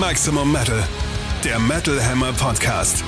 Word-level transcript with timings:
Maximum 0.00 0.50
Metal, 0.50 0.82
der 1.44 1.58
Metal 1.58 2.02
Hammer 2.02 2.32
Podcast. 2.32 3.04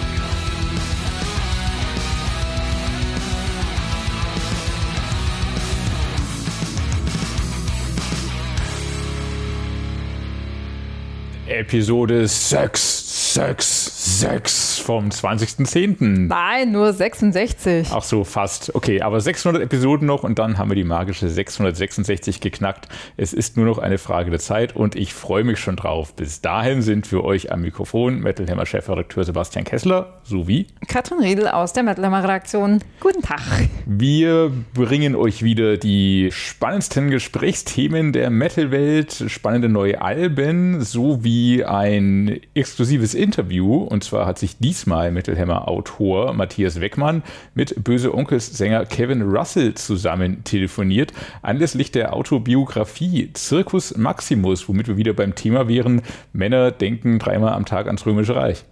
Episode 11.47 12.29
6, 12.29 13.33
6, 13.35 14.02
6 14.05 14.81
vom 14.81 15.11
20.10. 15.11 16.27
Nein, 16.27 16.73
nur 16.73 16.93
66. 16.93 17.87
Ach 17.93 18.03
so, 18.03 18.25
fast. 18.25 18.75
Okay, 18.75 19.01
aber 19.01 19.21
600 19.21 19.63
Episoden 19.63 20.09
noch 20.09 20.25
und 20.25 20.41
dann 20.41 20.59
haben 20.59 20.71
wir 20.71 20.75
die 20.75 20.83
magische 20.83 21.29
666 21.29 22.41
geknackt. 22.41 22.89
Es 23.17 23.33
ist 23.33 23.57
nur 23.57 23.65
noch 23.65 23.79
eine 23.79 23.99
Frage 23.99 24.31
der 24.31 24.41
Zeit 24.41 24.75
und 24.75 24.97
ich 24.97 25.15
freue 25.15 25.45
mich 25.45 25.61
schon 25.61 25.77
drauf. 25.77 26.17
Bis 26.17 26.41
dahin 26.41 26.83
sind 26.83 27.07
für 27.07 27.23
euch 27.23 27.53
am 27.53 27.61
Mikrofon 27.61 28.19
Metal 28.19 28.45
Hammer 28.49 28.67
Chefredakteur 28.67 29.23
Sebastian 29.23 29.65
Kessler 29.65 30.21
sowie 30.25 30.67
Katrin 30.89 31.21
Riedel 31.21 31.47
aus 31.47 31.73
der 31.73 31.85
Metal 31.85 32.05
Hammer 32.05 32.25
Redaktion. 32.25 32.81
Guten 32.99 33.23
Tag. 33.23 33.69
Wir 33.87 34.51
bringen 34.75 35.15
euch 35.15 35.45
wieder 35.45 35.77
die 35.77 36.31
spannendsten 36.33 37.09
Gesprächsthemen 37.09 38.13
der 38.13 38.31
Metal-Welt, 38.31 39.27
spannende 39.29 39.69
neue 39.69 40.03
Alben 40.03 40.81
sowie 40.81 41.63
ein 41.63 42.41
exklusives 42.55 43.15
Interview. 43.15 43.93
Und 43.93 44.02
zwar 44.03 44.27
hat 44.27 44.39
sich 44.39 44.59
diesmal 44.59 45.11
Metal 45.13 45.39
Hammer 45.39 45.69
Autor 45.69 46.33
Matthias 46.35 46.81
Weckmann 46.81 47.23
mit 47.55 47.83
Böse 47.85 48.15
Onkels 48.15 48.57
Sänger 48.57 48.87
Kevin 48.87 49.23
Russell 49.23 49.75
zusammen 49.75 50.45
telefoniert. 50.45 51.13
Anlässlich 51.43 51.93
der 51.93 52.15
Autobiografie 52.15 53.31
Circus 53.37 53.97
Maximus, 53.97 54.69
womit 54.69 54.89
wir 54.89 54.97
wieder 54.97 55.13
beim 55.13 55.35
Thema 55.35 55.69
wären, 55.69 56.03
Männer 56.33 56.71
denken 56.71 57.19
dreimal 57.19 57.53
am 57.53 57.65
Tag 57.65 57.87
ans 57.87 58.05
Römische 58.07 58.37
Reich. 58.37 58.65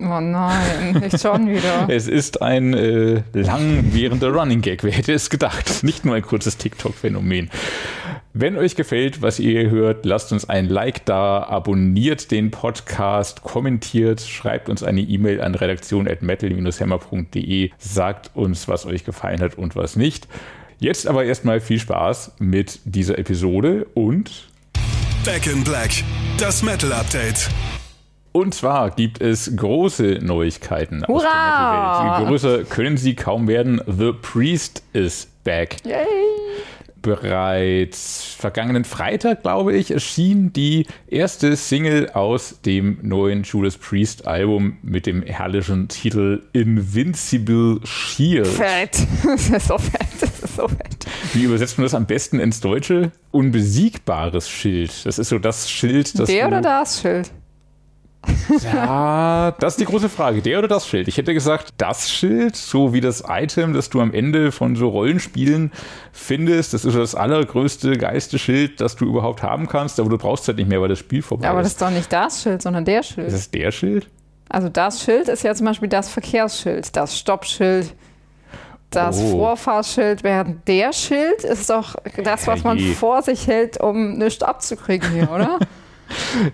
Oh 0.00 0.20
nein, 0.20 0.92
nicht 1.00 1.20
schon 1.20 1.48
wieder. 1.48 1.88
Es 1.92 2.06
ist 2.06 2.40
ein 2.40 2.72
äh, 2.72 3.24
langwährender 3.32 4.30
Running 4.30 4.60
Gag, 4.60 4.84
wer 4.84 4.92
hätte 4.92 5.12
es 5.12 5.28
gedacht? 5.28 5.82
Nicht 5.82 6.04
nur 6.04 6.14
ein 6.14 6.22
kurzes 6.22 6.56
TikTok-Phänomen. 6.56 7.50
Wenn 8.32 8.56
euch 8.56 8.76
gefällt, 8.76 9.22
was 9.22 9.40
ihr 9.40 9.70
hört, 9.70 10.06
lasst 10.06 10.30
uns 10.32 10.48
ein 10.48 10.68
Like 10.68 11.04
da, 11.04 11.42
abonniert 11.42 12.30
den 12.30 12.52
Podcast, 12.52 13.42
kommentiert, 13.42 14.20
schreibt 14.20 14.68
uns 14.68 14.84
eine 14.84 15.00
E-Mail 15.00 15.40
an 15.40 15.56
redaktion.metal-hammer.de, 15.56 17.70
sagt 17.78 18.30
uns, 18.34 18.68
was 18.68 18.86
euch 18.86 19.04
gefallen 19.04 19.40
hat 19.40 19.56
und 19.56 19.74
was 19.74 19.96
nicht. 19.96 20.28
Jetzt 20.78 21.08
aber 21.08 21.24
erstmal 21.24 21.60
viel 21.60 21.80
Spaß 21.80 22.36
mit 22.38 22.78
dieser 22.84 23.18
Episode 23.18 23.88
und 23.94 24.46
Back 25.24 25.48
in 25.48 25.64
Black, 25.64 25.90
das 26.38 26.62
Metal 26.62 26.92
Update. 26.92 27.48
Und 28.38 28.54
zwar 28.54 28.92
gibt 28.92 29.20
es 29.20 29.56
große 29.56 30.20
Neuigkeiten 30.22 31.04
aus 31.04 31.22
der 31.22 31.30
Hurra! 31.30 32.02
Metal-Welt. 32.04 32.28
Größer 32.28 32.64
können 32.72 32.96
sie 32.96 33.16
kaum 33.16 33.48
werden. 33.48 33.80
The 33.84 34.12
Priest 34.12 34.84
is 34.92 35.26
back. 35.42 35.84
Yay. 35.84 36.06
Bereits 37.02 38.36
vergangenen 38.38 38.84
Freitag, 38.84 39.42
glaube 39.42 39.74
ich, 39.74 39.90
erschien 39.90 40.52
die 40.52 40.86
erste 41.08 41.56
Single 41.56 42.10
aus 42.10 42.60
dem 42.62 42.98
neuen 43.02 43.42
Judas 43.42 43.76
Priest 43.76 44.28
Album 44.28 44.76
mit 44.82 45.06
dem 45.06 45.22
herrlichen 45.22 45.88
Titel 45.88 46.44
Invincible 46.52 47.80
Shield. 47.82 48.46
Fett. 48.46 48.98
Das 49.24 49.50
ist 49.50 49.66
so 49.66 49.78
fett. 49.78 50.08
Das 50.20 50.40
ist 50.44 50.54
so 50.54 50.68
fett. 50.68 51.06
Wie 51.34 51.42
übersetzt 51.42 51.76
man 51.76 51.86
das 51.86 51.94
am 51.94 52.06
besten 52.06 52.38
ins 52.38 52.60
Deutsche? 52.60 53.10
Unbesiegbares 53.32 54.48
Schild. 54.48 54.92
Das 55.04 55.18
ist 55.18 55.28
so 55.28 55.40
das 55.40 55.68
Schild, 55.68 56.16
das 56.18 56.28
Der 56.28 56.46
oder 56.46 56.60
das 56.60 57.00
Schild? 57.02 57.32
Ja, 58.64 59.54
das 59.60 59.74
ist 59.74 59.80
die 59.80 59.84
große 59.84 60.08
Frage. 60.08 60.42
Der 60.42 60.58
oder 60.58 60.68
das 60.68 60.86
Schild? 60.86 61.08
Ich 61.08 61.16
hätte 61.18 61.34
gesagt, 61.34 61.74
das 61.78 62.10
Schild, 62.10 62.56
so 62.56 62.92
wie 62.92 63.00
das 63.00 63.22
Item, 63.28 63.72
das 63.74 63.90
du 63.90 64.00
am 64.00 64.12
Ende 64.12 64.52
von 64.52 64.74
so 64.76 64.88
Rollenspielen 64.88 65.70
findest, 66.12 66.74
das 66.74 66.84
ist 66.84 66.96
das 66.96 67.14
allergrößte 67.14 67.96
Geisteschild, 67.96 68.80
das 68.80 68.96
du 68.96 69.06
überhaupt 69.06 69.42
haben 69.42 69.68
kannst, 69.68 70.00
aber 70.00 70.10
du 70.10 70.18
brauchst 70.18 70.42
es 70.44 70.48
halt 70.48 70.58
nicht 70.58 70.68
mehr, 70.68 70.80
weil 70.80 70.88
das 70.88 70.98
Spiel 70.98 71.22
vorbei 71.22 71.48
Aber 71.48 71.58
das 71.58 71.68
ist. 71.68 71.72
ist 71.74 71.82
doch 71.82 71.90
nicht 71.90 72.12
das 72.12 72.42
Schild, 72.42 72.60
sondern 72.62 72.84
der 72.84 73.02
Schild. 73.02 73.28
Ist 73.28 73.34
es 73.34 73.50
der 73.50 73.70
Schild? 73.70 74.08
Also 74.48 74.68
das 74.68 75.02
Schild 75.02 75.28
ist 75.28 75.42
ja 75.44 75.54
zum 75.54 75.66
Beispiel 75.66 75.88
das 75.88 76.08
Verkehrsschild, 76.10 76.96
das 76.96 77.18
Stoppschild, 77.18 77.94
das 78.90 79.20
Oh. 79.20 79.30
Vorfahrtsschild, 79.32 80.22
während 80.24 80.66
der 80.66 80.92
Schild 80.94 81.44
ist 81.44 81.68
doch 81.68 81.94
das, 82.24 82.46
was 82.46 82.64
man 82.64 82.78
vor 82.78 83.20
sich 83.22 83.46
hält, 83.46 83.78
um 83.78 84.14
nichts 84.16 84.42
abzukriegen 84.42 85.10
hier, 85.12 85.30
oder? 85.30 85.58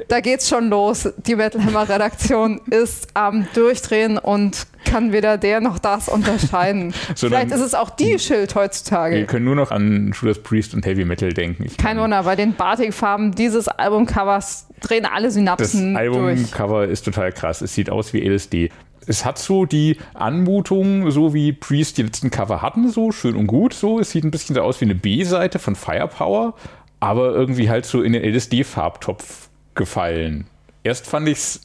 da 0.09 0.21
geht's 0.21 0.49
schon 0.49 0.69
los. 0.69 1.09
Die 1.27 1.37
Metal 1.37 1.65
Hammer 1.65 1.89
Redaktion 1.89 2.61
ist 2.71 3.09
am 3.15 3.47
Durchdrehen 3.55 4.19
und 4.19 4.67
kann 4.85 5.13
weder 5.13 5.39
der 5.39 5.61
noch 5.61 5.79
das 5.79 6.09
unterscheiden. 6.09 6.93
Sondern- 7.15 7.41
Vielleicht 7.43 7.55
ist 7.61 7.65
es 7.67 7.75
auch 7.75 7.91
die 7.91 8.19
Schild 8.19 8.55
Wir 8.55 8.63
heutzutage. 8.63 9.25
können 9.27 9.45
nur 9.47 9.55
noch 9.57 9.71
an 9.71 10.13
Judas 10.19 10.39
Priest 10.41 10.75
und 10.75 10.85
Heavy 10.87 11.05
Metal 11.05 11.33
denken. 11.33 11.65
Ich 11.65 11.77
Kein 11.77 11.99
Wunder, 11.99 12.23
bei 12.25 12.37
den 12.37 12.55
Batikfarben 12.55 13.35
dieses 13.35 13.69
Albumcovers 13.69 14.67
drehen 14.81 15.07
alle 15.07 15.27
Das 15.27 15.35
Synapsen 15.35 15.95
durch. 15.95 16.03
Albumcover 16.05 16.87
ist 16.87 17.05
total 17.05 17.33
krass. 17.33 17.63
Es 17.63 17.75
sieht 17.75 17.89
aus 17.91 18.13
wie 18.13 18.21
LSD. 18.29 18.71
Es 19.07 19.25
hat 19.25 19.39
so 19.39 19.65
die 19.67 19.99
Anmutung, 20.15 21.11
so 21.11 21.35
wie 21.35 21.53
Priest 21.53 21.99
die 21.99 22.03
letzten 22.03 22.31
Cover 22.31 22.63
hatten, 22.63 22.89
so 22.89 23.13
schön 23.13 23.37
und 23.37 23.47
gut. 23.47 23.75
So, 23.75 24.01
es 24.01 24.11
sieht 24.11 24.25
ein 24.25 24.31
bisschen 24.31 24.55
so 24.55 24.63
aus 24.63 24.81
wie 24.81 24.87
eine 24.87 24.95
B-Seite 24.95 25.59
von 25.59 25.75
Firepower, 25.77 26.55
aber 27.01 27.33
irgendwie 27.35 27.69
halt 27.69 27.85
so 27.85 28.01
in 28.03 28.13
den 28.15 28.23
LSD-Farbtopf 28.25 29.44
gefallen. 29.75 30.47
Erst 30.83 31.07
fand 31.07 31.29
ich 31.29 31.39
es 31.39 31.61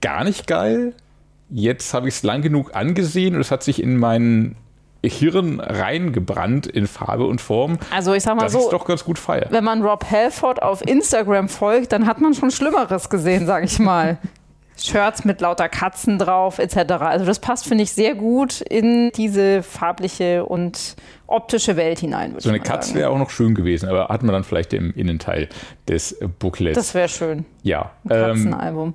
gar 0.00 0.24
nicht 0.24 0.46
geil. 0.46 0.94
Jetzt 1.48 1.94
habe 1.94 2.08
ich 2.08 2.14
es 2.14 2.22
lang 2.22 2.42
genug 2.42 2.74
angesehen 2.74 3.34
und 3.34 3.40
es 3.40 3.50
hat 3.50 3.62
sich 3.62 3.82
in 3.82 3.96
mein 3.96 4.56
Hirn 5.02 5.60
reingebrannt 5.60 6.66
in 6.66 6.86
Farbe 6.86 7.26
und 7.26 7.40
Form, 7.40 7.78
Also 7.90 8.12
ich 8.12 8.22
sag 8.22 8.36
mal 8.36 8.50
so, 8.50 8.70
doch 8.70 8.84
ganz 8.84 9.02
gut 9.04 9.18
feiere. 9.18 9.48
wenn 9.50 9.64
man 9.64 9.82
Rob 9.82 10.04
Halford 10.10 10.62
auf 10.62 10.86
Instagram 10.86 11.48
folgt, 11.48 11.92
dann 11.92 12.06
hat 12.06 12.20
man 12.20 12.34
schon 12.34 12.50
Schlimmeres 12.50 13.08
gesehen, 13.08 13.46
sag 13.46 13.64
ich 13.64 13.78
mal. 13.78 14.18
Shirts 14.76 15.24
mit 15.24 15.40
lauter 15.40 15.68
Katzen 15.68 16.18
drauf, 16.18 16.58
etc. 16.58 16.92
Also 17.00 17.24
das 17.26 17.38
passt, 17.38 17.66
finde 17.66 17.84
ich, 17.84 17.92
sehr 17.92 18.14
gut 18.14 18.60
in 18.62 19.10
diese 19.14 19.62
farbliche 19.62 20.44
und 20.44 20.96
optische 21.30 21.76
Welt 21.76 21.98
hinein. 22.00 22.34
So 22.38 22.48
eine 22.48 22.60
Katze 22.60 22.94
wäre 22.94 23.10
auch 23.10 23.18
noch 23.18 23.30
schön 23.30 23.54
gewesen, 23.54 23.88
aber 23.88 24.08
hat 24.08 24.22
man 24.22 24.32
dann 24.32 24.44
vielleicht 24.44 24.72
im 24.72 24.92
Innenteil 24.94 25.48
des 25.88 26.16
Booklets. 26.38 26.76
Das 26.76 26.94
wäre 26.94 27.08
schön. 27.08 27.44
ja. 27.62 27.92
Ein 28.04 28.10
Ähm, 28.10 28.26
Katzenalbum. 28.26 28.94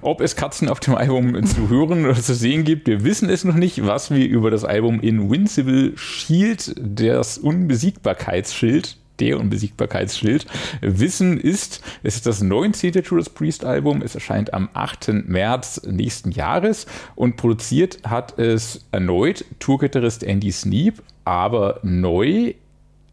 ob 0.00 0.20
es 0.20 0.36
Katzen 0.36 0.68
auf 0.68 0.80
dem 0.80 0.94
Album 0.94 1.44
zu 1.46 1.68
hören 1.68 2.04
oder 2.06 2.14
zu 2.14 2.34
sehen 2.34 2.64
gibt, 2.64 2.86
wir 2.88 3.04
wissen 3.04 3.28
es 3.28 3.44
noch 3.44 3.54
nicht. 3.56 3.86
Was 3.86 4.10
wir 4.10 4.26
über 4.26 4.50
das 4.50 4.64
Album 4.64 5.00
Invincible 5.00 5.92
Shield, 5.96 6.74
das 6.78 7.38
Unbesiegbarkeitsschild, 7.38 8.96
der 9.18 9.40
Unbesiegbarkeitsschild, 9.40 10.46
wissen 10.82 11.38
ist, 11.40 11.82
es 12.02 12.16
ist 12.16 12.26
das 12.26 12.42
19. 12.42 12.92
Judas 13.02 13.28
Priest 13.30 13.64
Album. 13.64 14.02
Es 14.02 14.14
erscheint 14.14 14.52
am 14.54 14.68
8. 14.74 15.08
März 15.26 15.82
nächsten 15.86 16.30
Jahres 16.30 16.86
und 17.14 17.36
produziert 17.36 17.98
hat 18.06 18.38
es 18.38 18.84
erneut 18.92 19.44
Tourgitarrist 19.58 20.22
Andy 20.22 20.52
Sneap, 20.52 21.02
aber 21.26 21.80
neu 21.82 22.54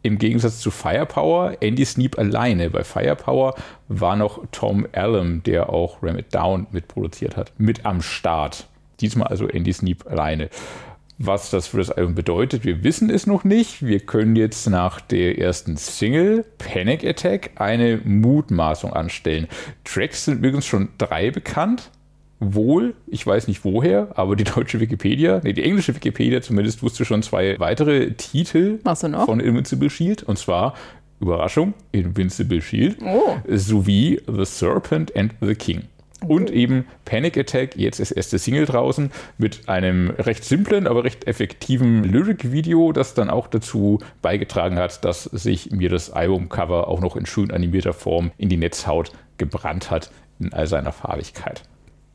im 0.02 0.18
Gegensatz 0.18 0.60
zu 0.60 0.70
Firepower, 0.70 1.56
Andy 1.60 1.84
Sneap 1.84 2.18
alleine. 2.18 2.68
Bei 2.70 2.84
Firepower 2.84 3.54
war 3.88 4.16
noch 4.16 4.44
Tom 4.52 4.86
Allen, 4.92 5.42
der 5.42 5.70
auch 5.70 6.02
Ram 6.02 6.18
It 6.18 6.34
Down 6.34 6.66
mitproduziert 6.72 7.36
hat, 7.36 7.52
mit 7.58 7.86
am 7.86 8.02
Start. 8.02 8.66
Diesmal 9.00 9.28
also 9.28 9.48
Andy 9.48 9.72
Sneap 9.72 10.06
alleine. 10.06 10.50
Was 11.16 11.50
das 11.50 11.68
für 11.68 11.78
das 11.78 11.90
Album 11.90 12.14
bedeutet, 12.14 12.64
wir 12.64 12.82
wissen 12.82 13.08
es 13.08 13.26
noch 13.26 13.44
nicht. 13.44 13.84
Wir 13.84 14.00
können 14.00 14.36
jetzt 14.36 14.68
nach 14.68 15.00
der 15.00 15.38
ersten 15.38 15.76
Single, 15.76 16.44
Panic 16.58 17.04
Attack, 17.04 17.52
eine 17.54 18.00
Mutmaßung 18.04 18.92
anstellen. 18.92 19.46
Tracks 19.84 20.24
sind 20.24 20.38
übrigens 20.38 20.66
schon 20.66 20.88
drei 20.98 21.30
bekannt. 21.30 21.90
Wohl, 22.40 22.94
ich 23.06 23.26
weiß 23.26 23.48
nicht 23.48 23.64
woher, 23.64 24.08
aber 24.16 24.36
die 24.36 24.44
deutsche 24.44 24.80
Wikipedia, 24.80 25.40
nee, 25.44 25.52
die 25.52 25.62
englische 25.62 25.94
Wikipedia 25.94 26.42
zumindest 26.42 26.82
wusste 26.82 27.04
schon 27.04 27.22
zwei 27.22 27.58
weitere 27.58 28.12
Titel 28.12 28.78
von 29.26 29.40
Invincible 29.40 29.88
Shield. 29.90 30.22
Und 30.24 30.38
zwar, 30.38 30.74
Überraschung, 31.20 31.74
Invincible 31.92 32.60
Shield 32.60 32.98
Oh. 33.02 33.36
sowie 33.48 34.20
The 34.26 34.44
Serpent 34.44 35.14
and 35.16 35.34
the 35.40 35.54
King. 35.54 35.82
Und 36.26 36.50
eben 36.50 36.86
Panic 37.04 37.36
Attack, 37.36 37.76
jetzt 37.76 38.00
ist 38.00 38.10
erste 38.10 38.38
Single 38.38 38.64
draußen, 38.64 39.10
mit 39.36 39.68
einem 39.68 40.10
recht 40.10 40.44
simplen, 40.44 40.86
aber 40.86 41.04
recht 41.04 41.26
effektiven 41.26 42.02
Lyric-Video, 42.02 42.92
das 42.92 43.14
dann 43.14 43.28
auch 43.28 43.46
dazu 43.46 44.00
beigetragen 44.22 44.78
hat, 44.78 45.04
dass 45.04 45.24
sich 45.24 45.70
mir 45.70 45.90
das 45.90 46.10
Albumcover 46.10 46.88
auch 46.88 47.00
noch 47.00 47.16
in 47.16 47.26
schön 47.26 47.50
animierter 47.50 47.92
Form 47.92 48.30
in 48.38 48.48
die 48.48 48.56
Netzhaut 48.56 49.12
gebrannt 49.36 49.90
hat, 49.90 50.10
in 50.40 50.52
all 50.52 50.66
seiner 50.66 50.92
Farbigkeit. 50.92 51.62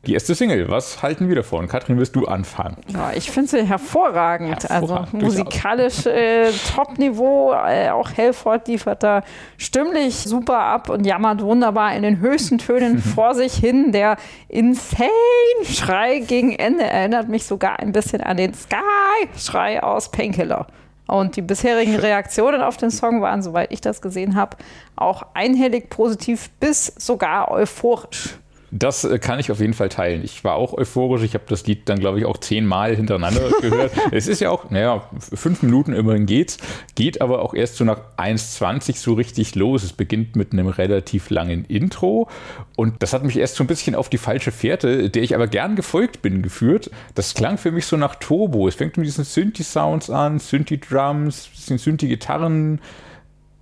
Die 0.06 0.14
erste 0.14 0.34
Single, 0.34 0.70
was 0.70 1.02
halten 1.02 1.28
wir 1.28 1.36
davon? 1.36 1.68
Katrin, 1.68 1.98
wirst 1.98 2.16
du 2.16 2.24
anfangen? 2.24 2.78
Ja, 2.88 3.12
ich 3.14 3.30
finde 3.30 3.50
sie 3.50 3.62
hervorragend. 3.66 4.66
Hervorragend, 4.66 5.14
also 5.14 5.26
musikalisch 5.26 6.06
äh, 6.06 6.50
Top-Niveau. 6.74 7.52
Äh, 7.52 7.90
auch 7.90 8.10
Helford 8.10 8.66
liefert 8.66 9.02
da 9.02 9.22
stimmlich 9.58 10.16
super 10.16 10.58
ab 10.58 10.88
und 10.88 11.04
jammert 11.04 11.42
wunderbar 11.42 11.94
in 11.94 12.02
den 12.02 12.20
höchsten 12.20 12.56
Tönen 12.56 12.98
vor 13.14 13.34
sich 13.34 13.52
hin. 13.52 13.92
Der 13.92 14.16
Insane-Schrei 14.48 16.20
gegen 16.20 16.52
Ende 16.52 16.84
erinnert 16.84 17.28
mich 17.28 17.44
sogar 17.44 17.78
ein 17.78 17.92
bisschen 17.92 18.22
an 18.22 18.38
den 18.38 18.54
Sky-Schrei 18.54 19.82
aus 19.82 20.10
Painkiller. 20.10 20.66
Und 21.08 21.36
die 21.36 21.42
bisherigen 21.42 21.96
Reaktionen 22.00 22.62
auf 22.62 22.78
den 22.78 22.90
Song 22.90 23.20
waren, 23.20 23.42
soweit 23.42 23.70
ich 23.70 23.82
das 23.82 24.00
gesehen 24.00 24.34
habe, 24.34 24.56
auch 24.96 25.24
einhellig 25.34 25.90
positiv 25.90 26.48
bis 26.58 26.86
sogar 26.86 27.50
euphorisch. 27.50 28.39
Das 28.70 29.04
äh, 29.04 29.18
kann 29.18 29.40
ich 29.40 29.50
auf 29.50 29.60
jeden 29.60 29.74
Fall 29.74 29.88
teilen. 29.88 30.22
Ich 30.24 30.44
war 30.44 30.54
auch 30.54 30.72
euphorisch. 30.72 31.22
Ich 31.22 31.34
habe 31.34 31.44
das 31.48 31.66
Lied 31.66 31.88
dann, 31.88 31.98
glaube 31.98 32.18
ich, 32.18 32.24
auch 32.24 32.38
zehnmal 32.38 32.94
hintereinander 32.94 33.50
gehört. 33.60 33.92
es 34.12 34.28
ist 34.28 34.40
ja 34.40 34.50
auch, 34.50 34.70
naja, 34.70 35.08
fünf 35.18 35.62
Minuten 35.62 35.92
immerhin 35.92 36.26
geht's. 36.26 36.58
Geht 36.94 37.20
aber 37.20 37.42
auch 37.42 37.54
erst 37.54 37.76
so 37.76 37.84
nach 37.84 38.00
1,20 38.16 38.96
so 38.96 39.14
richtig 39.14 39.54
los. 39.54 39.82
Es 39.82 39.92
beginnt 39.92 40.36
mit 40.36 40.52
einem 40.52 40.68
relativ 40.68 41.30
langen 41.30 41.64
Intro. 41.64 42.28
Und 42.76 43.02
das 43.02 43.12
hat 43.12 43.24
mich 43.24 43.36
erst 43.36 43.56
so 43.56 43.64
ein 43.64 43.66
bisschen 43.66 43.94
auf 43.94 44.08
die 44.08 44.18
falsche 44.18 44.52
Fährte, 44.52 45.10
der 45.10 45.22
ich 45.22 45.34
aber 45.34 45.48
gern 45.48 45.74
gefolgt 45.76 46.22
bin, 46.22 46.42
geführt. 46.42 46.90
Das 47.14 47.34
klang 47.34 47.58
für 47.58 47.72
mich 47.72 47.86
so 47.86 47.96
nach 47.96 48.14
Turbo. 48.14 48.68
Es 48.68 48.76
fängt 48.76 48.96
mit 48.96 49.06
diesen 49.06 49.24
Synthi-Sounds 49.24 50.10
an, 50.10 50.38
Synthi-Drums, 50.38 51.48
bisschen 51.48 51.78
Synthi-Gitarren. 51.78 52.80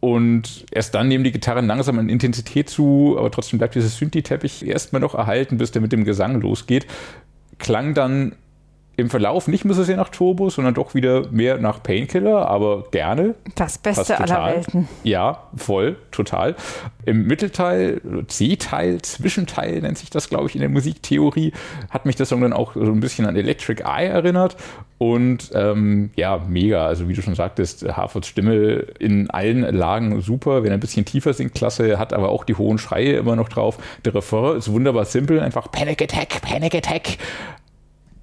Und 0.01 0.65
erst 0.71 0.95
dann 0.95 1.09
nehmen 1.09 1.25
die 1.25 1.33
Gitarren 1.33 1.67
langsam 1.67 1.99
an 1.99 2.09
Intensität 2.09 2.71
zu, 2.71 3.17
aber 3.19 3.31
trotzdem 3.31 3.59
bleibt 3.59 3.75
dieses 3.75 3.97
Synthi-Teppich 3.99 4.67
erstmal 4.67 5.01
noch 5.01 5.15
erhalten, 5.15 5.59
bis 5.59 5.73
der 5.73 5.83
mit 5.83 5.93
dem 5.93 6.05
Gesang 6.05 6.41
losgeht. 6.41 6.87
Klang 7.59 7.95
dann 7.95 8.37
im 8.99 9.11
Verlauf 9.11 9.47
nicht 9.47 9.65
mehr 9.65 9.75
so 9.75 9.85
sehr 9.85 9.97
nach 9.97 10.09
Turbo, 10.09 10.51
sondern 10.51 10.75
doch 10.75 10.93
wieder 10.93 11.29
mehr 11.31 11.59
nach 11.59 11.81
Painkiller, 11.85 12.49
aber 12.49 12.83
gerne. 12.91 13.37
Das 13.55 13.79
Beste 13.79 14.19
aller 14.19 14.57
Welten. 14.57 14.89
Ja, 15.05 15.45
voll, 15.57 15.97
total. 16.11 16.57
Im 17.07 17.29
Mittelteil, 17.29 18.01
C-Teil, 18.27 19.01
Zwischenteil 19.01 19.83
nennt 19.83 19.99
sich 19.99 20.11
das, 20.11 20.29
glaube 20.29 20.49
ich, 20.49 20.57
in 20.57 20.63
der 20.63 20.69
Musiktheorie, 20.69 21.53
hat 21.91 22.07
mich 22.07 22.17
das 22.17 22.31
Song 22.31 22.41
dann 22.41 22.53
auch 22.53 22.75
so 22.75 22.81
ein 22.81 22.99
bisschen 22.99 23.25
an 23.27 23.37
Electric 23.37 23.85
Eye 23.85 24.07
erinnert. 24.07 24.57
Und 24.99 25.53
ähm, 25.55 26.11
ja, 26.17 26.45
mega. 26.49 26.85
Also 26.85 27.09
wie 27.09 27.15
du 27.15 27.23
schon 27.23 27.37
sagtest, 27.37 27.87
Harfords 27.89 28.27
Stimme 28.27 28.85
in 28.99 29.31
allen 29.31 29.61
Lagen 29.61 30.21
super. 30.23 30.65
Wenn 30.65 30.73
er 30.73 30.77
ein 30.77 30.81
bisschen 30.81 31.05
tiefer 31.05 31.35
singt, 31.35 31.55
klasse, 31.55 32.01
hat 32.01 32.13
aber 32.13 32.31
auch 32.31 32.43
die 32.43 32.57
hohen 32.57 32.79
Schreie 32.79 33.13
immer 33.13 33.37
noch 33.37 33.49
drauf. 33.49 33.79
Der 34.05 34.13
Refrain 34.17 34.57
ist 34.57 34.73
wunderbar 34.73 35.05
simpel, 35.05 35.39
einfach 35.39 35.71
Panic 35.71 36.03
Attack, 36.03 36.43
Panic 36.43 36.75
Attack 36.75 37.19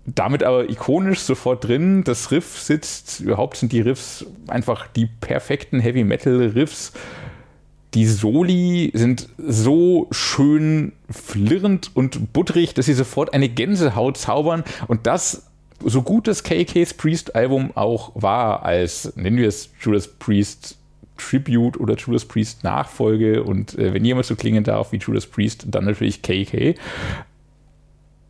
damit 0.06 0.44
aber 0.44 0.70
ikonisch 0.70 1.20
sofort 1.20 1.68
drin. 1.68 2.04
Das 2.04 2.32
Riff 2.32 2.60
sitzt, 2.60 3.22
überhaupt 3.22 3.58
sind 3.58 3.72
die 3.72 3.82
Riffs 3.82 4.26
einfach 4.48 4.88
die 4.88 5.08
perfekten 5.08 5.80
Heavy 5.80 6.04
Metal 6.04 6.52
Riffs. 6.54 6.94
Die 7.94 8.06
Soli 8.06 8.92
sind 8.94 9.30
so 9.38 10.08
schön 10.12 10.92
flirrend 11.10 11.92
und 11.94 12.34
butterig, 12.34 12.74
dass 12.74 12.88
sie 12.88 12.94
sofort 12.94 13.34
eine 13.34 13.50
Gänsehaut 13.50 14.18
zaubern. 14.18 14.64
Und 14.88 15.08
das, 15.08 15.48
so 15.84 16.02
gut 16.02 16.28
das 16.28 16.44
KK's 16.44 16.94
Priest 16.94 17.36
Album 17.36 17.72
auch 17.76 18.12
war, 18.14 18.64
als 18.64 19.16
nennen 19.16 19.38
wir 19.38 19.48
es 19.48 19.70
Judas 19.80 20.08
Priest 20.08 20.78
Tribute 21.18 21.80
oder 21.80 21.96
Judas 21.96 22.26
Priest 22.26 22.64
Nachfolge 22.64 23.44
und 23.44 23.78
äh, 23.80 23.94
wenn 23.94 24.04
jemand 24.04 24.26
so 24.26 24.36
klingen 24.36 24.66
darf 24.66 24.92
wie 24.92 24.98
Judas 24.98 25.26
Priest, 25.26 25.66
dann 25.70 25.86
natürlich 25.86 26.22
KK. 26.22 26.76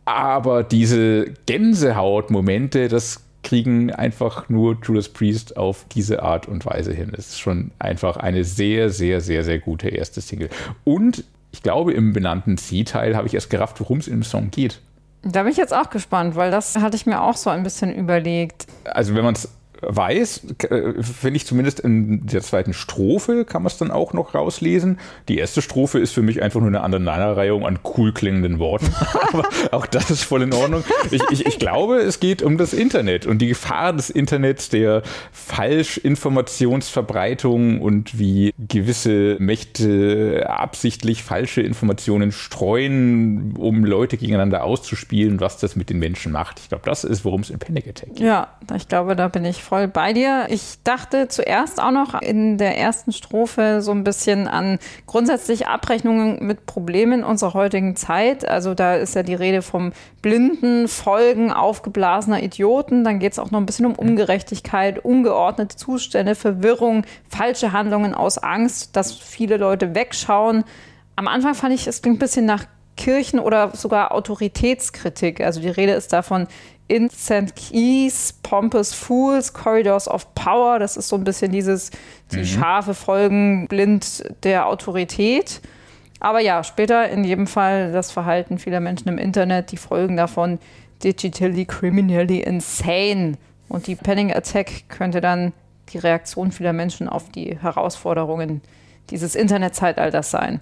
Aber 0.06 0.62
diese 0.62 1.34
Gänsehaut-Momente, 1.46 2.88
das 2.88 3.24
kriegen 3.42 3.92
einfach 3.92 4.48
nur 4.48 4.78
Judas 4.82 5.08
Priest 5.08 5.56
auf 5.56 5.84
diese 5.94 6.22
Art 6.22 6.48
und 6.48 6.64
Weise 6.64 6.92
hin. 6.92 7.12
Es 7.16 7.28
ist 7.28 7.40
schon 7.40 7.70
einfach 7.78 8.16
eine 8.16 8.44
sehr, 8.44 8.90
sehr, 8.90 9.20
sehr, 9.20 9.44
sehr 9.44 9.58
gute 9.58 9.88
erste 9.88 10.20
Single. 10.20 10.48
Und 10.84 11.24
ich 11.52 11.62
glaube, 11.62 11.92
im 11.92 12.12
benannten 12.12 12.56
C-Teil 12.56 13.16
habe 13.16 13.26
ich 13.26 13.34
erst 13.34 13.50
gerafft, 13.50 13.78
worum 13.80 13.98
es 13.98 14.08
im 14.08 14.22
Song 14.22 14.50
geht. 14.50 14.80
Da 15.22 15.42
bin 15.42 15.50
ich 15.50 15.58
jetzt 15.58 15.74
auch 15.74 15.90
gespannt, 15.90 16.36
weil 16.36 16.50
das 16.50 16.76
hatte 16.76 16.96
ich 16.96 17.06
mir 17.06 17.20
auch 17.20 17.36
so 17.36 17.50
ein 17.50 17.62
bisschen 17.62 17.94
überlegt. 17.94 18.66
Also 18.84 19.14
wenn 19.14 19.24
man 19.24 19.34
es 19.34 19.48
weiß, 19.82 20.42
äh, 20.70 21.02
finde 21.02 21.36
ich 21.36 21.46
zumindest 21.46 21.80
in 21.80 22.26
der 22.26 22.42
zweiten 22.42 22.72
Strophe 22.72 23.44
kann 23.44 23.62
man 23.62 23.68
es 23.68 23.78
dann 23.78 23.90
auch 23.90 24.12
noch 24.12 24.34
rauslesen. 24.34 24.98
Die 25.28 25.38
erste 25.38 25.62
Strophe 25.62 25.98
ist 25.98 26.12
für 26.12 26.22
mich 26.22 26.42
einfach 26.42 26.60
nur 26.60 26.68
eine 26.68 26.82
Aneinanderreihung 26.82 27.66
an 27.66 27.80
cool 27.96 28.12
klingenden 28.12 28.58
Worten. 28.58 28.92
Aber 29.32 29.48
auch 29.72 29.86
das 29.86 30.10
ist 30.10 30.24
voll 30.24 30.42
in 30.42 30.52
Ordnung. 30.52 30.84
Ich, 31.10 31.22
ich, 31.30 31.46
ich 31.46 31.58
glaube, 31.58 31.96
es 31.96 32.20
geht 32.20 32.42
um 32.42 32.58
das 32.58 32.72
Internet 32.72 33.26
und 33.26 33.38
die 33.38 33.48
Gefahr 33.48 33.92
des 33.92 34.10
Internets, 34.10 34.68
der 34.68 35.02
Falschinformationsverbreitung 35.32 37.80
und 37.80 38.18
wie 38.18 38.52
gewisse 38.58 39.36
Mächte 39.38 40.46
absichtlich 40.48 41.22
falsche 41.22 41.62
Informationen 41.62 42.32
streuen, 42.32 43.54
um 43.56 43.84
Leute 43.84 44.16
gegeneinander 44.16 44.64
auszuspielen, 44.64 45.40
was 45.40 45.58
das 45.58 45.76
mit 45.76 45.90
den 45.90 45.98
Menschen 45.98 46.32
macht. 46.32 46.60
Ich 46.60 46.68
glaube, 46.68 46.84
das 46.84 47.04
ist, 47.04 47.24
worum 47.24 47.42
es 47.42 47.50
in 47.50 47.58
Panic 47.58 47.88
Attack 47.88 48.14
geht. 48.14 48.20
Ja, 48.20 48.48
ich 48.74 48.88
glaube, 48.88 49.16
da 49.16 49.28
bin 49.28 49.44
ich 49.44 49.62
voll 49.66 49.88
bei 49.88 50.12
dir. 50.12 50.46
Ich 50.48 50.82
dachte 50.84 51.28
zuerst 51.28 51.82
auch 51.82 51.90
noch 51.90 52.20
in 52.22 52.56
der 52.56 52.78
ersten 52.78 53.12
Strophe 53.12 53.82
so 53.82 53.90
ein 53.90 54.04
bisschen 54.04 54.46
an 54.46 54.78
grundsätzlich 55.06 55.66
Abrechnungen 55.66 56.46
mit 56.46 56.66
Problemen 56.66 57.24
unserer 57.24 57.54
heutigen 57.54 57.96
Zeit. 57.96 58.46
Also 58.46 58.74
da 58.74 58.94
ist 58.94 59.16
ja 59.16 59.24
die 59.24 59.34
Rede 59.34 59.62
vom 59.62 59.92
blinden 60.22 60.86
Folgen 60.86 61.52
aufgeblasener 61.52 62.42
Idioten. 62.42 63.02
Dann 63.02 63.18
geht 63.18 63.32
es 63.32 63.38
auch 63.38 63.50
noch 63.50 63.58
ein 63.58 63.66
bisschen 63.66 63.86
um 63.86 63.94
Ungerechtigkeit, 63.94 65.04
ungeordnete 65.04 65.76
Zustände, 65.76 66.36
Verwirrung, 66.36 67.04
falsche 67.28 67.72
Handlungen 67.72 68.14
aus 68.14 68.38
Angst, 68.38 68.94
dass 68.94 69.12
viele 69.12 69.56
Leute 69.56 69.94
wegschauen. 69.94 70.64
Am 71.16 71.28
Anfang 71.28 71.54
fand 71.54 71.74
ich, 71.74 71.86
es 71.86 72.02
klingt 72.02 72.16
ein 72.16 72.20
bisschen 72.20 72.46
nach 72.46 72.66
Kirchen- 72.96 73.40
oder 73.40 73.70
sogar 73.74 74.12
Autoritätskritik. 74.12 75.40
Also 75.40 75.60
die 75.60 75.68
Rede 75.68 75.92
ist 75.92 76.12
davon, 76.12 76.46
Instant 76.88 77.54
Keys, 77.56 78.34
Pompous 78.42 78.94
Fools, 78.94 79.52
Corridors 79.52 80.08
of 80.08 80.34
Power. 80.34 80.78
Das 80.78 80.96
ist 80.96 81.08
so 81.08 81.16
ein 81.16 81.24
bisschen 81.24 81.52
dieses, 81.52 81.90
die 82.32 82.38
mhm. 82.38 82.44
Schafe 82.44 82.94
folgen 82.94 83.66
blind 83.68 84.24
der 84.44 84.66
Autorität. 84.66 85.60
Aber 86.20 86.40
ja, 86.40 86.62
später 86.64 87.08
in 87.08 87.24
jedem 87.24 87.46
Fall 87.46 87.92
das 87.92 88.10
Verhalten 88.10 88.58
vieler 88.58 88.80
Menschen 88.80 89.08
im 89.08 89.18
Internet, 89.18 89.72
die 89.72 89.76
Folgen 89.76 90.16
davon 90.16 90.58
digitally, 91.02 91.64
criminally 91.66 92.40
insane. 92.40 93.34
Und 93.68 93.86
die 93.86 93.96
Panic 93.96 94.34
Attack 94.34 94.88
könnte 94.88 95.20
dann 95.20 95.52
die 95.90 95.98
Reaktion 95.98 96.52
vieler 96.52 96.72
Menschen 96.72 97.08
auf 97.08 97.30
die 97.30 97.58
Herausforderungen 97.58 98.62
dieses 99.10 99.34
Internetzeitalters 99.34 100.30
sein. 100.30 100.60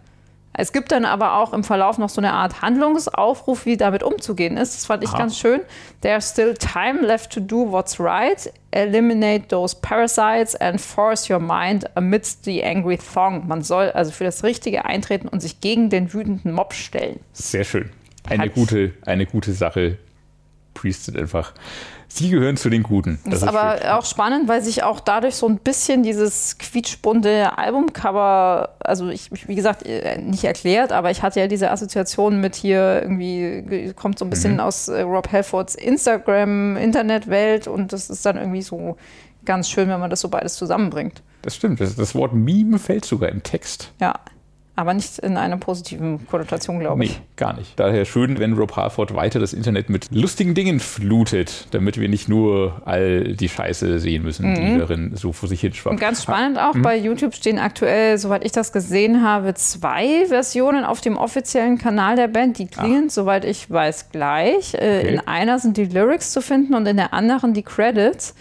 Es 0.56 0.72
gibt 0.72 0.92
dann 0.92 1.04
aber 1.04 1.38
auch 1.38 1.52
im 1.52 1.64
Verlauf 1.64 1.98
noch 1.98 2.08
so 2.08 2.20
eine 2.20 2.32
Art 2.32 2.62
Handlungsaufruf, 2.62 3.66
wie 3.66 3.76
damit 3.76 4.04
umzugehen 4.04 4.56
ist. 4.56 4.74
Das 4.74 4.86
fand 4.86 5.02
ich 5.02 5.10
Aha. 5.10 5.18
ganz 5.18 5.36
schön. 5.36 5.60
There's 6.00 6.30
still 6.30 6.54
time 6.54 7.00
left 7.00 7.32
to 7.32 7.40
do 7.40 7.70
what's 7.70 7.98
right. 7.98 8.52
Eliminate 8.70 9.48
those 9.48 9.74
parasites 9.74 10.54
and 10.56 10.80
force 10.80 11.28
your 11.28 11.40
mind 11.40 11.84
amidst 11.96 12.44
the 12.44 12.62
angry 12.62 12.98
thong. 12.98 13.46
Man 13.48 13.62
soll 13.62 13.90
also 13.90 14.12
für 14.12 14.24
das 14.24 14.44
Richtige 14.44 14.84
eintreten 14.84 15.26
und 15.26 15.40
sich 15.40 15.60
gegen 15.60 15.90
den 15.90 16.12
wütenden 16.12 16.52
Mob 16.52 16.72
stellen. 16.72 17.18
Sehr 17.32 17.64
schön. 17.64 17.90
Eine, 18.28 18.48
gute, 18.48 18.92
eine 19.04 19.26
gute 19.26 19.52
Sache. 19.52 19.98
Priest 20.72 21.06
sind 21.06 21.18
einfach 21.18 21.52
Sie 22.14 22.30
gehören 22.30 22.56
zu 22.56 22.70
den 22.70 22.84
Guten. 22.84 23.18
Das, 23.24 23.40
das 23.40 23.42
ist 23.42 23.48
aber 23.48 23.78
schön. 23.78 23.90
auch 23.90 24.04
spannend, 24.04 24.46
weil 24.46 24.62
sich 24.62 24.84
auch 24.84 25.00
dadurch 25.00 25.34
so 25.34 25.48
ein 25.48 25.58
bisschen 25.58 26.04
dieses 26.04 26.58
quietschbunte 26.58 27.58
Albumcover, 27.58 28.76
also 28.78 29.08
ich, 29.08 29.30
wie 29.48 29.56
gesagt, 29.56 29.84
äh, 29.84 30.20
nicht 30.20 30.44
erklärt, 30.44 30.92
aber 30.92 31.10
ich 31.10 31.22
hatte 31.22 31.40
ja 31.40 31.48
diese 31.48 31.72
Assoziation 31.72 32.40
mit 32.40 32.54
hier 32.54 33.02
irgendwie, 33.02 33.92
kommt 33.94 34.20
so 34.20 34.24
ein 34.24 34.30
bisschen 34.30 34.54
mhm. 34.54 34.60
aus 34.60 34.86
äh, 34.86 35.00
Rob 35.00 35.32
Halfords 35.32 35.74
Instagram, 35.74 36.76
Internetwelt 36.76 37.66
und 37.66 37.92
das 37.92 38.08
ist 38.08 38.24
dann 38.24 38.36
irgendwie 38.36 38.62
so 38.62 38.96
ganz 39.44 39.68
schön, 39.68 39.88
wenn 39.88 39.98
man 39.98 40.08
das 40.08 40.20
so 40.20 40.28
beides 40.28 40.54
zusammenbringt. 40.54 41.20
Das 41.42 41.56
stimmt, 41.56 41.80
das, 41.80 41.96
das 41.96 42.14
Wort 42.14 42.32
Meme 42.32 42.78
fällt 42.78 43.04
sogar 43.04 43.28
im 43.28 43.42
Text. 43.42 43.90
Ja, 44.00 44.14
aber 44.76 44.92
nicht 44.92 45.20
in 45.20 45.36
einer 45.36 45.56
positiven 45.56 46.26
Konnotation, 46.26 46.80
glaube 46.80 47.04
ich. 47.04 47.12
Nee, 47.12 47.24
gar 47.36 47.56
nicht. 47.56 47.78
Daher 47.78 48.04
schön, 48.04 48.40
wenn 48.40 48.54
Rob 48.54 48.74
Halford 48.74 49.14
weiter 49.14 49.38
das 49.38 49.52
Internet 49.52 49.88
mit 49.88 50.08
lustigen 50.10 50.54
Dingen 50.54 50.80
flutet, 50.80 51.68
damit 51.70 51.98
wir 51.98 52.08
nicht 52.08 52.28
nur 52.28 52.82
all 52.84 53.34
die 53.34 53.48
Scheiße 53.48 54.00
sehen 54.00 54.24
müssen, 54.24 54.50
mhm. 54.50 54.54
die 54.54 54.78
darin 54.78 55.16
so 55.16 55.32
vor 55.32 55.48
sich 55.48 55.60
hin 55.60 55.72
schwappt. 55.72 55.92
Und 55.92 56.00
ganz 56.00 56.24
spannend 56.24 56.58
auch, 56.58 56.74
mhm. 56.74 56.82
bei 56.82 56.96
YouTube 56.96 57.34
stehen 57.34 57.60
aktuell, 57.60 58.18
soweit 58.18 58.44
ich 58.44 58.50
das 58.50 58.72
gesehen 58.72 59.22
habe, 59.22 59.54
zwei 59.54 60.26
Versionen 60.26 60.84
auf 60.84 61.00
dem 61.00 61.16
offiziellen 61.16 61.78
Kanal 61.78 62.16
der 62.16 62.28
Band. 62.28 62.58
Die 62.58 62.66
klingen, 62.66 63.04
Ach. 63.06 63.12
soweit 63.12 63.44
ich 63.44 63.70
weiß, 63.70 64.10
gleich. 64.10 64.74
Äh, 64.74 64.76
okay. 64.76 65.08
In 65.14 65.20
einer 65.20 65.60
sind 65.60 65.76
die 65.76 65.84
Lyrics 65.84 66.32
zu 66.32 66.40
finden 66.40 66.74
und 66.74 66.86
in 66.86 66.96
der 66.96 67.14
anderen 67.14 67.54
die 67.54 67.62
Credits. 67.62 68.34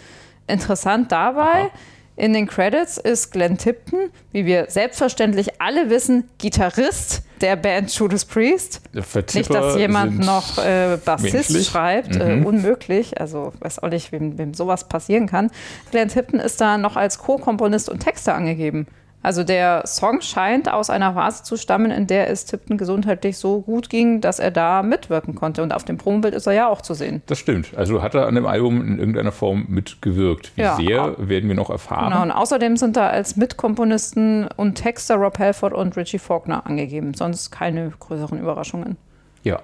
Interessant 0.48 1.12
dabei. 1.12 1.42
Aha 1.42 1.70
In 2.16 2.32
den 2.32 2.46
Credits 2.46 2.96
ist 2.96 3.32
Glenn 3.32 3.58
Tipton, 3.58 4.10
wie 4.30 4.46
wir 4.46 4.66
selbstverständlich 4.68 5.60
alle 5.60 5.90
wissen, 5.90 6.28
Gitarrist 6.38 7.22
der 7.40 7.56
Band 7.56 7.92
Judas 7.92 8.24
Priest. 8.24 8.80
Vertipper 8.92 9.38
Nicht, 9.38 9.52
dass 9.54 9.76
jemand 9.76 10.20
noch 10.20 10.58
äh, 10.58 10.96
Bassist 11.04 11.34
menschlich. 11.34 11.66
schreibt, 11.66 12.14
äh, 12.16 12.36
Mhm. 12.36 12.46
unmöglich. 12.46 13.20
Also 13.20 13.52
weiß 13.58 13.80
auch 13.82 13.88
nicht, 13.88 14.12
wem, 14.12 14.38
wem 14.38 14.54
sowas 14.54 14.88
passieren 14.88 15.26
kann. 15.26 15.50
Glenn 15.90 16.08
Tipton 16.08 16.38
ist 16.38 16.60
da 16.60 16.78
noch 16.78 16.94
als 16.96 17.18
Co-Komponist 17.18 17.88
und 17.88 17.98
Texter 17.98 18.34
angegeben. 18.36 18.86
Also 19.24 19.42
der 19.42 19.86
Song 19.86 20.20
scheint 20.20 20.70
aus 20.70 20.90
einer 20.90 21.14
Phase 21.14 21.42
zu 21.44 21.56
stammen, 21.56 21.90
in 21.90 22.06
der 22.06 22.28
es 22.28 22.44
Tipton 22.44 22.76
gesundheitlich 22.76 23.38
so 23.38 23.62
gut 23.62 23.88
ging, 23.88 24.20
dass 24.20 24.38
er 24.38 24.50
da 24.50 24.82
mitwirken 24.82 25.34
konnte. 25.34 25.62
Und 25.62 25.72
auf 25.72 25.82
dem 25.82 25.96
Promobild 25.96 26.34
ist 26.34 26.46
er 26.46 26.52
ja 26.52 26.68
auch 26.68 26.82
zu 26.82 26.92
sehen. 26.92 27.22
Das 27.24 27.38
stimmt. 27.38 27.74
Also 27.74 28.02
hat 28.02 28.14
er 28.14 28.26
an 28.26 28.34
dem 28.34 28.44
Album 28.44 28.86
in 28.86 28.98
irgendeiner 28.98 29.32
Form 29.32 29.64
mitgewirkt. 29.68 30.52
Wie 30.56 30.60
Ja. 30.60 30.76
sehr, 30.76 31.14
werden 31.16 31.48
wir 31.48 31.56
noch 31.56 31.70
erfahren. 31.70 32.10
Genau, 32.12 32.22
und 32.22 32.32
außerdem 32.32 32.76
sind 32.76 32.98
da 32.98 33.08
als 33.08 33.36
Mitkomponisten 33.36 34.46
und 34.56 34.74
Texter 34.74 35.16
Rob 35.16 35.38
Halford 35.38 35.72
und 35.72 35.96
Richie 35.96 36.18
Faulkner 36.18 36.66
angegeben. 36.66 37.14
Sonst 37.14 37.50
keine 37.50 37.90
größeren 37.98 38.38
Überraschungen. 38.38 38.98
Ja. 39.42 39.60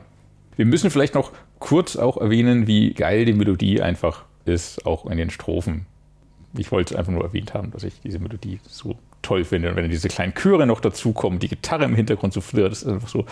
Wir 0.56 0.64
müssen 0.64 0.90
vielleicht 0.90 1.14
noch 1.14 1.32
kurz 1.58 1.96
auch 1.96 2.16
erwähnen, 2.16 2.66
wie 2.66 2.94
geil 2.94 3.26
die 3.26 3.34
Melodie 3.34 3.82
einfach 3.82 4.24
ist, 4.46 4.86
auch 4.86 5.04
in 5.04 5.18
den 5.18 5.28
Strophen. 5.28 5.84
Ich 6.56 6.72
wollte 6.72 6.94
es 6.94 6.98
einfach 6.98 7.12
nur 7.12 7.24
erwähnt 7.24 7.52
haben, 7.52 7.70
dass 7.72 7.82
ich 7.82 8.00
diese 8.00 8.18
Melodie 8.20 8.58
so 8.66 8.96
toll 9.30 9.44
finde. 9.44 9.70
Und 9.70 9.76
wenn 9.76 9.88
diese 9.88 10.08
kleinen 10.08 10.34
Chöre 10.34 10.66
noch 10.66 10.80
dazukommen, 10.80 11.38
die 11.38 11.48
Gitarre 11.48 11.84
im 11.84 11.94
Hintergrund 11.94 12.32
so 12.32 12.40
flirrt, 12.40 12.72
ist 12.72 12.86
einfach 12.86 13.08
so. 13.08 13.24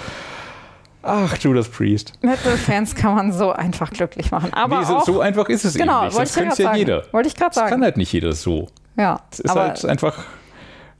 Ach, 1.03 1.37
Judas 1.39 1.69
Priest. 1.69 2.13
Metal-Fans 2.23 2.95
kann 2.95 3.15
man 3.15 3.33
so 3.33 3.53
einfach 3.53 3.91
glücklich 3.91 4.31
machen. 4.31 4.53
Aber 4.53 4.81
nee, 4.81 4.85
so, 4.85 4.97
auch, 4.99 5.05
so 5.05 5.21
einfach 5.21 5.49
ist 5.49 5.65
es 5.65 5.75
genau, 5.75 6.05
eben 6.05 6.07
nicht. 6.09 6.19
Das 6.19 6.35
könnte 6.35 6.49
gerade 6.51 6.63
ja 6.63 6.69
sagen. 6.69 6.79
jeder. 6.79 7.03
Wollte 7.13 7.29
ich 7.29 7.35
gerade 7.37 7.51
Das 7.55 7.63
kann 7.63 7.71
sagen. 7.71 7.83
halt 7.83 7.97
nicht 7.97 8.13
jeder 8.13 8.33
so. 8.33 8.69
Ja, 8.97 9.21
Es 9.31 9.41
ist 9.41 9.55
halt 9.55 9.85
einfach 9.85 10.25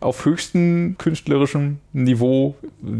auf 0.01 0.25
höchstem 0.25 0.95
künstlerischem 0.99 1.79
Niveau. 1.93 2.55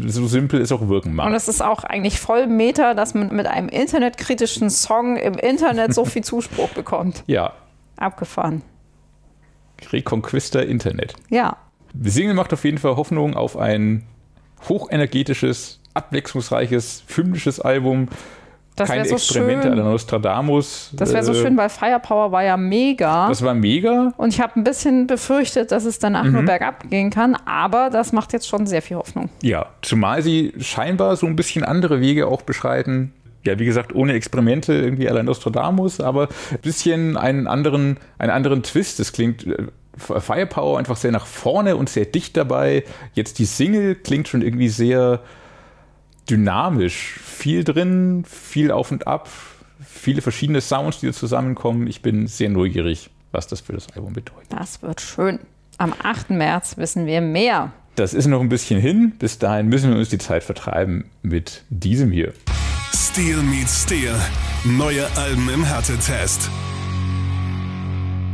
So 0.07 0.27
simpel 0.27 0.59
es 0.61 0.71
auch 0.73 0.87
wirken 0.89 1.15
mag. 1.15 1.27
und 1.27 1.33
es 1.33 1.47
ist 1.47 1.61
auch 1.63 1.83
eigentlich 1.85 2.19
voll 2.19 2.47
Meta, 2.47 2.93
dass 2.93 3.13
man 3.13 3.33
mit 3.33 3.47
einem 3.47 3.69
internetkritischen 3.69 4.69
Song 4.69 5.15
im 5.15 5.33
Internet 5.35 5.93
so 5.93 6.03
viel 6.05 6.23
Zuspruch 6.23 6.69
bekommt. 6.69 7.23
ja, 7.27 7.53
Abgefahren. 7.97 8.61
Reconquista 9.91 10.59
Internet. 10.59 11.13
Ja, 11.29 11.57
Die 11.93 12.09
Single 12.09 12.33
macht 12.33 12.53
auf 12.53 12.63
jeden 12.63 12.77
Fall 12.77 12.95
Hoffnung 12.95 13.35
auf 13.35 13.57
ein 13.57 14.03
hochenergetisches, 14.67 15.79
abwechslungsreiches, 15.93 17.03
filmisches 17.07 17.59
Album. 17.59 18.07
das 18.75 18.87
Keine 18.87 19.03
so 19.05 19.15
Experimente 19.15 19.67
aller 19.67 19.81
schön. 19.83 19.91
Nostradamus. 19.91 20.91
Das 20.93 21.11
wäre 21.11 21.21
so 21.23 21.33
Äh, 21.33 21.35
schön, 21.35 21.57
weil 21.57 21.67
Firepower 21.67 22.31
war 22.31 22.43
ja 22.43 22.55
mega. 22.55 23.27
Das 23.27 23.41
war 23.43 23.53
mega. 23.53 24.13
Und 24.15 24.33
ich 24.33 24.39
habe 24.39 24.53
ein 24.57 24.63
bisschen 24.63 25.05
befürchtet, 25.05 25.73
dass 25.73 25.83
es 25.83 25.99
danach 25.99 26.23
Mhm. 26.23 26.31
nur 26.31 26.43
bergab 26.43 26.89
gehen 26.89 27.09
kann. 27.09 27.35
Aber 27.45 27.89
das 27.89 28.13
macht 28.13 28.31
jetzt 28.31 28.47
schon 28.47 28.65
sehr 28.67 28.81
viel 28.81 28.95
Hoffnung. 28.95 29.29
Ja, 29.43 29.65
zumal 29.81 30.21
sie 30.21 30.53
scheinbar 30.59 31.17
so 31.17 31.25
ein 31.27 31.35
bisschen 31.35 31.65
andere 31.65 31.99
Wege 31.99 32.27
auch 32.27 32.41
beschreiten. 32.43 33.11
Ja, 33.45 33.59
wie 33.59 33.65
gesagt, 33.65 33.93
ohne 33.93 34.13
Experimente 34.13 34.73
irgendwie 34.73 35.05
la 35.07 35.23
Nostradamus, 35.23 35.99
aber 35.99 36.29
ein 36.51 36.59
bisschen 36.61 37.17
einen 37.17 37.47
anderen, 37.47 37.97
einen 38.17 38.31
anderen 38.31 38.63
Twist. 38.63 38.99
Es 39.01 39.11
klingt 39.11 39.45
äh, 39.45 39.67
Firepower 39.99 40.79
einfach 40.79 40.97
sehr 40.97 41.11
nach 41.11 41.25
vorne 41.25 41.75
und 41.75 41.89
sehr 41.89 42.05
dicht 42.05 42.35
dabei. 42.37 42.83
Jetzt 43.13 43.39
die 43.39 43.45
Single 43.45 43.95
klingt 43.95 44.27
schon 44.27 44.41
irgendwie 44.41 44.69
sehr 44.69 45.21
dynamisch. 46.29 47.19
Viel 47.23 47.63
drin, 47.63 48.23
viel 48.25 48.71
auf 48.71 48.91
und 48.91 49.07
ab, 49.07 49.29
viele 49.85 50.21
verschiedene 50.21 50.61
Sounds, 50.61 50.99
die 50.99 51.07
da 51.07 51.13
zusammenkommen. 51.13 51.87
Ich 51.87 52.01
bin 52.01 52.27
sehr 52.27 52.49
neugierig, 52.49 53.09
was 53.31 53.47
das 53.47 53.61
für 53.61 53.73
das 53.73 53.87
Album 53.95 54.13
bedeutet. 54.13 54.47
Das 54.49 54.81
wird 54.81 55.01
schön. 55.01 55.39
Am 55.77 55.93
8. 56.03 56.31
März 56.31 56.77
wissen 56.77 57.05
wir 57.05 57.21
mehr. 57.21 57.71
Das 57.95 58.13
ist 58.13 58.27
noch 58.27 58.41
ein 58.41 58.49
bisschen 58.49 58.79
hin. 58.79 59.13
Bis 59.19 59.39
dahin 59.39 59.67
müssen 59.67 59.89
wir 59.91 59.97
uns 59.97 60.09
die 60.09 60.17
Zeit 60.17 60.43
vertreiben 60.43 61.09
mit 61.21 61.63
diesem 61.69 62.11
hier. 62.11 62.33
Steel 62.93 63.37
meets 63.37 63.83
Steel. 63.83 64.15
Neue 64.63 65.05
Alben 65.15 65.49
im 65.49 65.63
Härtetest. 65.63 66.49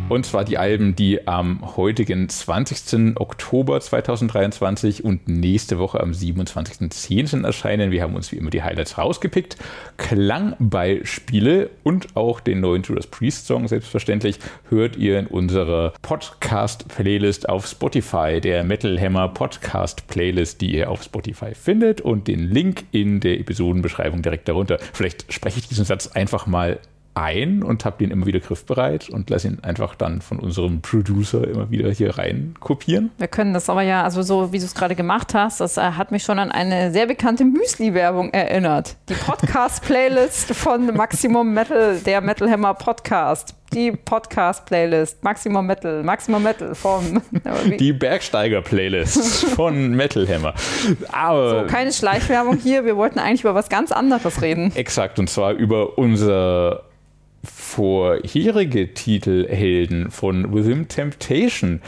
Und 0.07 0.23
zwar 0.25 0.45
die 0.45 0.59
Alben, 0.59 0.95
die 0.95 1.27
am 1.27 1.75
heutigen 1.75 2.29
20. 2.29 3.19
Oktober 3.19 3.81
2023 3.81 5.03
und 5.03 5.27
nächste 5.27 5.79
Woche 5.79 5.99
am 5.99 6.11
27.10. 6.11 7.43
erscheinen. 7.43 7.89
Wir 7.89 8.03
haben 8.03 8.15
uns 8.15 8.31
wie 8.31 8.35
immer 8.35 8.51
die 8.51 8.61
Highlights 8.61 8.99
rausgepickt. 8.99 9.57
Klangbeispiele 9.97 11.71
und 11.83 12.15
auch 12.15 12.39
den 12.39 12.59
neuen 12.59 12.83
Judas 12.83 13.07
Priest 13.07 13.47
Song 13.47 13.67
selbstverständlich 13.67 14.37
hört 14.69 14.95
ihr 14.95 15.17
in 15.17 15.25
unserer 15.25 15.93
Podcast-Playlist 16.03 17.49
auf 17.49 17.65
Spotify, 17.65 18.39
der 18.39 18.63
Metal 18.63 18.99
Hammer 18.99 19.29
Podcast-Playlist, 19.29 20.61
die 20.61 20.75
ihr 20.75 20.91
auf 20.91 21.01
Spotify 21.01 21.55
findet 21.55 22.01
und 22.01 22.27
den 22.27 22.39
Link 22.39 22.83
in 22.91 23.21
der 23.21 23.39
Episodenbeschreibung 23.39 24.21
direkt 24.21 24.47
darunter. 24.47 24.77
Vielleicht 24.93 25.33
spreche 25.33 25.57
ich 25.57 25.67
diesen 25.67 25.85
Satz 25.85 26.07
einfach 26.07 26.45
mal 26.45 26.79
ein 27.15 27.63
und 27.63 27.85
habe 27.85 27.97
den 27.99 28.11
immer 28.11 28.25
wieder 28.25 28.39
griffbereit 28.39 29.09
und 29.09 29.29
lasse 29.29 29.47
ihn 29.47 29.59
einfach 29.63 29.95
dann 29.95 30.21
von 30.21 30.37
unserem 30.39 30.81
Producer 30.81 31.47
immer 31.47 31.71
wieder 31.71 31.89
hier 31.91 32.17
rein 32.17 32.55
kopieren. 32.59 33.11
Wir 33.17 33.27
können 33.27 33.53
das 33.53 33.69
aber 33.69 33.81
ja, 33.81 34.03
also 34.03 34.21
so 34.21 34.51
wie 34.51 34.59
du 34.59 34.65
es 34.65 34.75
gerade 34.75 34.95
gemacht 34.95 35.33
hast, 35.33 35.59
das 35.61 35.77
äh, 35.77 35.81
hat 35.81 36.11
mich 36.11 36.23
schon 36.23 36.39
an 36.39 36.51
eine 36.51 36.91
sehr 36.91 37.07
bekannte 37.07 37.45
Müsli-Werbung 37.45 38.31
erinnert. 38.31 38.97
Die 39.09 39.13
Podcast-Playlist 39.13 40.53
von 40.55 40.93
Maximum 40.95 41.53
Metal, 41.53 41.97
der 41.99 42.21
Metal 42.21 42.49
Hammer 42.49 42.73
Podcast. 42.73 43.55
Die 43.73 43.91
Podcast-Playlist. 43.91 45.23
Maximum 45.23 45.65
Metal, 45.65 46.03
Maximum 46.03 46.43
Metal 46.43 46.75
vom. 46.75 47.21
Die 47.79 47.91
Bergsteiger-Playlist 47.93 49.45
von 49.55 49.93
Metal 49.95 50.27
Hammer. 50.27 50.53
Aber 51.11 51.61
So, 51.61 51.67
keine 51.67 51.91
Schleichwerbung 51.91 52.57
hier. 52.57 52.85
Wir 52.85 52.95
wollten 52.95 53.19
eigentlich 53.19 53.41
über 53.41 53.55
was 53.55 53.67
ganz 53.67 53.91
anderes 53.91 54.41
reden. 54.41 54.71
exakt 54.75 55.19
und 55.19 55.29
zwar 55.29 55.53
über 55.53 55.97
unser 55.97 56.83
vorherige 57.45 58.93
Titelhelden 58.93 60.11
von 60.11 60.53
Within 60.53 60.87
Temptation. 60.87 61.81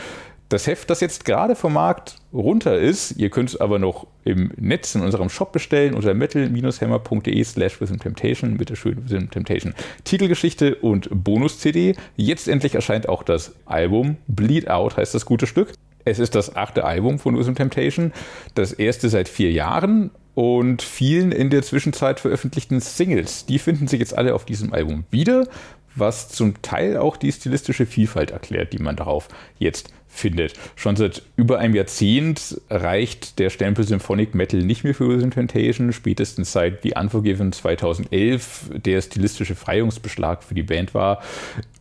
Das 0.50 0.66
Heft, 0.66 0.90
das 0.90 1.02
jetzt 1.02 1.26
gerade 1.26 1.56
vom 1.56 1.74
Markt 1.74 2.16
runter 2.32 2.80
ist, 2.80 3.18
ihr 3.18 3.30
könnt 3.30 3.50
es 3.50 3.60
aber 3.60 3.80
noch 3.80 4.08
im 4.24 4.54
Netz 4.56 4.96
in 4.96 5.02
unserem 5.02 5.28
Shop 5.28 5.52
bestellen 5.52 5.94
unter 5.94 6.14
metal-hammer.de 6.14 7.44
slash 7.44 7.82
Within 7.82 8.00
Temptation, 8.00 8.58
bitte 8.58 8.78
schön 8.78 9.04
Within 9.04 9.30
Temptation. 9.30 9.74
Titelgeschichte 10.06 10.76
und 10.76 11.10
Bonus-CD. 11.12 11.96
Jetzt 12.16 12.48
endlich 12.48 12.76
erscheint 12.76 13.10
auch 13.10 13.24
das 13.24 13.56
Album. 13.66 14.16
Bleed 14.28 14.70
Out 14.70 14.96
heißt 14.96 15.14
das 15.14 15.26
gute 15.26 15.48
Stück. 15.48 15.74
Es 16.06 16.20
ist 16.20 16.36
das 16.36 16.56
achte 16.56 16.86
Album 16.86 17.20
von 17.20 17.38
Within 17.38 17.56
Temptation, 17.56 18.14
das 18.56 18.72
erste 18.72 19.10
seit 19.10 19.28
vier 19.28 19.52
Jahren 19.52 20.12
und 20.38 20.84
vielen 20.84 21.32
in 21.32 21.50
der 21.50 21.64
Zwischenzeit 21.64 22.20
veröffentlichten 22.20 22.80
Singles. 22.80 23.48
Die 23.48 23.58
finden 23.58 23.88
sich 23.88 24.00
jetzt 24.00 24.16
alle 24.16 24.36
auf 24.36 24.46
diesem 24.46 24.72
Album 24.72 25.04
wieder, 25.10 25.48
was 25.96 26.30
zum 26.30 26.62
Teil 26.62 26.98
auch 26.98 27.18
die 27.18 27.32
stilistische 27.32 27.88
Vielfalt 27.88 28.30
erklärt, 28.30 28.72
die 28.72 28.78
man 28.78 28.96
darauf 28.96 29.30
jetzt 29.58 29.92
findet. 30.08 30.54
Schon 30.76 30.96
seit 30.96 31.24
über 31.38 31.58
einem 31.58 31.74
Jahrzehnt 31.74 32.62
reicht 32.70 33.40
der 33.40 33.50
Stempel 33.50 33.84
Symphonic 33.84 34.36
Metal 34.36 34.62
nicht 34.62 34.84
mehr 34.84 34.94
für 34.94 35.10
Within 35.10 35.32
Temptation, 35.32 35.92
spätestens 35.92 36.52
seit 36.52 36.84
The 36.84 36.94
Unforgiven 37.00 37.52
2011 37.52 38.72
der 38.86 39.02
stilistische 39.02 39.56
Freiungsbeschlag 39.56 40.44
für 40.44 40.54
die 40.54 40.64
Band 40.64 40.94
war. 40.94 41.24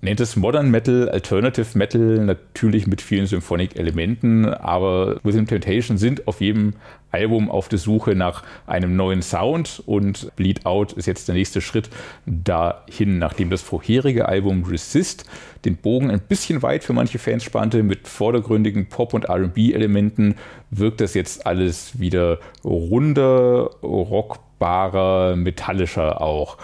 Nennt 0.01 0.21
es 0.21 0.35
Modern 0.35 0.71
Metal, 0.71 1.09
Alternative 1.11 1.77
Metal, 1.77 2.25
natürlich 2.25 2.87
mit 2.87 3.03
vielen 3.03 3.27
Symphonic-Elementen, 3.27 4.47
aber 4.47 5.21
Within 5.25 5.47
Temptation 5.47 5.99
sind 5.99 6.27
auf 6.27 6.41
jedem 6.41 6.75
Album 7.17 7.51
auf 7.51 7.71
der 7.71 7.79
Suche 7.79 8.15
nach 8.15 8.43
einem 8.67 8.95
neuen 8.95 9.23
Sound 9.23 9.83
und 9.87 10.37
Bleed 10.37 10.67
Out 10.67 10.93
ist 10.93 11.07
jetzt 11.07 11.29
der 11.29 11.35
nächste 11.35 11.63
Schritt 11.63 11.89
dahin, 12.27 13.19
nachdem 13.19 13.49
das 13.49 13.63
vorherige 13.63 14.29
Album 14.29 14.65
Resist 14.65 15.25
den 15.65 15.77
Bogen 15.77 16.11
ein 16.11 16.21
bisschen 16.21 16.61
weit 16.63 16.85
für 16.85 16.93
manche 16.93 17.19
Fans 17.19 17.43
spannte 17.43 17.83
mit 17.83 18.07
vordergründigen 18.07 18.91
Pop- 18.91 19.15
und 19.15 19.31
RB-Elementen, 19.31 20.35
wirkt 20.71 21.01
das 21.01 21.15
jetzt 21.15 21.47
alles 21.47 21.99
wieder 21.99 22.39
runder, 22.63 23.71
rockbarer, 23.83 25.37
metallischer 25.37 26.21
auch. 26.21 26.59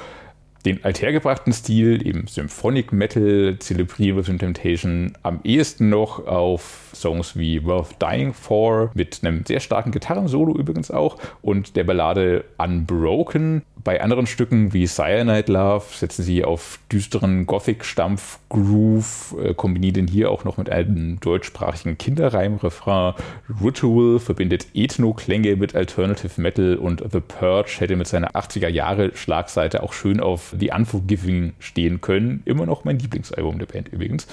Den 0.65 0.85
althergebrachten 0.85 1.53
Stil, 1.53 2.07
eben 2.07 2.29
Symphonic 2.29 2.93
Metal, 2.93 3.57
zelebriert 3.59 4.17
Within 4.17 4.39
Temptation 4.39 5.13
am 5.23 5.41
ehesten 5.43 5.89
noch 5.89 6.27
auf 6.27 6.91
Songs 6.95 7.37
wie 7.37 7.65
Worth 7.65 8.01
Dying 8.01 8.33
For, 8.33 8.93
mit 8.95 9.21
einem 9.23 9.45
sehr 9.45 9.59
starken 9.59 9.91
Gitarrensolo 9.91 10.57
übrigens 10.57 10.93
auch, 10.93 11.19
und 11.41 11.75
der 11.75 11.83
Ballade 11.83 12.45
Unbroken. 12.59 13.63
Bei 13.85 14.01
anderen 14.01 14.27
Stücken 14.27 14.73
wie 14.73 14.87
Cyanide 14.87 15.53
Love 15.53 15.85
setzen 15.93 16.23
sie 16.23 16.45
auf 16.45 16.79
düsteren 16.93 17.47
Gothic-Stampf-Groove, 17.47 19.35
äh, 19.43 19.55
kombinieren 19.55 20.07
hier 20.07 20.31
auch 20.31 20.45
noch 20.45 20.57
mit 20.57 20.71
einem 20.71 21.19
deutschsprachigen 21.19 21.99
Kinderreim-Refrain. 21.99 23.15
Ritual 23.63 24.21
verbindet 24.21 24.69
Ethno-Klänge 24.75 25.57
mit 25.57 25.75
Alternative 25.75 26.41
Metal 26.41 26.77
und 26.77 27.03
The 27.11 27.21
Purge 27.21 27.75
hätte 27.79 27.97
mit 27.97 28.07
seiner 28.07 28.37
80er-Jahre-Schlagseite 28.37 29.83
auch 29.83 29.93
schön 29.93 30.21
auf 30.21 30.55
The 30.57 30.71
Unforgiving 30.71 31.55
stehen 31.59 32.01
können. 32.01 32.43
Immer 32.45 32.67
noch 32.67 32.85
mein 32.85 33.01
Lieblingsalbum 33.01 33.59
der 33.59 33.67
Band 33.67 33.89
übrigens. 33.89 34.29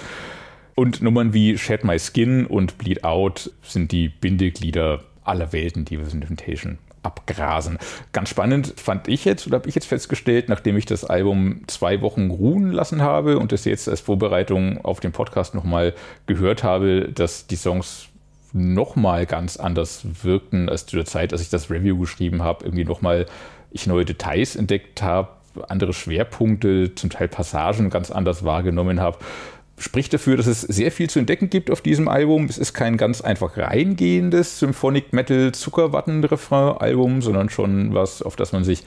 Und 0.76 1.02
Nummern 1.02 1.34
wie 1.34 1.58
Shed 1.58 1.84
My 1.84 2.00
Skin 2.00 2.46
und 2.46 2.78
Bleed 2.78 3.04
Out 3.04 3.52
sind 3.64 3.92
die 3.92 4.08
Bindeglieder 4.08 5.02
aller 5.30 5.54
Welten, 5.54 5.86
die 5.86 6.00
Within 6.00 6.22
Temptation 6.22 6.78
abgrasen. 7.04 7.78
Ganz 8.12 8.30
spannend 8.30 8.74
fand 8.78 9.08
ich 9.08 9.26
jetzt, 9.26 9.48
oder 9.48 9.58
habe 9.58 9.70
ich 9.70 9.76
jetzt 9.76 9.88
festgestellt, 9.88 10.50
nachdem 10.50 10.78
ich 10.78 10.86
das 10.86 11.06
Album 11.06 11.62
zwei 11.68 12.02
Wochen 12.02 12.30
ruhen 12.30 12.72
lassen 12.72 13.02
habe 13.02 13.40
und 13.40 13.52
das 13.52 13.66
jetzt 13.66 13.88
als 13.88 14.02
Vorbereitung 14.02 14.84
auf 14.84 15.00
den 15.00 15.12
Podcast 15.12 15.56
nochmal 15.56 15.94
gehört 16.26 16.64
habe, 16.64 17.10
dass 17.14 17.48
die 17.48 17.56
Songs 17.56 18.08
nochmal 18.52 19.26
ganz 19.26 19.58
anders 19.58 20.06
wirkten 20.24 20.70
als 20.70 20.86
zu 20.86 20.96
der 20.96 21.06
Zeit, 21.06 21.32
als 21.32 21.42
ich 21.42 21.50
das 21.50 21.70
Review 21.70 21.98
geschrieben 22.00 22.44
habe, 22.44 22.66
irgendwie 22.66 22.86
nochmal 22.86 23.28
ich 23.72 23.88
neue 23.88 24.06
Details 24.06 24.56
entdeckt 24.56 25.02
habe, 25.02 25.30
andere 25.68 25.94
Schwerpunkte, 25.94 26.96
zum 26.96 27.10
Teil 27.10 27.28
Passagen 27.28 27.90
ganz 27.90 28.12
anders 28.12 28.44
wahrgenommen 28.44 29.00
habe 29.00 29.20
spricht 29.80 30.14
dafür, 30.14 30.38
dass 30.38 30.48
es 30.48 30.62
sehr 30.62 30.92
viel 30.92 31.10
zu 31.10 31.20
entdecken 31.20 31.50
gibt 31.50 31.72
auf 31.72 31.82
diesem 31.82 32.08
Album. 32.08 32.46
Es 32.46 32.58
ist 32.58 32.74
kein 32.74 32.98
ganz 32.98 33.22
einfach 33.22 33.58
reingehendes 33.58 34.60
Symphonic 34.60 35.14
Metal 35.14 35.52
Zuckerwatten-Refrain-Album, 35.52 37.22
sondern 37.22 37.50
schon 37.50 37.94
was, 37.94 38.22
auf 38.22 38.36
das 38.36 38.52
man 38.52 38.64
sich 38.64 38.84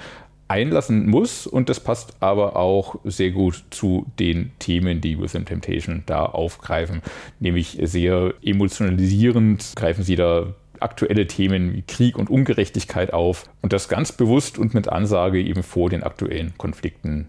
einlassen 0.49 1.09
muss. 1.09 1.47
Und 1.47 1.69
das 1.69 1.81
passt 1.81 2.17
aber 2.21 2.57
auch 2.57 2.97
sehr 3.05 3.31
gut 3.31 3.65
zu 3.71 4.07
den 4.19 4.53
Themen, 4.59 5.01
die 5.01 5.19
Within 5.19 5.47
Temptation 5.47 6.03
da 6.07 6.27
aufgreifen. 6.27 7.01
Nämlich 7.41 7.79
sehr 7.83 8.35
emotionalisierend 8.43 9.73
greifen 9.75 10.05
sie 10.05 10.17
da 10.17 10.55
aktuelle 10.79 11.27
Themen 11.27 11.73
wie 11.73 11.83
Krieg 11.83 12.19
und 12.19 12.29
Ungerechtigkeit 12.29 13.13
auf. 13.13 13.49
Und 13.63 13.73
das 13.73 13.89
ganz 13.89 14.13
bewusst 14.13 14.59
und 14.59 14.75
mit 14.75 14.89
Ansage 14.89 15.41
eben 15.41 15.63
vor 15.63 15.89
den 15.89 16.03
aktuellen 16.03 16.53
Konflikten, 16.59 17.29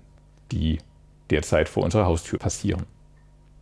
die 0.51 0.79
derzeit 1.29 1.69
vor 1.69 1.83
unserer 1.83 2.05
Haustür 2.05 2.39
passieren. 2.39 2.83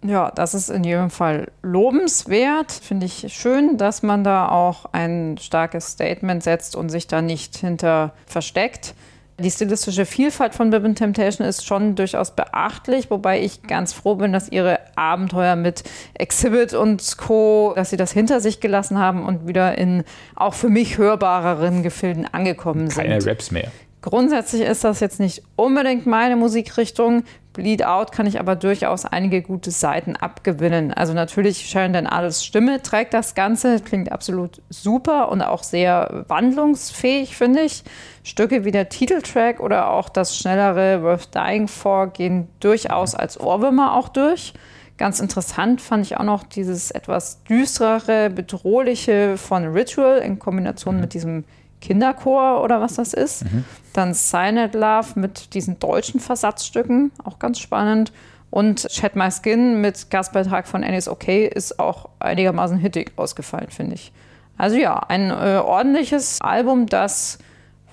Ja, 0.03 0.31
das 0.31 0.53
ist 0.53 0.69
in 0.69 0.83
jedem 0.83 1.11
Fall 1.11 1.51
lobenswert. 1.61 2.71
Finde 2.71 3.05
ich 3.05 3.27
schön, 3.29 3.77
dass 3.77 4.01
man 4.01 4.23
da 4.23 4.49
auch 4.49 4.85
ein 4.91 5.37
starkes 5.39 5.91
Statement 5.91 6.41
setzt 6.41 6.75
und 6.75 6.89
sich 6.89 7.07
da 7.07 7.21
nicht 7.21 7.57
hinter 7.57 8.13
versteckt. 8.25 8.95
Die 9.39 9.49
stilistische 9.49 10.05
Vielfalt 10.05 10.53
von 10.53 10.69
Bibbin 10.69 10.93
Temptation 10.93 11.47
ist 11.47 11.65
schon 11.65 11.95
durchaus 11.95 12.35
beachtlich, 12.35 13.09
wobei 13.09 13.41
ich 13.41 13.63
ganz 13.63 13.91
froh 13.91 14.15
bin, 14.15 14.33
dass 14.33 14.49
ihre 14.49 14.79
Abenteuer 14.95 15.55
mit 15.55 15.83
Exhibit 16.13 16.73
und 16.73 17.17
Co., 17.17 17.73
dass 17.75 17.89
sie 17.89 17.97
das 17.97 18.11
hinter 18.11 18.39
sich 18.39 18.59
gelassen 18.59 18.99
haben 18.99 19.25
und 19.25 19.47
wieder 19.47 19.77
in 19.77 20.03
auch 20.35 20.53
für 20.53 20.69
mich 20.69 20.97
hörbareren 20.97 21.81
Gefilden 21.81 22.31
angekommen 22.31 22.89
sind. 22.89 23.03
Keine 23.03 23.25
Raps 23.25 23.49
mehr. 23.49 23.71
Grundsätzlich 24.01 24.63
ist 24.63 24.83
das 24.83 24.99
jetzt 24.99 25.19
nicht 25.19 25.43
unbedingt 25.55 26.07
meine 26.07 26.35
Musikrichtung. 26.35 27.23
Bleed 27.53 27.85
Out 27.85 28.11
kann 28.11 28.25
ich 28.25 28.39
aber 28.39 28.55
durchaus 28.55 29.05
einige 29.05 29.43
gute 29.43 29.69
Seiten 29.69 30.15
abgewinnen. 30.15 30.91
Also 30.91 31.13
natürlich 31.13 31.69
Sharon 31.69 32.07
Adels 32.07 32.43
Stimme 32.43 32.81
trägt 32.81 33.13
das 33.13 33.35
Ganze, 33.35 33.79
klingt 33.79 34.11
absolut 34.11 34.61
super 34.69 35.29
und 35.29 35.43
auch 35.43 35.61
sehr 35.61 36.25
wandlungsfähig, 36.27 37.35
finde 37.35 37.61
ich. 37.61 37.83
Stücke 38.23 38.65
wie 38.65 38.71
der 38.71 38.89
Titeltrack 38.89 39.59
oder 39.59 39.91
auch 39.91 40.09
das 40.09 40.35
schnellere 40.35 41.03
Worth 41.03 41.35
Dying 41.35 41.67
For 41.67 42.07
gehen 42.07 42.47
durchaus 42.59 43.13
als 43.13 43.39
Ohrwürmer 43.39 43.95
auch 43.95 44.09
durch. 44.09 44.53
Ganz 44.97 45.19
interessant 45.19 45.81
fand 45.81 46.05
ich 46.05 46.17
auch 46.17 46.23
noch 46.23 46.43
dieses 46.43 46.89
etwas 46.89 47.43
düsterere, 47.43 48.29
bedrohliche 48.29 49.37
von 49.37 49.65
Ritual 49.65 50.19
in 50.19 50.39
Kombination 50.39 50.95
mhm. 50.95 51.01
mit 51.01 51.13
diesem 51.13 51.43
Kinderchor 51.81 52.63
oder 52.63 52.79
was 52.79 52.95
das 52.95 53.13
ist. 53.13 53.43
Mhm. 53.45 53.65
Dann 53.93 54.13
Silent 54.13 54.73
Love 54.73 55.19
mit 55.19 55.53
diesen 55.53 55.79
deutschen 55.79 56.19
Versatzstücken, 56.19 57.11
auch 57.23 57.39
ganz 57.39 57.59
spannend. 57.59 58.13
Und 58.49 58.87
Shed 58.89 59.15
My 59.15 59.29
Skin 59.31 59.81
mit 59.81 60.09
Gastbeitrag 60.09 60.67
von 60.67 60.83
Annie's 60.83 61.07
Okay 61.07 61.47
ist 61.47 61.79
auch 61.79 62.09
einigermaßen 62.19 62.77
hittig 62.77 63.13
ausgefallen, 63.15 63.69
finde 63.69 63.95
ich. 63.95 64.11
Also 64.57 64.77
ja, 64.77 64.99
ein 64.99 65.31
äh, 65.31 65.61
ordentliches 65.63 66.39
Album, 66.41 66.85
das 66.85 67.39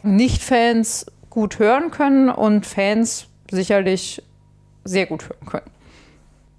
Nicht-Fans 0.03 1.07
gut 1.31 1.59
hören 1.59 1.91
können 1.91 2.29
und 2.29 2.67
Fans 2.67 3.29
sicherlich 3.51 4.23
sehr 4.85 5.07
gut 5.07 5.29
hören 5.29 5.47
können. 5.47 5.71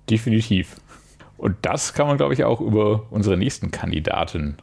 Definitiv. 0.09 0.77
Und 1.37 1.57
das 1.61 1.93
kann 1.93 2.07
man, 2.07 2.17
glaube 2.17 2.33
ich, 2.33 2.43
auch 2.43 2.61
über 2.61 3.03
unsere 3.11 3.37
nächsten 3.37 3.71
Kandidaten 3.71 4.57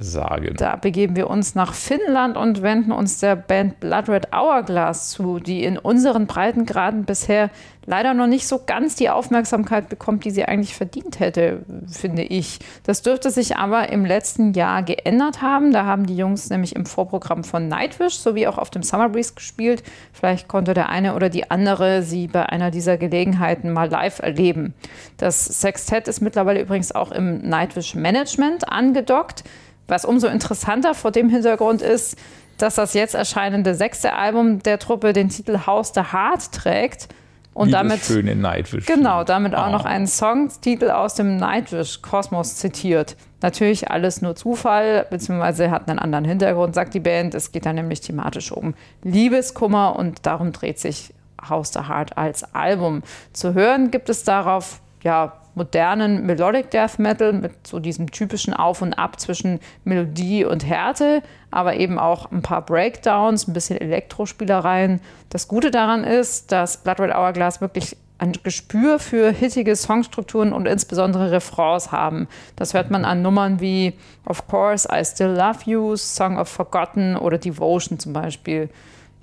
sagen. 0.00 0.54
Da 0.56 0.76
begeben 0.76 1.14
wir 1.14 1.28
uns 1.28 1.54
nach 1.54 1.74
Finnland 1.74 2.36
und 2.36 2.62
wenden 2.62 2.90
uns 2.90 3.20
der 3.20 3.36
Band 3.36 3.80
Blood 3.80 4.08
Red 4.08 4.32
Hourglass 4.32 5.10
zu, 5.10 5.38
die 5.38 5.62
in 5.62 5.78
unseren 5.78 6.26
Breitengraden 6.26 7.04
bisher 7.04 7.50
leider 7.86 8.14
noch 8.14 8.26
nicht 8.26 8.46
so 8.46 8.60
ganz 8.64 8.94
die 8.94 9.10
Aufmerksamkeit 9.10 9.88
bekommt, 9.88 10.24
die 10.24 10.30
sie 10.30 10.44
eigentlich 10.44 10.74
verdient 10.74 11.18
hätte, 11.18 11.62
finde 11.88 12.22
ich. 12.22 12.58
Das 12.84 13.02
dürfte 13.02 13.30
sich 13.30 13.56
aber 13.56 13.90
im 13.90 14.04
letzten 14.04 14.52
Jahr 14.52 14.82
geändert 14.82 15.42
haben. 15.42 15.72
Da 15.72 15.84
haben 15.84 16.06
die 16.06 16.16
Jungs 16.16 16.50
nämlich 16.50 16.76
im 16.76 16.86
Vorprogramm 16.86 17.42
von 17.44 17.68
Nightwish 17.68 18.14
sowie 18.14 18.46
auch 18.46 18.58
auf 18.58 18.70
dem 18.70 18.82
Summer 18.82 19.08
Breeze 19.08 19.34
gespielt. 19.34 19.82
Vielleicht 20.12 20.48
konnte 20.48 20.74
der 20.74 20.88
eine 20.88 21.14
oder 21.14 21.28
die 21.28 21.50
andere 21.50 22.02
sie 22.02 22.26
bei 22.26 22.46
einer 22.46 22.70
dieser 22.70 22.96
Gelegenheiten 22.96 23.72
mal 23.72 23.90
live 23.90 24.20
erleben. 24.20 24.74
Das 25.16 25.44
Sextett 25.44 26.08
ist 26.08 26.20
mittlerweile 26.20 26.60
übrigens 26.60 26.92
auch 26.92 27.10
im 27.10 27.38
Nightwish 27.38 27.94
Management 27.94 28.68
angedockt. 28.68 29.44
Was 29.90 30.04
umso 30.04 30.28
interessanter 30.28 30.94
vor 30.94 31.10
dem 31.10 31.28
Hintergrund 31.28 31.82
ist, 31.82 32.16
dass 32.58 32.74
das 32.76 32.94
jetzt 32.94 33.14
erscheinende 33.14 33.74
sechste 33.74 34.12
Album 34.14 34.62
der 34.62 34.78
Truppe 34.78 35.12
den 35.12 35.28
Titel 35.30 35.60
House 35.66 35.92
the 35.94 36.02
Heart 36.12 36.52
trägt. 36.52 37.08
Und 37.52 37.68
Wie 37.68 37.72
damit, 37.72 38.00
schöne 38.00 38.36
Nightwish. 38.36 38.86
genau, 38.86 39.24
damit 39.24 39.56
auch 39.56 39.66
Oh. 39.68 39.72
noch 39.72 39.84
einen 39.84 40.06
Songtitel 40.06 40.90
aus 40.90 41.14
dem 41.16 41.36
Nightwish-Kosmos 41.36 42.56
zitiert. 42.56 43.16
Natürlich 43.42 43.90
alles 43.90 44.22
nur 44.22 44.36
Zufall, 44.36 45.06
beziehungsweise 45.10 45.70
hat 45.70 45.88
einen 45.88 45.98
anderen 45.98 46.24
Hintergrund, 46.24 46.74
sagt 46.76 46.94
die 46.94 47.00
Band. 47.00 47.34
Es 47.34 47.50
geht 47.50 47.66
da 47.66 47.72
nämlich 47.72 48.00
thematisch 48.02 48.52
um 48.52 48.74
Liebeskummer 49.02 49.96
und 49.96 50.24
darum 50.26 50.52
dreht 50.52 50.78
sich 50.78 51.12
House 51.48 51.72
the 51.72 51.80
Heart 51.88 52.16
als 52.16 52.54
Album. 52.54 53.02
Zu 53.32 53.54
hören 53.54 53.90
gibt 53.90 54.08
es 54.10 54.22
darauf 54.22 54.80
ja, 55.02 55.32
modernen 55.54 56.26
Melodic 56.26 56.70
Death 56.70 56.98
Metal 56.98 57.32
mit 57.32 57.66
so 57.66 57.78
diesem 57.78 58.10
typischen 58.10 58.54
Auf 58.54 58.82
und 58.82 58.94
Ab 58.94 59.20
zwischen 59.20 59.60
Melodie 59.84 60.44
und 60.44 60.66
Härte, 60.66 61.22
aber 61.50 61.76
eben 61.76 61.98
auch 61.98 62.30
ein 62.30 62.42
paar 62.42 62.64
Breakdowns, 62.64 63.48
ein 63.48 63.52
bisschen 63.52 63.80
Elektrospielereien. 63.80 65.00
Das 65.28 65.48
Gute 65.48 65.70
daran 65.70 66.04
ist, 66.04 66.52
dass 66.52 66.78
Blood 66.78 67.00
Red 67.00 67.14
Hourglass 67.14 67.60
wirklich 67.60 67.96
ein 68.20 68.32
Gespür 68.42 68.98
für 68.98 69.30
hittige 69.30 69.74
Songstrukturen 69.74 70.52
und 70.52 70.66
insbesondere 70.66 71.32
Refrains 71.32 71.90
haben. 71.90 72.28
Das 72.54 72.74
hört 72.74 72.90
man 72.90 73.06
an 73.06 73.22
Nummern 73.22 73.60
wie 73.60 73.94
Of 74.26 74.46
Course, 74.46 74.88
I 74.92 75.02
Still 75.04 75.28
Love 75.28 75.60
You, 75.64 75.96
Song 75.96 76.38
of 76.38 76.48
Forgotten 76.48 77.16
oder 77.16 77.38
Devotion 77.38 77.98
zum 77.98 78.12
Beispiel. 78.12 78.68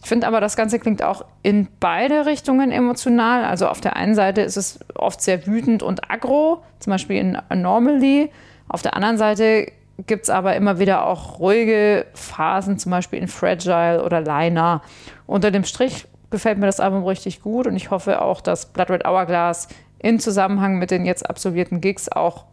Ich 0.03 0.09
finde 0.09 0.27
aber, 0.27 0.39
das 0.39 0.55
Ganze 0.55 0.79
klingt 0.79 1.03
auch 1.03 1.25
in 1.43 1.67
beide 1.79 2.25
Richtungen 2.25 2.71
emotional. 2.71 3.43
Also 3.43 3.67
auf 3.67 3.81
der 3.81 3.95
einen 3.95 4.15
Seite 4.15 4.41
ist 4.41 4.55
es 4.55 4.79
oft 4.95 5.21
sehr 5.21 5.45
wütend 5.47 5.83
und 5.83 6.09
aggro, 6.09 6.63
zum 6.79 6.91
Beispiel 6.91 7.17
in 7.17 7.35
Anomaly. 7.49 8.29
Auf 8.69 8.81
der 8.81 8.95
anderen 8.95 9.17
Seite 9.17 9.71
gibt 10.05 10.25
es 10.25 10.29
aber 10.29 10.55
immer 10.55 10.79
wieder 10.79 11.05
auch 11.07 11.39
ruhige 11.39 12.05
Phasen, 12.13 12.77
zum 12.77 12.91
Beispiel 12.91 13.19
in 13.19 13.27
Fragile 13.27 14.03
oder 14.03 14.21
Liner. 14.21 14.81
Unter 15.25 15.49
dem 15.51 15.63
Strich 15.63 16.05
gefällt 16.29 16.57
mir 16.59 16.67
das 16.67 16.79
Album 16.79 17.03
richtig 17.03 17.41
gut 17.41 17.67
und 17.67 17.75
ich 17.75 17.89
hoffe 17.89 18.21
auch, 18.21 18.41
dass 18.41 18.67
Blood 18.67 18.91
Red 18.91 19.05
Hourglass 19.05 19.67
in 19.99 20.19
Zusammenhang 20.19 20.77
mit 20.77 20.91
den 20.91 21.05
jetzt 21.05 21.27
absolvierten 21.27 21.81
Gigs 21.81 22.09
auch 22.09 22.45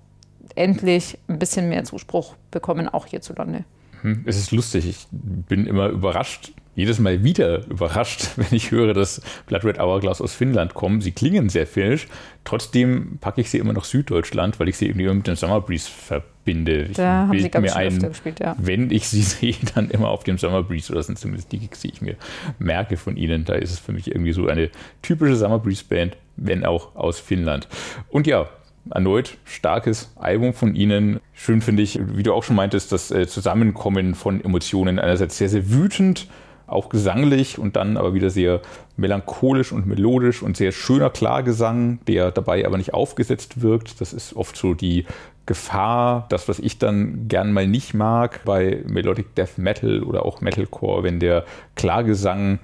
endlich 0.54 1.18
ein 1.28 1.38
bisschen 1.38 1.68
mehr 1.68 1.84
Zuspruch 1.84 2.34
bekommen, 2.50 2.88
auch 2.88 3.06
hierzulande. 3.06 3.64
Hm, 4.02 4.22
Es 4.26 4.36
ist 4.38 4.50
lustig. 4.52 4.88
Ich 4.88 5.06
bin 5.10 5.66
immer 5.66 5.88
überrascht, 5.88 6.52
jedes 6.74 6.98
Mal 6.98 7.22
wieder 7.24 7.66
überrascht, 7.66 8.30
wenn 8.36 8.52
ich 8.52 8.70
höre, 8.70 8.94
dass 8.94 9.20
Blood 9.46 9.64
Red 9.64 9.78
Hourglass 9.78 10.20
aus 10.20 10.34
Finnland 10.34 10.74
kommen. 10.74 11.00
Sie 11.00 11.12
klingen 11.12 11.48
sehr 11.48 11.66
finnisch. 11.66 12.06
Trotzdem 12.44 13.18
packe 13.20 13.40
ich 13.40 13.50
sie 13.50 13.58
immer 13.58 13.72
nach 13.72 13.84
Süddeutschland, 13.84 14.60
weil 14.60 14.68
ich 14.68 14.76
sie 14.76 14.86
irgendwie 14.86 15.08
mit 15.08 15.26
dem 15.26 15.36
Summer 15.36 15.60
Breeze 15.60 15.90
verbinde. 15.90 16.82
Ich 16.82 16.96
Da 16.96 17.26
haben 17.28 17.38
sie, 17.38 17.48
glaube 17.48 17.66
ich, 17.66 17.74
ein, 17.74 17.98
gespielt, 17.98 18.40
ja. 18.40 18.54
wenn 18.58 18.90
ich 18.90 19.08
sie 19.08 19.22
sehe, 19.22 19.54
dann 19.74 19.90
immer 19.90 20.08
auf 20.08 20.24
dem 20.24 20.38
Summer 20.38 20.62
Breeze. 20.62 20.90
Oder 20.90 20.98
das 20.98 21.06
sind 21.06 21.18
zumindest 21.18 21.52
die 21.52 21.58
Gigs, 21.58 21.80
die 21.80 21.88
ich 21.88 22.02
mir 22.02 22.16
merke 22.58 22.96
von 22.96 23.16
ihnen. 23.16 23.44
Da 23.44 23.54
ist 23.54 23.70
es 23.70 23.78
für 23.78 23.92
mich 23.92 24.10
irgendwie 24.10 24.32
so 24.32 24.46
eine 24.48 24.70
typische 25.02 25.36
Summer 25.36 25.58
Breeze 25.58 25.84
Band, 25.88 26.16
wenn 26.36 26.64
auch 26.64 26.94
aus 26.96 27.20
Finnland. 27.20 27.68
Und 28.10 28.26
ja, 28.26 28.48
erneut 28.90 29.38
starkes 29.44 30.12
Album 30.16 30.52
von 30.52 30.74
ihnen. 30.74 31.20
Schön 31.32 31.60
finde 31.60 31.82
ich, 31.82 31.98
wie 32.02 32.22
du 32.22 32.32
auch 32.32 32.44
schon 32.44 32.56
meintest, 32.56 32.92
das 32.92 33.10
äh, 33.10 33.26
Zusammenkommen 33.26 34.14
von 34.14 34.44
Emotionen. 34.44 34.98
Einerseits 34.98 35.38
sehr, 35.38 35.48
sehr 35.48 35.70
wütend, 35.70 36.28
auch 36.66 36.88
gesanglich 36.88 37.58
und 37.58 37.76
dann 37.76 37.96
aber 37.96 38.14
wieder 38.14 38.30
sehr 38.30 38.60
melancholisch 38.96 39.72
und 39.72 39.86
melodisch 39.86 40.42
und 40.42 40.56
sehr 40.56 40.72
schöner 40.72 41.10
Klargesang, 41.10 41.98
der 42.06 42.30
dabei 42.30 42.66
aber 42.66 42.78
nicht 42.78 42.94
aufgesetzt 42.94 43.60
wirkt. 43.60 44.00
Das 44.00 44.12
ist 44.12 44.34
oft 44.34 44.56
so 44.56 44.74
die 44.74 45.06
Gefahr, 45.46 46.26
das, 46.30 46.48
was 46.48 46.58
ich 46.58 46.78
dann 46.78 47.28
gern 47.28 47.52
mal 47.52 47.66
nicht 47.66 47.92
mag 47.92 48.40
bei 48.44 48.82
Melodic 48.86 49.34
Death 49.34 49.58
Metal 49.58 50.02
oder 50.02 50.24
auch 50.24 50.40
Metalcore, 50.40 51.02
wenn 51.02 51.20
der 51.20 51.44
Klargesang 51.76 52.60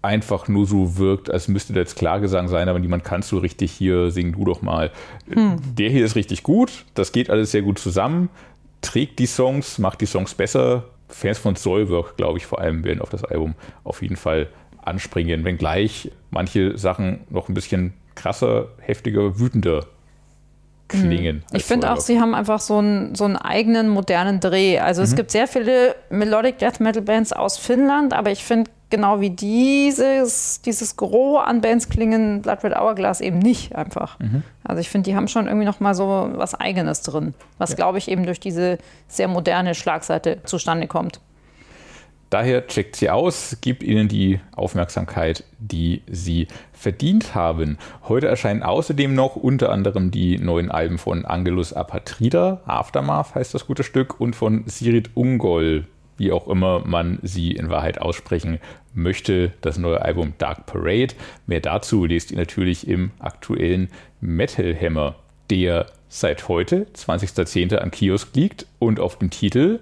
einfach 0.00 0.48
nur 0.48 0.66
so 0.66 0.96
wirkt, 0.96 1.30
als 1.30 1.48
müsste 1.48 1.72
der 1.72 1.82
jetzt 1.82 1.96
Klagesang 1.96 2.48
sein, 2.48 2.68
aber 2.68 2.78
niemand 2.78 3.04
kann 3.04 3.22
so 3.22 3.38
richtig 3.38 3.70
hier, 3.70 4.10
sing 4.10 4.32
du 4.32 4.44
doch 4.44 4.60
mal. 4.62 4.90
Hm. 5.30 5.56
Der 5.76 5.90
hier 5.90 6.04
ist 6.04 6.16
richtig 6.16 6.42
gut, 6.42 6.84
das 6.94 7.12
geht 7.12 7.30
alles 7.30 7.52
sehr 7.52 7.62
gut 7.62 7.78
zusammen, 7.78 8.28
trägt 8.80 9.18
die 9.20 9.26
Songs, 9.26 9.78
macht 9.78 10.00
die 10.00 10.06
Songs 10.06 10.34
besser. 10.34 10.84
Fans 11.12 11.38
von 11.38 11.56
Soulwork, 11.56 12.16
glaube 12.16 12.38
ich, 12.38 12.46
vor 12.46 12.60
allem 12.60 12.84
werden 12.84 13.00
auf 13.00 13.10
das 13.10 13.24
Album 13.24 13.54
auf 13.84 14.02
jeden 14.02 14.16
Fall 14.16 14.48
anspringen, 14.82 15.44
wenngleich 15.44 16.10
manche 16.30 16.76
Sachen 16.76 17.20
noch 17.30 17.48
ein 17.48 17.54
bisschen 17.54 17.94
krasser, 18.14 18.68
heftiger, 18.78 19.38
wütender 19.38 19.86
klingen. 21.00 21.36
Mhm. 21.36 21.56
Ich 21.56 21.64
finde 21.64 21.92
auch, 21.92 22.00
sie 22.00 22.20
haben 22.20 22.34
einfach 22.34 22.60
so 22.60 22.78
einen, 22.78 23.14
so 23.14 23.24
einen 23.24 23.36
eigenen 23.36 23.88
modernen 23.88 24.40
Dreh. 24.40 24.78
Also 24.78 25.00
mhm. 25.00 25.04
es 25.04 25.16
gibt 25.16 25.30
sehr 25.30 25.48
viele 25.48 25.94
Melodic 26.10 26.58
Death 26.58 26.80
Metal 26.80 27.02
Bands 27.02 27.32
aus 27.32 27.58
Finnland, 27.58 28.12
aber 28.12 28.30
ich 28.30 28.44
finde 28.44 28.70
genau 28.92 29.20
wie 29.20 29.30
dieses, 29.30 30.60
dieses 30.60 30.96
Gros 30.96 31.42
an 31.44 31.60
Bands 31.62 31.88
klingen 31.88 32.42
Blood 32.42 32.62
Red 32.62 32.76
Hourglass 32.76 33.20
eben 33.20 33.38
nicht 33.38 33.74
einfach. 33.74 34.20
Mhm. 34.20 34.42
Also 34.62 34.80
ich 34.80 34.90
finde, 34.90 35.10
die 35.10 35.16
haben 35.16 35.26
schon 35.28 35.46
irgendwie 35.46 35.66
noch 35.66 35.80
mal 35.80 35.94
so 35.94 36.30
was 36.34 36.54
Eigenes 36.54 37.00
drin, 37.00 37.34
was 37.58 37.70
ja. 37.70 37.76
glaube 37.76 37.98
ich 37.98 38.08
eben 38.08 38.24
durch 38.24 38.38
diese 38.38 38.78
sehr 39.08 39.28
moderne 39.28 39.74
Schlagseite 39.74 40.40
zustande 40.44 40.86
kommt. 40.86 41.20
Daher 42.32 42.66
checkt 42.66 42.96
sie 42.96 43.10
aus, 43.10 43.58
gibt 43.60 43.82
ihnen 43.82 44.08
die 44.08 44.40
Aufmerksamkeit, 44.56 45.44
die 45.58 46.00
sie 46.10 46.48
verdient 46.72 47.34
haben. 47.34 47.76
Heute 48.08 48.26
erscheinen 48.26 48.62
außerdem 48.62 49.14
noch 49.14 49.36
unter 49.36 49.70
anderem 49.70 50.10
die 50.10 50.38
neuen 50.38 50.70
Alben 50.70 50.96
von 50.96 51.26
Angelus 51.26 51.74
Apatrida, 51.74 52.62
Aftermath 52.64 53.34
heißt 53.34 53.52
das 53.52 53.66
gute 53.66 53.84
Stück, 53.84 54.18
und 54.18 54.34
von 54.34 54.64
Sirit 54.64 55.10
Ungol, 55.12 55.84
wie 56.16 56.32
auch 56.32 56.48
immer 56.48 56.82
man 56.86 57.18
sie 57.20 57.52
in 57.52 57.68
Wahrheit 57.68 58.00
aussprechen 58.00 58.60
möchte, 58.94 59.52
das 59.60 59.76
neue 59.76 60.00
Album 60.00 60.32
Dark 60.38 60.64
Parade. 60.64 61.14
Mehr 61.46 61.60
dazu 61.60 62.06
lest 62.06 62.30
ihr 62.30 62.38
natürlich 62.38 62.88
im 62.88 63.10
aktuellen 63.18 63.90
Metal 64.22 64.74
Hammer, 64.74 65.16
der 65.50 65.84
seit 66.08 66.48
heute, 66.48 66.86
20.10. 66.94 67.76
am 67.76 67.90
Kiosk 67.90 68.34
liegt 68.34 68.64
und 68.78 69.00
auf 69.00 69.18
dem 69.18 69.28
Titel 69.28 69.80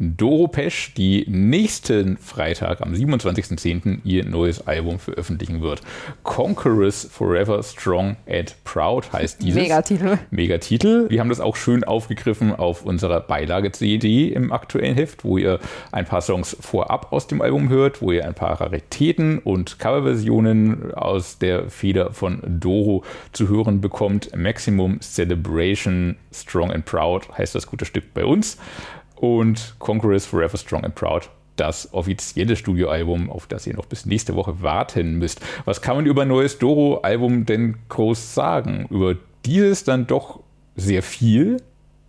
Doro 0.00 0.46
Pesch, 0.46 0.94
die 0.94 1.24
nächsten 1.28 2.18
Freitag 2.18 2.82
am 2.82 2.92
27.10. 2.92 3.98
ihr 4.04 4.24
neues 4.24 4.64
Album 4.68 5.00
veröffentlichen 5.00 5.60
wird. 5.60 5.80
Conquerors 6.22 7.08
Forever 7.10 7.60
Strong 7.64 8.16
and 8.28 8.54
Proud 8.62 9.12
heißt 9.12 9.42
dieses. 9.42 9.60
Megatitel. 9.60 10.18
Megatitel. 10.30 11.10
Wir 11.10 11.18
haben 11.18 11.30
das 11.30 11.40
auch 11.40 11.56
schön 11.56 11.82
aufgegriffen 11.82 12.54
auf 12.54 12.84
unserer 12.84 13.20
Beilage-CD 13.20 14.28
im 14.28 14.52
aktuellen 14.52 14.94
Heft, 14.94 15.24
wo 15.24 15.36
ihr 15.36 15.58
ein 15.90 16.04
paar 16.04 16.22
Songs 16.22 16.56
vorab 16.60 17.12
aus 17.12 17.26
dem 17.26 17.42
Album 17.42 17.68
hört, 17.68 18.00
wo 18.00 18.12
ihr 18.12 18.24
ein 18.24 18.34
paar 18.34 18.60
Raritäten 18.60 19.40
und 19.40 19.80
Coverversionen 19.80 20.94
aus 20.94 21.38
der 21.38 21.70
Feder 21.70 22.12
von 22.12 22.40
Doro 22.46 23.02
zu 23.32 23.48
hören 23.48 23.80
bekommt. 23.80 24.30
Maximum 24.36 25.00
Celebration 25.00 26.16
Strong 26.32 26.70
and 26.70 26.84
Proud 26.84 27.28
heißt 27.36 27.56
das 27.56 27.66
gute 27.66 27.84
Stück 27.84 28.14
bei 28.14 28.24
uns 28.24 28.58
und 29.20 29.76
Conquerors 29.78 30.26
Forever 30.26 30.56
Strong 30.56 30.84
and 30.84 30.94
Proud 30.94 31.30
das 31.58 31.92
offizielle 31.92 32.56
Studioalbum, 32.56 33.30
auf 33.30 33.46
das 33.46 33.66
ihr 33.66 33.74
noch 33.74 33.86
bis 33.86 34.06
nächste 34.06 34.34
Woche 34.34 34.62
warten 34.62 35.18
müsst. 35.18 35.40
Was 35.64 35.82
kann 35.82 35.96
man 35.96 36.06
über 36.06 36.22
ein 36.22 36.28
neues 36.28 36.58
Doro-Album 36.58 37.46
denn 37.46 37.76
groß 37.88 38.34
sagen? 38.34 38.86
Über 38.90 39.16
dieses 39.44 39.84
dann 39.84 40.06
doch 40.06 40.40
sehr 40.76 41.02
viel, 41.02 41.58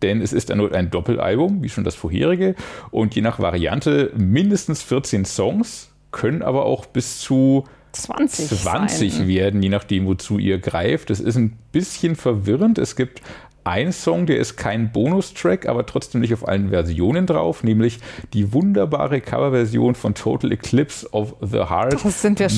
denn 0.02 0.22
es 0.22 0.34
ist 0.34 0.50
erneut 0.50 0.74
ein 0.74 0.92
Doppelalbum, 0.92 1.64
wie 1.64 1.70
schon 1.70 1.84
das 1.84 1.96
vorherige, 1.96 2.56
und 2.92 3.16
je 3.16 3.22
nach 3.22 3.40
Variante 3.40 4.12
mindestens 4.16 4.82
14 4.84 5.26
Songs, 5.26 5.92
können 6.12 6.42
aber 6.42 6.66
auch 6.66 6.86
bis 6.86 7.20
zu 7.20 7.66
20, 7.92 8.62
20 8.62 9.28
werden, 9.28 9.64
je 9.64 9.70
nachdem, 9.70 10.06
wozu 10.06 10.38
ihr 10.38 10.60
greift. 10.60 11.10
Das 11.10 11.20
ist 11.20 11.36
ein 11.36 11.58
bisschen 11.72 12.16
verwirrend. 12.16 12.78
Es 12.78 12.96
gibt 12.96 13.22
ein 13.70 13.92
Song, 13.92 14.26
der 14.26 14.38
ist 14.38 14.58
kein 14.58 14.92
Bonustrack, 14.92 15.68
aber 15.68 15.86
trotzdem 15.86 16.22
nicht 16.22 16.34
auf 16.34 16.48
allen 16.48 16.70
Versionen 16.70 17.28
drauf, 17.28 17.64
nämlich 17.64 18.00
die 18.34 18.52
wunderbare 18.52 19.22
Coverversion 19.22 19.94
von 19.94 20.16
Total 20.16 20.52
Eclipse 20.52 21.08
of 21.14 21.36
the 21.40 21.60
Heart 21.60 22.04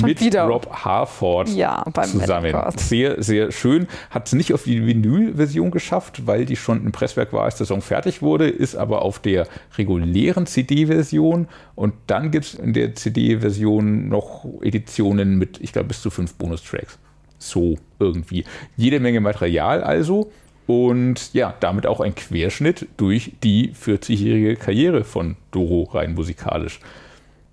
mit 0.03 0.21
wieder. 0.21 0.43
Rob 0.43 0.69
Harford 0.71 1.49
ja, 1.49 1.83
zusammen. 2.03 2.55
Sehr, 2.77 3.21
sehr 3.21 3.51
schön. 3.51 3.87
Hat 4.09 4.27
es 4.27 4.33
nicht 4.33 4.53
auf 4.53 4.63
die 4.63 4.85
Vinyl-Version 4.85 5.69
geschafft, 5.71 6.27
weil 6.27 6.45
die 6.45 6.55
schon 6.55 6.85
im 6.85 6.93
Presswerk 6.93 7.33
war, 7.33 7.43
als 7.43 7.57
der 7.57 7.67
Song 7.67 7.81
fertig 7.81 8.21
wurde, 8.21 8.47
ist 8.47 8.75
aber 8.75 9.01
auf 9.01 9.19
der 9.19 9.47
regulären 9.77 10.45
CD-Version 10.45 11.49
und 11.75 11.93
dann 12.07 12.31
gibt 12.31 12.45
es 12.45 12.53
in 12.53 12.71
der 12.71 12.95
CD-Version 12.95 14.07
noch 14.07 14.45
Editionen 14.61 15.37
mit, 15.37 15.59
ich 15.59 15.73
glaube, 15.73 15.89
bis 15.89 16.01
zu 16.01 16.09
fünf 16.09 16.35
Bonustracks. 16.35 16.97
So 17.37 17.77
irgendwie. 17.99 18.45
Jede 18.77 18.99
Menge 18.99 19.19
Material 19.19 19.83
also 19.83 20.31
und 20.71 21.33
ja, 21.33 21.53
damit 21.59 21.85
auch 21.85 21.99
ein 21.99 22.15
Querschnitt 22.15 22.87
durch 22.97 23.33
die 23.43 23.73
40-jährige 23.73 24.55
Karriere 24.55 25.03
von 25.03 25.35
Doro 25.51 25.83
rein 25.93 26.13
musikalisch. 26.13 26.79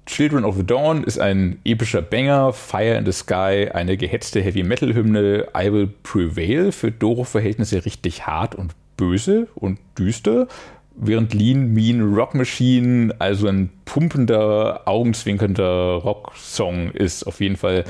Children 0.07 0.45
of 0.45 0.57
the 0.57 0.65
Dawn 0.65 1.05
ist 1.05 1.19
ein 1.19 1.59
epischer 1.65 2.01
Banger, 2.01 2.53
Fire 2.55 2.97
in 2.97 3.05
the 3.05 3.13
Sky, 3.13 3.69
eine 3.73 3.99
gehetzte 3.99 4.41
Heavy-Metal-Hymne, 4.41 5.49
I 5.55 5.73
Will 5.73 5.91
Prevail, 6.03 6.73
für 6.73 6.91
Doro-Verhältnisse 6.91 7.85
richtig 7.85 8.27
hart 8.27 8.55
und 8.55 8.75
böse 8.97 9.49
und 9.55 9.79
düster, 9.99 10.49
während 10.97 11.35
Lean 11.35 11.75
Mean 11.75 12.15
Rock 12.15 12.35
Machine 12.35 13.15
also 13.19 13.49
ein 13.49 13.71
pumpender, 13.85 14.83
augenzwinkernder 14.87 15.97
Rocksong 15.97 16.91
ist. 16.93 17.25
Auf 17.25 17.41
jeden 17.41 17.57
Fall 17.57 17.85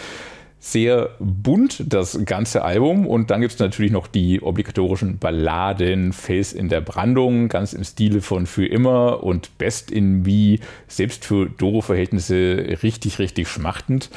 sehr 0.60 1.10
bunt, 1.20 1.92
das 1.92 2.24
ganze 2.24 2.64
Album. 2.64 3.06
Und 3.06 3.30
dann 3.30 3.40
gibt 3.40 3.54
es 3.54 3.58
natürlich 3.58 3.92
noch 3.92 4.06
die 4.06 4.42
obligatorischen 4.42 5.18
Balladen, 5.18 6.12
Face 6.12 6.52
in 6.52 6.68
der 6.68 6.80
Brandung, 6.80 7.48
ganz 7.48 7.72
im 7.72 7.84
Stile 7.84 8.20
von 8.20 8.46
Für 8.46 8.66
immer 8.66 9.22
und 9.22 9.56
Best 9.58 9.90
in 9.90 10.22
Me, 10.22 10.58
selbst 10.88 11.24
für 11.24 11.48
Doro-Verhältnisse 11.48 12.78
richtig, 12.82 13.18
richtig 13.18 13.48
schmachtend. 13.48 14.10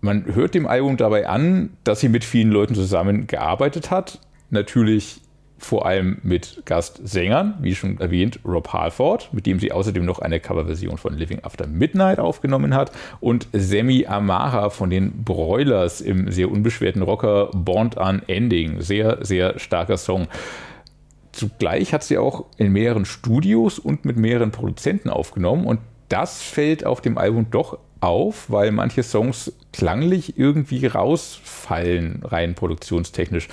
Man 0.00 0.26
hört 0.34 0.54
dem 0.54 0.66
Album 0.66 0.96
dabei 0.96 1.26
an, 1.26 1.70
dass 1.84 2.00
sie 2.00 2.08
mit 2.08 2.24
vielen 2.24 2.50
Leuten 2.50 2.74
zusammengearbeitet 2.74 3.90
hat. 3.90 4.20
Natürlich 4.50 5.20
vor 5.58 5.86
allem 5.86 6.18
mit 6.22 6.62
Gastsängern, 6.64 7.54
wie 7.60 7.74
schon 7.74 8.00
erwähnt, 8.00 8.40
Rob 8.44 8.72
Halford, 8.72 9.28
mit 9.32 9.44
dem 9.46 9.58
sie 9.58 9.72
außerdem 9.72 10.04
noch 10.04 10.20
eine 10.20 10.40
Coverversion 10.40 10.98
von 10.98 11.14
Living 11.14 11.40
After 11.42 11.66
Midnight 11.66 12.20
aufgenommen 12.20 12.74
hat, 12.74 12.92
und 13.20 13.48
Sammy 13.52 14.06
Amara 14.06 14.70
von 14.70 14.90
den 14.90 15.24
Broilers 15.24 16.00
im 16.00 16.30
sehr 16.30 16.50
unbeschwerten 16.50 17.02
Rocker 17.02 17.50
Born 17.52 17.90
Unending. 17.96 18.80
Sehr, 18.80 19.18
sehr 19.24 19.58
starker 19.58 19.96
Song. 19.96 20.28
Zugleich 21.32 21.92
hat 21.92 22.02
sie 22.02 22.18
auch 22.18 22.46
in 22.56 22.72
mehreren 22.72 23.04
Studios 23.04 23.78
und 23.78 24.04
mit 24.04 24.16
mehreren 24.16 24.50
Produzenten 24.50 25.10
aufgenommen 25.10 25.66
und 25.66 25.80
das 26.08 26.42
fällt 26.42 26.86
auf 26.86 27.00
dem 27.00 27.18
Album 27.18 27.46
doch 27.50 27.78
auf, 28.00 28.50
weil 28.50 28.72
manche 28.72 29.02
Songs 29.02 29.52
klanglich 29.72 30.38
irgendwie 30.38 30.86
rausfallen, 30.86 32.22
rein 32.24 32.54
produktionstechnisch. 32.54 33.48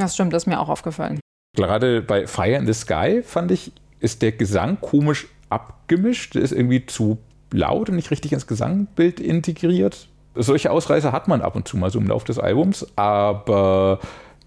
Das 0.00 0.14
stimmt, 0.14 0.32
das 0.32 0.44
ist 0.44 0.46
mir 0.46 0.58
auch 0.58 0.68
aufgefallen. 0.68 1.20
Gerade 1.56 2.00
bei 2.00 2.26
Fire 2.26 2.56
in 2.56 2.66
the 2.66 2.72
Sky 2.72 3.22
fand 3.22 3.50
ich, 3.50 3.72
ist 3.98 4.22
der 4.22 4.32
Gesang 4.32 4.78
komisch 4.80 5.28
abgemischt. 5.50 6.36
Ist 6.36 6.52
irgendwie 6.52 6.86
zu 6.86 7.18
laut 7.52 7.90
und 7.90 7.96
nicht 7.96 8.10
richtig 8.10 8.32
ins 8.32 8.46
Gesangbild 8.46 9.20
integriert. 9.20 10.08
Solche 10.34 10.70
Ausreißer 10.70 11.12
hat 11.12 11.28
man 11.28 11.42
ab 11.42 11.56
und 11.56 11.68
zu 11.68 11.76
mal 11.76 11.90
so 11.90 11.98
im 11.98 12.06
Laufe 12.06 12.26
des 12.26 12.38
Albums, 12.38 12.86
aber 12.96 13.98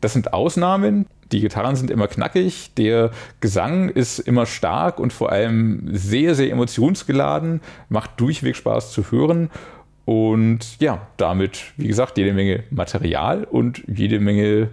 das 0.01 0.13
sind 0.13 0.33
Ausnahmen. 0.33 1.05
Die 1.31 1.41
Gitarren 1.41 1.75
sind 1.75 1.91
immer 1.91 2.07
knackig, 2.07 2.73
der 2.75 3.11
Gesang 3.41 3.89
ist 3.89 4.19
immer 4.19 4.45
stark 4.45 4.99
und 4.99 5.11
vor 5.11 5.31
allem 5.31 5.89
sehr, 5.91 6.35
sehr 6.35 6.51
emotionsgeladen, 6.51 7.61
macht 7.89 8.19
durchweg 8.19 8.55
Spaß 8.55 8.91
zu 8.91 9.11
hören. 9.11 9.49
Und 10.05 10.79
ja, 10.79 11.07
damit, 11.17 11.73
wie 11.77 11.87
gesagt, 11.87 12.17
jede 12.17 12.33
Menge 12.33 12.63
Material 12.69 13.45
und 13.45 13.83
jede 13.87 14.19
Menge 14.19 14.69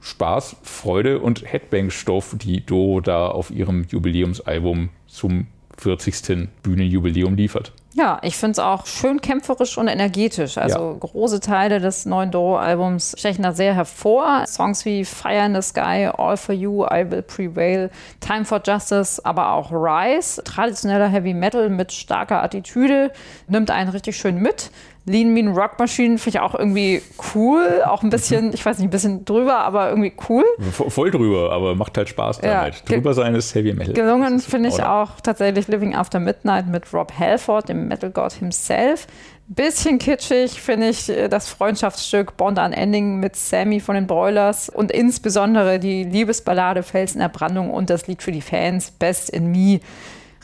Spaß, 0.00 0.56
Freude 0.62 1.18
und 1.20 1.50
Headbang-Stoff, 1.50 2.36
die 2.38 2.64
Doro 2.64 3.00
da 3.00 3.28
auf 3.28 3.50
ihrem 3.50 3.84
Jubiläumsalbum 3.88 4.90
zum 5.06 5.46
40. 5.78 6.48
Bühnenjubiläum 6.62 7.34
liefert. 7.34 7.72
Ja, 7.94 8.18
ich 8.22 8.36
finde 8.36 8.52
es 8.52 8.58
auch 8.58 8.86
schön 8.86 9.20
kämpferisch 9.20 9.76
und 9.78 9.88
energetisch. 9.88 10.58
Also 10.58 10.78
ja. 10.78 10.96
große 11.00 11.40
Teile 11.40 11.80
des 11.80 12.06
neuen 12.06 12.30
Doro-Albums 12.30 13.14
stechen 13.18 13.42
da 13.42 13.52
sehr 13.52 13.74
hervor. 13.74 14.44
Songs 14.46 14.84
wie 14.84 15.04
Fire 15.04 15.44
in 15.44 15.54
the 15.54 15.62
Sky, 15.62 16.08
All 16.16 16.36
for 16.36 16.54
You, 16.54 16.84
I 16.84 17.10
Will 17.10 17.22
Prevail, 17.22 17.90
Time 18.20 18.44
for 18.44 18.60
Justice, 18.64 19.24
aber 19.24 19.52
auch 19.52 19.72
Rise. 19.72 20.42
Traditioneller 20.44 21.08
Heavy 21.08 21.34
Metal 21.34 21.70
mit 21.70 21.90
starker 21.90 22.42
Attitüde 22.42 23.10
nimmt 23.48 23.70
einen 23.70 23.90
richtig 23.90 24.16
schön 24.16 24.36
mit. 24.36 24.70
Lean 25.08 25.32
Mean 25.32 25.48
Rock 25.48 25.78
Machine 25.78 26.18
finde 26.18 26.38
ich 26.38 26.40
auch 26.40 26.54
irgendwie 26.54 27.02
cool. 27.34 27.82
Auch 27.84 28.02
ein 28.02 28.10
bisschen, 28.10 28.52
ich 28.52 28.64
weiß 28.64 28.78
nicht, 28.78 28.88
ein 28.88 28.90
bisschen 28.90 29.24
drüber, 29.24 29.58
aber 29.58 29.88
irgendwie 29.88 30.12
cool. 30.28 30.44
Voll 30.70 31.10
drüber, 31.10 31.50
aber 31.52 31.74
macht 31.74 31.96
halt 31.96 32.08
Spaß 32.08 32.40
damit. 32.40 32.74
Ja, 32.74 32.80
drüber 32.84 33.14
sein 33.14 33.34
ist 33.34 33.54
Heavy 33.54 33.72
Metal. 33.72 33.94
Gelungen 33.94 34.40
finde 34.40 34.68
ich 34.68 34.82
auch 34.82 35.20
tatsächlich 35.20 35.66
Living 35.68 35.94
After 35.94 36.20
Midnight 36.20 36.68
mit 36.68 36.92
Rob 36.92 37.12
Halford, 37.18 37.68
dem 37.68 37.88
Metal 37.88 38.10
God 38.10 38.32
himself. 38.32 39.06
Bisschen 39.50 39.98
kitschig 39.98 40.60
finde 40.60 40.90
ich 40.90 41.08
äh, 41.08 41.28
das 41.28 41.48
Freundschaftsstück 41.48 42.36
Bond 42.36 42.58
an 42.58 42.74
Ending 42.74 43.18
mit 43.18 43.34
Sammy 43.34 43.80
von 43.80 43.94
den 43.94 44.06
Broilers 44.06 44.68
und 44.68 44.92
insbesondere 44.92 45.78
die 45.78 46.04
Liebesballade 46.04 46.82
Felsen 46.82 47.20
der 47.20 47.30
Brandung 47.30 47.70
und 47.70 47.88
das 47.88 48.06
Lied 48.06 48.22
für 48.22 48.30
die 48.30 48.42
Fans 48.42 48.90
Best 48.90 49.30
in 49.30 49.50
Me. 49.50 49.80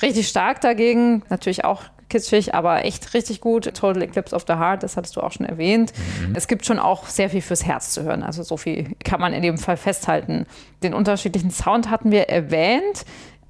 Richtig 0.00 0.26
stark 0.28 0.62
dagegen, 0.62 1.22
natürlich 1.28 1.66
auch 1.66 1.82
kitschig, 2.14 2.54
aber 2.54 2.84
echt 2.84 3.12
richtig 3.12 3.40
gut. 3.40 3.64
Total 3.64 4.00
Eclipse 4.02 4.34
of 4.36 4.44
the 4.46 4.54
Heart, 4.54 4.84
das 4.84 4.96
hattest 4.96 5.16
du 5.16 5.20
auch 5.20 5.32
schon 5.32 5.46
erwähnt. 5.46 5.92
Mhm. 6.20 6.34
Es 6.36 6.46
gibt 6.46 6.64
schon 6.64 6.78
auch 6.78 7.08
sehr 7.08 7.28
viel 7.28 7.42
fürs 7.42 7.66
Herz 7.66 7.90
zu 7.90 8.04
hören. 8.04 8.22
Also 8.22 8.44
so 8.44 8.56
viel 8.56 8.94
kann 9.04 9.20
man 9.20 9.32
in 9.32 9.42
dem 9.42 9.58
Fall 9.58 9.76
festhalten. 9.76 10.46
Den 10.84 10.94
unterschiedlichen 10.94 11.50
Sound 11.50 11.90
hatten 11.90 12.12
wir 12.12 12.28
erwähnt. 12.28 13.04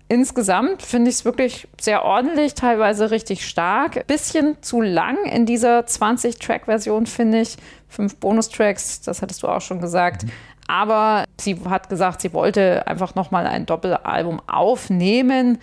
Insgesamt 0.09 0.81
finde 0.83 1.11
ich 1.11 1.16
es 1.16 1.24
wirklich 1.27 1.68
sehr 1.79 2.05
ordentlich, 2.05 2.55
teilweise 2.55 3.11
richtig 3.11 3.46
stark. 3.46 4.07
Bisschen 4.07 4.57
zu 4.62 4.81
lang 4.81 5.16
in 5.27 5.44
dieser 5.44 5.81
20-Track-Version, 5.81 7.05
finde 7.05 7.42
ich. 7.42 7.57
Fünf 7.88 8.16
Bonustracks, 8.16 9.03
das 9.03 9.20
hattest 9.20 9.42
du 9.42 9.48
auch 9.48 9.61
schon 9.61 9.81
gesagt. 9.81 10.24
Mhm. 10.24 10.31
Aber 10.68 11.24
sie 11.38 11.61
hat 11.68 11.90
gesagt, 11.90 12.22
sie 12.22 12.33
wollte 12.33 12.87
einfach 12.87 13.14
nochmal 13.14 13.46
ein 13.46 13.66
Doppelalbum 13.66 14.40
aufnehmen, 14.46 15.59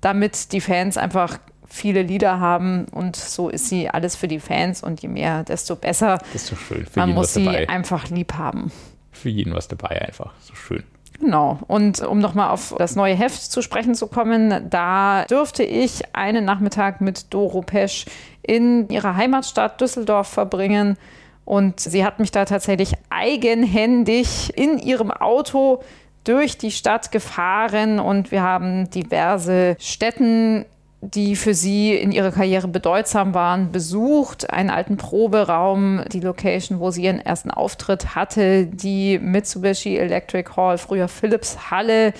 damit 0.00 0.52
die 0.52 0.62
Fans 0.62 0.96
einfach 0.96 1.38
viele 1.76 2.02
Lieder 2.02 2.40
haben 2.40 2.86
und 2.90 3.14
so 3.16 3.48
ist 3.48 3.68
sie 3.68 3.88
alles 3.88 4.16
für 4.16 4.28
die 4.28 4.40
Fans 4.40 4.82
und 4.82 5.02
je 5.02 5.08
mehr, 5.08 5.44
desto 5.44 5.76
besser. 5.76 6.18
So 6.34 6.56
schön. 6.56 6.86
Für 6.86 7.00
Man 7.00 7.14
muss 7.14 7.34
sie 7.34 7.44
dabei. 7.44 7.68
einfach 7.68 8.08
lieb 8.08 8.34
haben. 8.34 8.72
Für 9.12 9.28
jeden 9.28 9.54
was 9.54 9.68
dabei 9.68 10.02
einfach. 10.02 10.32
So 10.40 10.54
schön. 10.54 10.82
Genau. 11.20 11.58
Und 11.66 12.00
um 12.00 12.18
nochmal 12.18 12.50
auf 12.50 12.74
das 12.78 12.96
neue 12.96 13.14
Heft 13.14 13.40
zu 13.40 13.62
sprechen 13.62 13.94
zu 13.94 14.06
kommen, 14.06 14.68
da 14.68 15.24
dürfte 15.24 15.62
ich 15.62 16.14
einen 16.14 16.44
Nachmittag 16.44 17.00
mit 17.00 17.32
Doro 17.32 17.62
Pesch 17.62 18.04
in 18.42 18.88
ihrer 18.88 19.16
Heimatstadt 19.16 19.80
Düsseldorf 19.80 20.28
verbringen. 20.28 20.96
Und 21.44 21.80
sie 21.80 22.04
hat 22.04 22.18
mich 22.18 22.32
da 22.32 22.44
tatsächlich 22.44 22.94
eigenhändig 23.08 24.56
in 24.56 24.78
ihrem 24.78 25.10
Auto 25.10 25.82
durch 26.24 26.58
die 26.58 26.72
Stadt 26.72 27.12
gefahren 27.12 28.00
und 28.00 28.32
wir 28.32 28.42
haben 28.42 28.90
diverse 28.90 29.76
Städten 29.78 30.64
die 31.14 31.36
für 31.36 31.54
sie 31.54 31.94
in 31.94 32.12
ihrer 32.12 32.32
Karriere 32.32 32.68
bedeutsam 32.68 33.34
waren, 33.34 33.70
besucht. 33.70 34.50
Einen 34.50 34.70
alten 34.70 34.96
Proberaum, 34.96 36.02
die 36.12 36.20
Location, 36.20 36.80
wo 36.80 36.90
sie 36.90 37.04
ihren 37.04 37.20
ersten 37.20 37.50
Auftritt 37.50 38.14
hatte, 38.14 38.66
die 38.66 39.18
Mitsubishi 39.18 39.96
Electric 39.96 40.50
Hall, 40.56 40.78
früher 40.78 41.08
Philips 41.08 41.70
Halle, 41.70 42.12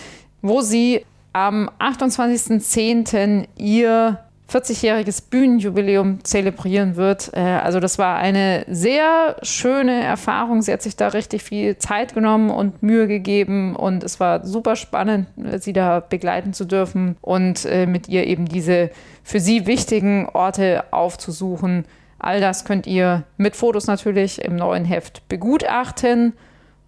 wo 0.43 0.61
sie 0.61 1.05
am 1.33 1.71
28.10. 1.81 3.49
ihr 3.57 4.26
40-jähriges 4.51 5.29
Bühnenjubiläum 5.29 6.23
zelebrieren 6.23 6.97
wird. 6.97 7.33
Äh, 7.35 7.41
also 7.41 7.81
das 7.81 7.99
war 7.99 8.17
eine 8.17 8.65
sehr 8.69 9.37
schöne 9.43 10.03
Erfahrung. 10.03 10.63
Sie 10.63 10.73
hat 10.73 10.83
sich 10.83 10.97
da 10.97 11.09
richtig 11.09 11.43
viel 11.43 11.79
Zeit 11.79 12.15
genommen 12.15 12.51
und 12.51 12.83
Mühe 12.83 13.09
gegeben 13.09 13.75
und 13.75 14.05
es 14.05 14.21
war 14.21 14.47
super 14.47 14.77
spannend, 14.77 15.27
sie 15.59 15.73
da 15.73 16.01
begleiten 16.01 16.53
zu 16.53 16.65
dürfen 16.65 17.17
und 17.21 17.65
äh, 17.65 17.87
mit 17.87 18.09
ihr 18.09 18.27
eben 18.27 18.47
diese 18.47 18.91
für 19.25 19.41
sie 19.41 19.67
wichtigen 19.67 20.29
Orte 20.29 20.85
aufzusuchen. 20.93 21.85
All 22.19 22.41
das 22.41 22.65
könnt 22.65 22.87
ihr 22.87 23.25
mit 23.37 23.57
Fotos 23.57 23.89
natürlich 23.89 24.43
im 24.43 24.57
neuen 24.57 24.85
Heft 24.85 25.29
begutachten 25.29 26.33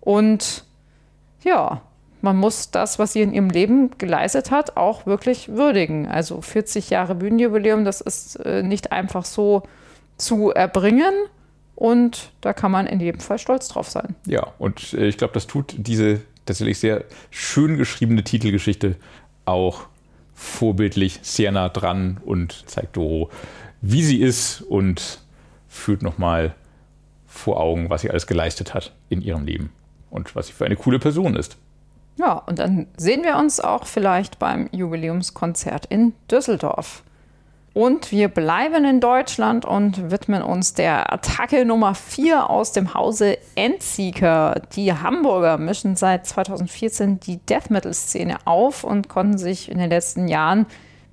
und 0.00 0.64
ja, 1.42 1.82
man 2.20 2.36
muss 2.36 2.70
das, 2.70 2.98
was 2.98 3.12
sie 3.12 3.22
in 3.22 3.32
ihrem 3.32 3.50
Leben 3.50 3.90
geleistet 3.98 4.50
hat, 4.50 4.76
auch 4.76 5.06
wirklich 5.06 5.48
würdigen. 5.50 6.06
Also 6.06 6.40
40 6.40 6.90
Jahre 6.90 7.14
Bühnenjubiläum, 7.14 7.84
das 7.84 8.00
ist 8.00 8.36
äh, 8.36 8.62
nicht 8.62 8.92
einfach 8.92 9.24
so 9.24 9.62
zu 10.16 10.50
erbringen. 10.50 11.14
Und 11.74 12.32
da 12.40 12.52
kann 12.52 12.72
man 12.72 12.86
in 12.86 12.98
jedem 12.98 13.20
Fall 13.20 13.38
stolz 13.38 13.68
drauf 13.68 13.88
sein. 13.88 14.16
Ja, 14.26 14.48
und 14.58 14.94
äh, 14.94 15.06
ich 15.06 15.16
glaube, 15.16 15.34
das 15.34 15.46
tut 15.46 15.74
diese 15.76 16.20
tatsächlich 16.44 16.80
sehr 16.80 17.04
schön 17.30 17.76
geschriebene 17.76 18.24
Titelgeschichte 18.24 18.96
auch 19.44 19.82
vorbildlich 20.34 21.20
sehr 21.22 21.52
nah 21.52 21.68
dran 21.68 22.20
und 22.24 22.64
zeigt 22.68 22.96
Doro, 22.96 23.30
wie 23.80 24.02
sie 24.02 24.20
ist 24.20 24.62
und 24.62 25.20
führt 25.68 26.02
nochmal 26.02 26.54
vor 27.26 27.60
Augen, 27.60 27.90
was 27.90 28.00
sie 28.00 28.10
alles 28.10 28.26
geleistet 28.26 28.74
hat 28.74 28.92
in 29.08 29.20
ihrem 29.22 29.44
Leben 29.44 29.70
und 30.10 30.34
was 30.34 30.48
sie 30.48 30.52
für 30.52 30.64
eine 30.64 30.76
coole 30.76 30.98
Person 30.98 31.36
ist. 31.36 31.56
Ja, 32.18 32.32
und 32.46 32.58
dann 32.58 32.88
sehen 32.96 33.22
wir 33.22 33.36
uns 33.36 33.60
auch 33.60 33.86
vielleicht 33.86 34.40
beim 34.40 34.68
Jubiläumskonzert 34.72 35.86
in 35.86 36.14
Düsseldorf. 36.28 37.04
Und 37.74 38.10
wir 38.10 38.26
bleiben 38.26 38.84
in 38.84 38.98
Deutschland 38.98 39.64
und 39.64 40.10
widmen 40.10 40.42
uns 40.42 40.74
der 40.74 41.12
Attacke 41.12 41.64
Nummer 41.64 41.94
4 41.94 42.50
aus 42.50 42.72
dem 42.72 42.92
Hause 42.92 43.38
Endseeker. 43.54 44.62
Die 44.74 44.92
Hamburger 44.92 45.58
mischen 45.58 45.94
seit 45.94 46.26
2014 46.26 47.20
die 47.20 47.36
Death 47.36 47.70
Metal-Szene 47.70 48.38
auf 48.46 48.82
und 48.82 49.08
konnten 49.08 49.38
sich 49.38 49.70
in 49.70 49.78
den 49.78 49.90
letzten 49.90 50.26
Jahren 50.26 50.66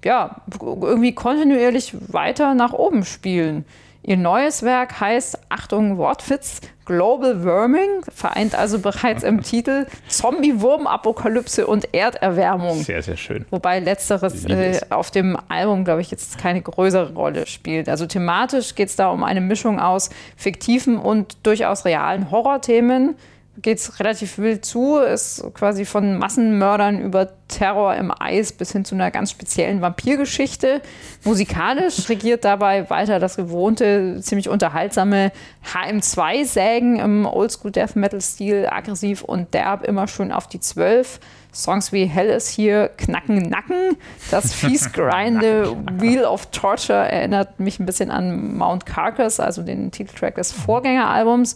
ja, 0.03 0.41
irgendwie 0.59 1.13
kontinuierlich 1.13 1.93
weiter 2.11 2.55
nach 2.55 2.73
oben 2.73 3.05
spielen. 3.05 3.63
Ihr 4.07 4.17
neues 4.17 4.61
Werk 4.61 4.99
heißt, 4.99 5.39
Achtung, 5.49 5.97
Wortwitz, 5.97 6.61
Global 6.85 7.43
Worming, 7.43 8.03
vereint 8.13 8.53
also 8.53 8.77
bereits 8.77 9.23
im 9.23 9.41
Titel 9.43 9.87
Zombie-Wurm-Apokalypse 10.07 11.65
und 11.65 11.91
Erderwärmung. 11.91 12.83
Sehr, 12.83 13.01
sehr 13.01 13.17
schön. 13.17 13.45
Wobei 13.49 13.79
letzteres 13.79 14.45
äh, 14.45 14.79
auf 14.91 15.09
dem 15.09 15.35
Album, 15.49 15.85
glaube 15.85 16.01
ich, 16.01 16.11
jetzt 16.11 16.37
keine 16.37 16.61
größere 16.61 17.13
Rolle 17.13 17.47
spielt. 17.47 17.89
Also 17.89 18.05
thematisch 18.05 18.75
geht 18.75 18.89
es 18.89 18.95
da 18.95 19.09
um 19.09 19.23
eine 19.23 19.41
Mischung 19.41 19.79
aus 19.79 20.11
fiktiven 20.37 20.99
und 20.99 21.37
durchaus 21.41 21.83
realen 21.85 22.29
Horrorthemen 22.29 23.15
geht 23.61 23.77
es 23.77 23.99
relativ 23.99 24.37
wild 24.37 24.65
zu. 24.65 24.97
Ist 24.97 25.43
quasi 25.53 25.85
von 25.85 26.17
Massenmördern 26.17 26.99
über 26.99 27.29
Terror 27.47 27.95
im 27.95 28.11
Eis 28.17 28.51
bis 28.51 28.71
hin 28.71 28.85
zu 28.85 28.95
einer 28.95 29.11
ganz 29.11 29.31
speziellen 29.31 29.81
Vampirgeschichte. 29.81 30.81
Musikalisch 31.23 32.09
regiert 32.09 32.43
dabei 32.43 32.89
weiter 32.89 33.19
das 33.19 33.35
gewohnte, 33.35 34.19
ziemlich 34.21 34.49
unterhaltsame 34.49 35.31
HM2-Sägen 35.73 36.99
im 36.99 37.25
Oldschool 37.25 37.71
Death 37.71 37.95
Metal-Stil, 37.95 38.67
aggressiv 38.69 39.23
und 39.23 39.53
derb, 39.53 39.83
immer 39.85 40.07
schön 40.07 40.31
auf 40.31 40.47
die 40.47 40.59
Zwölf. 40.59 41.19
Songs 41.55 41.93
wie 41.93 42.05
Hell 42.05 42.27
is 42.27 42.49
Here, 42.49 42.91
Knacken, 42.97 43.37
Nacken. 43.43 43.95
Das 44.29 44.53
fiesgrinde 44.53 45.75
Wheel 45.99 46.25
of 46.25 46.47
Torture 46.47 47.09
erinnert 47.09 47.59
mich 47.61 47.79
ein 47.79 47.85
bisschen 47.85 48.11
an 48.11 48.57
Mount 48.57 48.85
Carcass, 48.85 49.39
also 49.39 49.63
den 49.63 49.89
Titeltrack 49.91 50.35
des 50.35 50.51
Vorgängeralbums. 50.51 51.55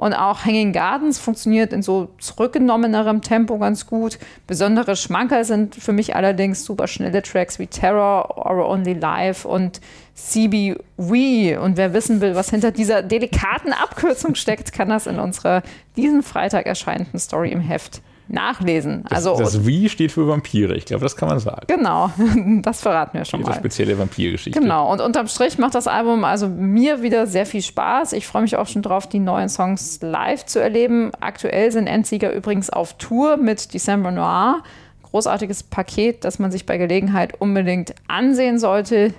Und 0.00 0.14
auch 0.14 0.46
Hanging 0.46 0.72
Gardens 0.72 1.18
funktioniert 1.18 1.74
in 1.74 1.82
so 1.82 2.08
zurückgenommenerem 2.18 3.20
Tempo 3.20 3.58
ganz 3.58 3.84
gut. 3.84 4.18
Besondere 4.46 4.96
Schmankerl 4.96 5.44
sind 5.44 5.74
für 5.74 5.92
mich 5.92 6.16
allerdings 6.16 6.64
super 6.64 6.86
schnelle 6.86 7.20
Tracks 7.20 7.58
wie 7.58 7.66
Terror, 7.66 8.34
Or 8.38 8.66
Only 8.66 8.94
Life 8.94 9.46
und 9.46 9.82
CB 10.14 10.76
We. 10.96 11.60
Und 11.60 11.76
wer 11.76 11.92
wissen 11.92 12.22
will, 12.22 12.34
was 12.34 12.48
hinter 12.48 12.70
dieser 12.70 13.02
delikaten 13.02 13.74
Abkürzung 13.74 14.36
steckt, 14.36 14.72
kann 14.72 14.88
das 14.88 15.06
in 15.06 15.18
unserer 15.18 15.62
diesen 15.96 16.22
Freitag 16.22 16.64
erscheinenden 16.64 17.20
Story 17.20 17.50
im 17.52 17.60
Heft 17.60 18.00
nachlesen. 18.32 19.04
Das, 19.08 19.26
also, 19.26 19.42
das 19.42 19.66
Wie 19.66 19.88
steht 19.88 20.12
für 20.12 20.26
Vampire. 20.26 20.74
Ich 20.76 20.84
glaube, 20.84 21.02
das 21.02 21.16
kann 21.16 21.28
man 21.28 21.38
sagen. 21.38 21.66
Genau, 21.66 22.10
das 22.62 22.80
verraten 22.80 23.18
wir 23.18 23.24
schon 23.24 23.40
Diese 23.40 23.50
mal. 23.50 23.56
spezielle 23.56 23.98
Vampirgeschichte. 23.98 24.58
Genau, 24.58 24.90
und 24.90 25.00
unterm 25.00 25.26
Strich 25.28 25.58
macht 25.58 25.74
das 25.74 25.86
Album 25.86 26.24
also 26.24 26.48
mir 26.48 27.02
wieder 27.02 27.26
sehr 27.26 27.46
viel 27.46 27.62
Spaß. 27.62 28.12
Ich 28.12 28.26
freue 28.26 28.42
mich 28.42 28.56
auch 28.56 28.66
schon 28.66 28.82
drauf, 28.82 29.08
die 29.08 29.18
neuen 29.18 29.48
Songs 29.48 30.00
live 30.02 30.46
zu 30.46 30.60
erleben. 30.60 31.10
Aktuell 31.20 31.72
sind 31.72 31.86
Endsieger 31.86 32.32
übrigens 32.32 32.70
auf 32.70 32.94
Tour 32.98 33.36
mit 33.36 33.74
December 33.74 34.10
Noir. 34.10 34.62
Großartiges 35.02 35.64
Paket, 35.64 36.24
das 36.24 36.38
man 36.38 36.52
sich 36.52 36.66
bei 36.66 36.78
Gelegenheit 36.78 37.40
unbedingt 37.40 37.94
ansehen 38.06 38.58
sollte. 38.58 39.12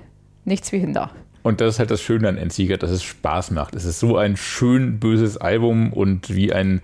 Nichts 0.45 0.71
wie 0.71 0.79
Hinder. 0.79 1.11
Und 1.43 1.59
das 1.59 1.75
ist 1.75 1.79
halt 1.79 1.91
das 1.91 2.01
Schöne 2.01 2.29
an 2.29 2.37
Endsieger, 2.37 2.77
dass 2.77 2.91
es 2.91 3.03
Spaß 3.03 3.51
macht. 3.51 3.75
Es 3.75 3.85
ist 3.85 3.99
so 3.99 4.15
ein 4.15 4.37
schön 4.37 4.99
böses 4.99 5.37
Album 5.37 5.91
und 5.91 6.33
wie 6.33 6.53
ein 6.53 6.81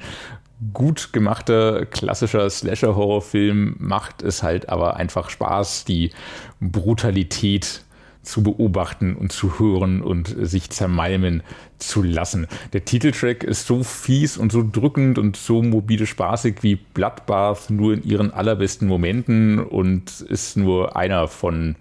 gut 0.74 1.14
gemachter 1.14 1.86
klassischer 1.86 2.50
Slasher-Horrorfilm 2.50 3.76
macht 3.80 4.24
es 4.24 4.44
halt 4.44 4.70
aber 4.70 4.96
einfach 4.96 5.30
Spaß, 5.30 5.86
die 5.86 6.12
Brutalität 6.60 7.84
zu 8.24 8.44
beobachten 8.44 9.16
und 9.16 9.32
zu 9.32 9.58
hören 9.60 10.02
und 10.02 10.36
sich 10.40 10.70
zermalmen 10.70 11.44
zu 11.78 12.04
lassen. 12.04 12.48
Der 12.74 12.84
Titeltrack 12.84 13.44
ist 13.44 13.68
so 13.68 13.84
fies 13.84 14.38
und 14.38 14.52
so 14.52 14.68
drückend 14.70 15.18
und 15.18 15.38
so 15.38 15.62
mobile 15.64 16.06
spaßig 16.06 16.62
wie 16.62 16.76
Bloodbath 16.76 17.70
nur 17.70 17.94
in 17.94 18.04
ihren 18.04 18.32
allerbesten 18.32 18.88
Momenten 18.88 19.60
und 19.60 20.22
ist 20.22 20.58
nur 20.58 20.98
einer 20.98 21.28
von 21.28 21.76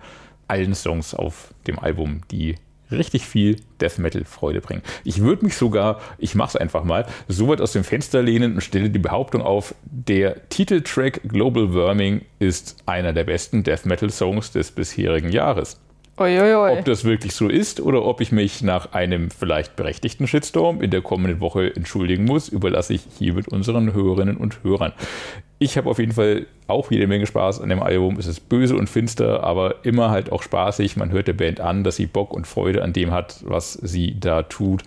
allen 0.49 0.75
Songs 0.75 1.15
auf 1.15 1.53
dem 1.67 1.79
Album, 1.79 2.21
die 2.31 2.55
richtig 2.91 3.27
viel 3.27 3.57
Death 3.81 3.99
Metal 3.99 4.25
Freude 4.25 4.61
bringen. 4.61 4.83
Ich 5.05 5.21
würde 5.21 5.45
mich 5.45 5.57
sogar, 5.57 6.01
ich 6.19 6.35
mache 6.35 6.51
es 6.51 6.57
einfach 6.57 6.85
mal, 6.85 7.07
so 7.29 7.49
weit 7.49 7.61
aus 7.61 7.73
dem 7.73 7.85
Fenster 7.85 8.23
lehnen 8.23 8.55
und 8.55 8.61
stelle 8.61 8.91
die 8.91 8.99
Behauptung 8.99 9.43
auf, 9.43 9.75
der 9.85 10.49
Titeltrack 10.49 11.23
Global 11.25 11.73
Worming 11.73 12.23
ist 12.39 12.77
einer 12.87 13.13
der 13.13 13.25
besten 13.25 13.63
Death 13.63 13.87
Metal 13.87 14.11
Songs 14.11 14.53
des 14.53 14.71
bisherigen 14.71 15.31
Jahres. 15.31 15.79
Uiuiui. 16.19 16.79
Ob 16.79 16.85
das 16.87 17.05
wirklich 17.05 17.35
so 17.35 17.49
ist 17.49 17.81
oder 17.81 18.05
ob 18.05 18.21
ich 18.23 18.33
mich 18.33 18.63
nach 18.63 18.93
einem 18.93 19.31
vielleicht 19.31 19.77
berechtigten 19.77 20.27
Shitstorm 20.27 20.81
in 20.81 20.91
der 20.91 21.03
kommenden 21.03 21.41
Woche 21.41 21.75
entschuldigen 21.77 22.25
muss, 22.25 22.49
überlasse 22.49 22.95
ich 22.95 23.03
hier 23.19 23.35
mit 23.35 23.49
unseren 23.49 23.93
Hörerinnen 23.93 24.39
und 24.39 24.65
Hörern. 24.65 24.93
Ich 25.59 25.77
habe 25.77 25.91
auf 25.91 25.99
jeden 25.99 26.13
Fall 26.13 26.47
auch 26.67 26.91
jede 26.91 27.07
Menge 27.07 27.27
Spaß 27.27 27.61
an 27.61 27.69
dem 27.69 27.83
Album. 27.83 28.19
Es 28.19 28.27
ist 28.27 28.49
böse 28.49 28.77
und 28.77 28.89
finster, 28.89 29.43
aber 29.43 29.85
immer 29.85 30.11
halt 30.11 30.33
auch 30.33 30.43
spaßig. 30.43 30.97
Man 30.97 31.11
hört 31.11 31.29
der 31.29 31.35
Band 31.35 31.61
an, 31.61 31.85
dass 31.85 31.97
sie 31.97 32.07
Bock 32.07 32.33
und 32.33 32.47
Freude 32.47 32.83
an 32.83 32.93
dem 32.93 33.11
hat, 33.11 33.43
was 33.45 33.75
sie 33.75 34.19
da 34.19 34.43
tut. 34.43 34.83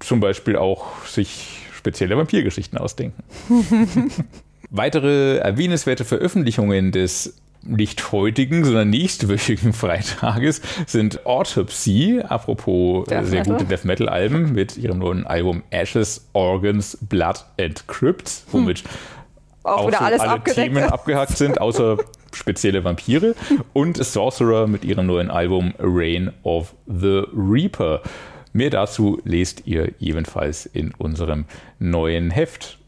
Zum 0.00 0.20
Beispiel 0.20 0.56
auch 0.56 1.04
sich 1.06 1.66
spezielle 1.74 2.16
Vampirgeschichten 2.16 2.78
ausdenken. 2.78 3.22
Weitere 4.70 5.36
erwähnenswerte 5.36 6.04
Veröffentlichungen 6.04 6.92
des 6.92 7.36
nicht 7.66 8.12
heutigen, 8.12 8.64
sondern 8.64 8.90
nächstwöchigen 8.90 9.72
Freitages 9.74 10.60
sind 10.86 11.26
Autopsy, 11.26 12.22
apropos 12.26 13.06
Death 13.06 13.26
sehr 13.26 13.40
Metal. 13.40 13.52
gute 13.54 13.64
Death 13.66 13.84
Metal 13.84 14.08
Alben, 14.08 14.52
mit 14.52 14.76
ihrem 14.76 14.98
neuen 14.98 15.26
Album 15.26 15.62
Ashes, 15.70 16.28
Organs, 16.32 16.98
Blood 17.00 17.44
and 17.60 17.86
Crypt, 17.88 18.44
womit 18.50 18.84
Auch, 19.62 19.78
auch 19.78 19.86
wieder 19.88 19.98
so 19.98 20.04
alles 20.04 20.20
alle. 20.20 20.42
Themen 20.44 20.84
abgehakt 20.84 21.36
sind, 21.36 21.60
außer 21.60 21.98
spezielle 22.32 22.84
Vampire. 22.84 23.34
Und 23.72 23.96
Sorcerer 23.96 24.66
mit 24.66 24.84
ihrem 24.84 25.06
neuen 25.06 25.30
Album 25.30 25.74
Reign 25.78 26.32
of 26.42 26.74
the 26.86 27.22
Reaper. 27.34 28.02
Mehr 28.52 28.70
dazu 28.70 29.20
lest 29.24 29.66
ihr 29.66 29.92
ebenfalls 30.00 30.66
in 30.66 30.92
unserem 30.94 31.44
neuen 31.78 32.30
Heft. 32.30 32.78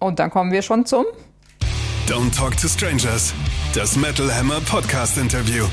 Und 0.00 0.18
dann 0.18 0.30
kommen 0.30 0.52
wir 0.52 0.62
schon 0.62 0.86
zum 0.86 1.06
Don't 2.08 2.32
Talk 2.32 2.56
to 2.58 2.68
Strangers. 2.68 3.34
Das 3.74 3.96
Metal 3.96 4.32
Hammer 4.32 4.60
Podcast 4.60 5.18
Interview. 5.18 5.64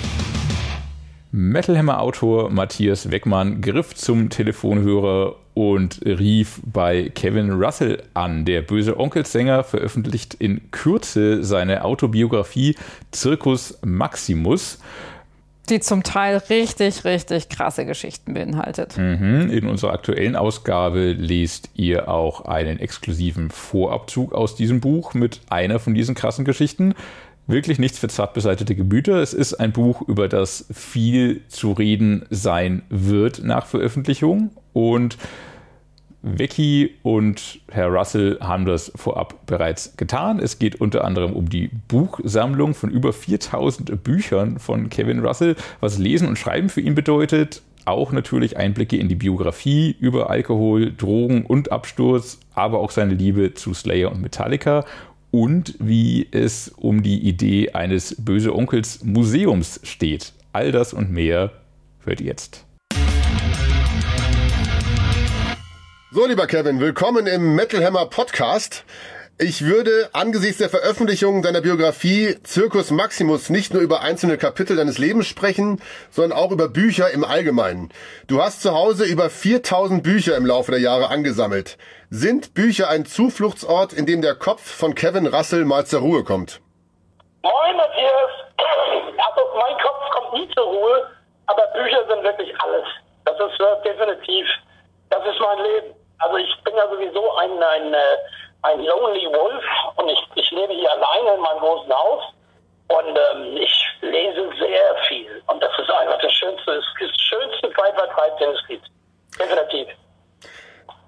Metal 1.32 1.78
Hammer 1.78 2.02
Autor 2.02 2.50
Matthias 2.50 3.12
Weckmann 3.12 3.62
griff 3.62 3.94
zum 3.94 4.32
Telefonhörer 4.32 5.36
und 5.54 6.02
rief 6.04 6.60
bei 6.66 7.12
Kevin 7.14 7.52
Russell 7.52 8.02
an. 8.16 8.46
Der 8.46 8.64
böse 8.64 9.00
Onkelsänger 9.00 9.64
veröffentlicht 9.64 10.34
in 10.34 10.72
Kürze 10.72 11.44
seine 11.44 11.86
Autobiografie 11.86 12.78
Circus 13.14 13.78
Maximus. 13.86 14.80
Die 15.70 15.80
zum 15.80 16.04
Teil 16.04 16.38
richtig, 16.50 17.06
richtig 17.06 17.50
krasse 17.50 17.86
Geschichten 17.86 18.34
beinhaltet. 18.34 18.98
Mhm. 18.98 19.50
In 19.50 19.68
unserer 19.68 19.94
aktuellen 19.94 20.36
Ausgabe 20.36 21.14
lest 21.14 21.70
ihr 21.76 22.10
auch 22.10 22.46
einen 22.46 22.80
exklusiven 22.80 23.50
Vorabzug 23.50 24.34
aus 24.34 24.56
diesem 24.56 24.82
Buch 24.82 25.14
mit 25.14 25.42
einer 25.50 25.80
von 25.80 25.94
diesen 25.94 26.16
krassen 26.16 26.44
Geschichten. 26.44 26.96
Wirklich 27.48 27.80
nichts 27.80 28.00
für 28.00 28.08
zart 28.08 28.34
beseitete 28.34 28.76
Gemüter. 28.76 29.16
Es 29.22 29.34
ist 29.34 29.56
ein 29.56 29.72
Buch, 29.72 30.02
über 30.02 30.28
das 30.28 30.66
viel 30.72 31.42
zu 31.48 31.74
reden 31.74 32.26
sein 32.30 32.84
wird 32.90 33.44
nach 33.44 33.66
Veröffentlichung. 33.66 34.52
Und 34.74 35.18
Becky 36.24 36.96
und 37.04 37.60
Herr 37.70 37.90
Russell 37.90 38.38
haben 38.40 38.66
das 38.66 38.94
vorab 38.96 39.46
bereits 39.46 39.98
getan. 39.98 40.40
Es 40.40 40.58
geht 40.58 40.80
unter 40.80 41.04
anderem 41.04 41.34
um 41.34 41.50
die 41.50 41.70
Buchsammlung 41.90 42.74
von 42.74 42.90
über 42.90 43.12
4000 43.12 44.04
Büchern 44.04 44.58
von 44.58 44.90
Kevin 44.90 45.20
Russell, 45.20 45.58
was 45.82 45.98
Lesen 45.98 46.30
und 46.30 46.40
Schreiben 46.40 46.70
für 46.70 46.80
ihn 46.80 46.96
bedeutet. 46.96 47.62
Auch 47.84 48.14
natürlich 48.14 48.56
Einblicke 48.56 48.96
in 48.96 49.10
die 49.10 49.16
Biografie 49.16 49.98
über 50.00 50.30
Alkohol, 50.30 50.94
Drogen 50.94 51.46
und 51.46 51.74
Absturz, 51.74 52.40
aber 52.56 52.80
auch 52.80 52.92
seine 52.92 53.16
Liebe 53.16 53.54
zu 53.54 53.74
Slayer 53.74 54.10
und 54.10 54.22
Metallica 54.22 54.86
und 55.30 55.76
wie 55.80 56.28
es 56.32 56.70
um 56.70 57.04
die 57.04 57.20
Idee 57.20 57.72
eines 57.72 58.16
böse 58.18 58.56
Onkels 58.56 59.04
Museums 59.04 59.82
steht. 59.84 60.32
All 60.54 60.72
das 60.72 60.94
und 60.94 61.12
mehr 61.12 61.52
hört 62.06 62.22
ihr 62.22 62.28
jetzt. 62.28 62.66
So, 66.14 66.28
lieber 66.28 66.46
Kevin, 66.46 66.80
willkommen 66.80 67.26
im 67.26 67.56
Metal 67.56 67.84
Hammer 67.84 68.06
Podcast. 68.06 68.86
Ich 69.40 69.66
würde 69.66 70.12
angesichts 70.14 70.60
der 70.60 70.70
Veröffentlichung 70.70 71.42
deiner 71.42 71.62
Biografie 71.62 72.38
Circus 72.46 72.92
Maximus 72.92 73.50
nicht 73.50 73.74
nur 73.74 73.82
über 73.82 74.02
einzelne 74.02 74.38
Kapitel 74.38 74.78
deines 74.78 75.00
Lebens 75.00 75.26
sprechen, 75.26 75.82
sondern 76.12 76.38
auch 76.38 76.52
über 76.52 76.70
Bücher 76.70 77.10
im 77.10 77.24
Allgemeinen. 77.24 77.92
Du 78.28 78.44
hast 78.44 78.62
zu 78.62 78.76
Hause 78.76 79.06
über 79.06 79.32
4000 79.32 80.04
Bücher 80.04 80.38
im 80.38 80.46
Laufe 80.46 80.70
der 80.70 80.80
Jahre 80.80 81.10
angesammelt. 81.10 81.80
Sind 82.12 82.54
Bücher 82.54 82.90
ein 82.90 83.08
Zufluchtsort, 83.08 83.92
in 83.92 84.06
dem 84.06 84.22
der 84.22 84.36
Kopf 84.36 84.62
von 84.62 84.94
Kevin 84.94 85.26
Russell 85.26 85.66
mal 85.66 85.88
zur 85.88 86.02
Ruhe 86.02 86.24
kommt? 86.24 86.62
Moin 87.42 87.76
Matthias, 87.76 88.32
also 89.18 89.42
mein 89.56 89.82
Kopf 89.82 90.12
kommt 90.12 90.34
nie 90.34 90.48
zur 90.54 90.66
Ruhe, 90.66 91.10
aber 91.48 91.64
Bücher 91.74 92.06
sind 92.08 92.24
wirklich 92.24 92.54
alles. 92.62 92.86
Das 93.26 93.34
ist 93.34 93.60
äh, 93.60 93.90
definitiv, 93.90 94.46
das 95.10 95.26
ist 95.26 95.40
mein 95.40 95.58
Leben. 95.58 96.03
Also 96.24 96.38
ich 96.38 96.64
bin 96.64 96.74
ja 96.76 96.88
sowieso 96.88 97.36
ein, 97.36 97.52
ein, 97.62 97.94
äh, 97.94 98.18
ein 98.62 98.80
Lonely 98.80 99.28
Wolf 99.28 99.64
und 99.98 100.08
ich, 100.08 100.20
ich 100.36 100.52
lebe 100.52 100.74
hier 100.74 100.90
alleine 100.90 101.36
in 101.36 101.42
meinem 101.42 101.60
großen 101.60 101.94
Haus 101.94 102.24
und 102.88 103.18
ähm, 103.18 103.58
ich 103.58 103.86
lese 104.00 104.50
sehr 104.58 104.96
viel 105.08 105.44
und 105.48 105.62
das 105.62 105.72
ist 105.78 105.92
einfach 105.92 106.20
das 106.22 106.32
Schönste, 106.32 106.76
das, 106.76 107.10
schönste 107.28 107.74
Zeitvertreib, 107.74 108.38
den 108.38 108.50
es 108.52 108.68
gibt. 108.68 108.86
Definitiv. 109.38 109.88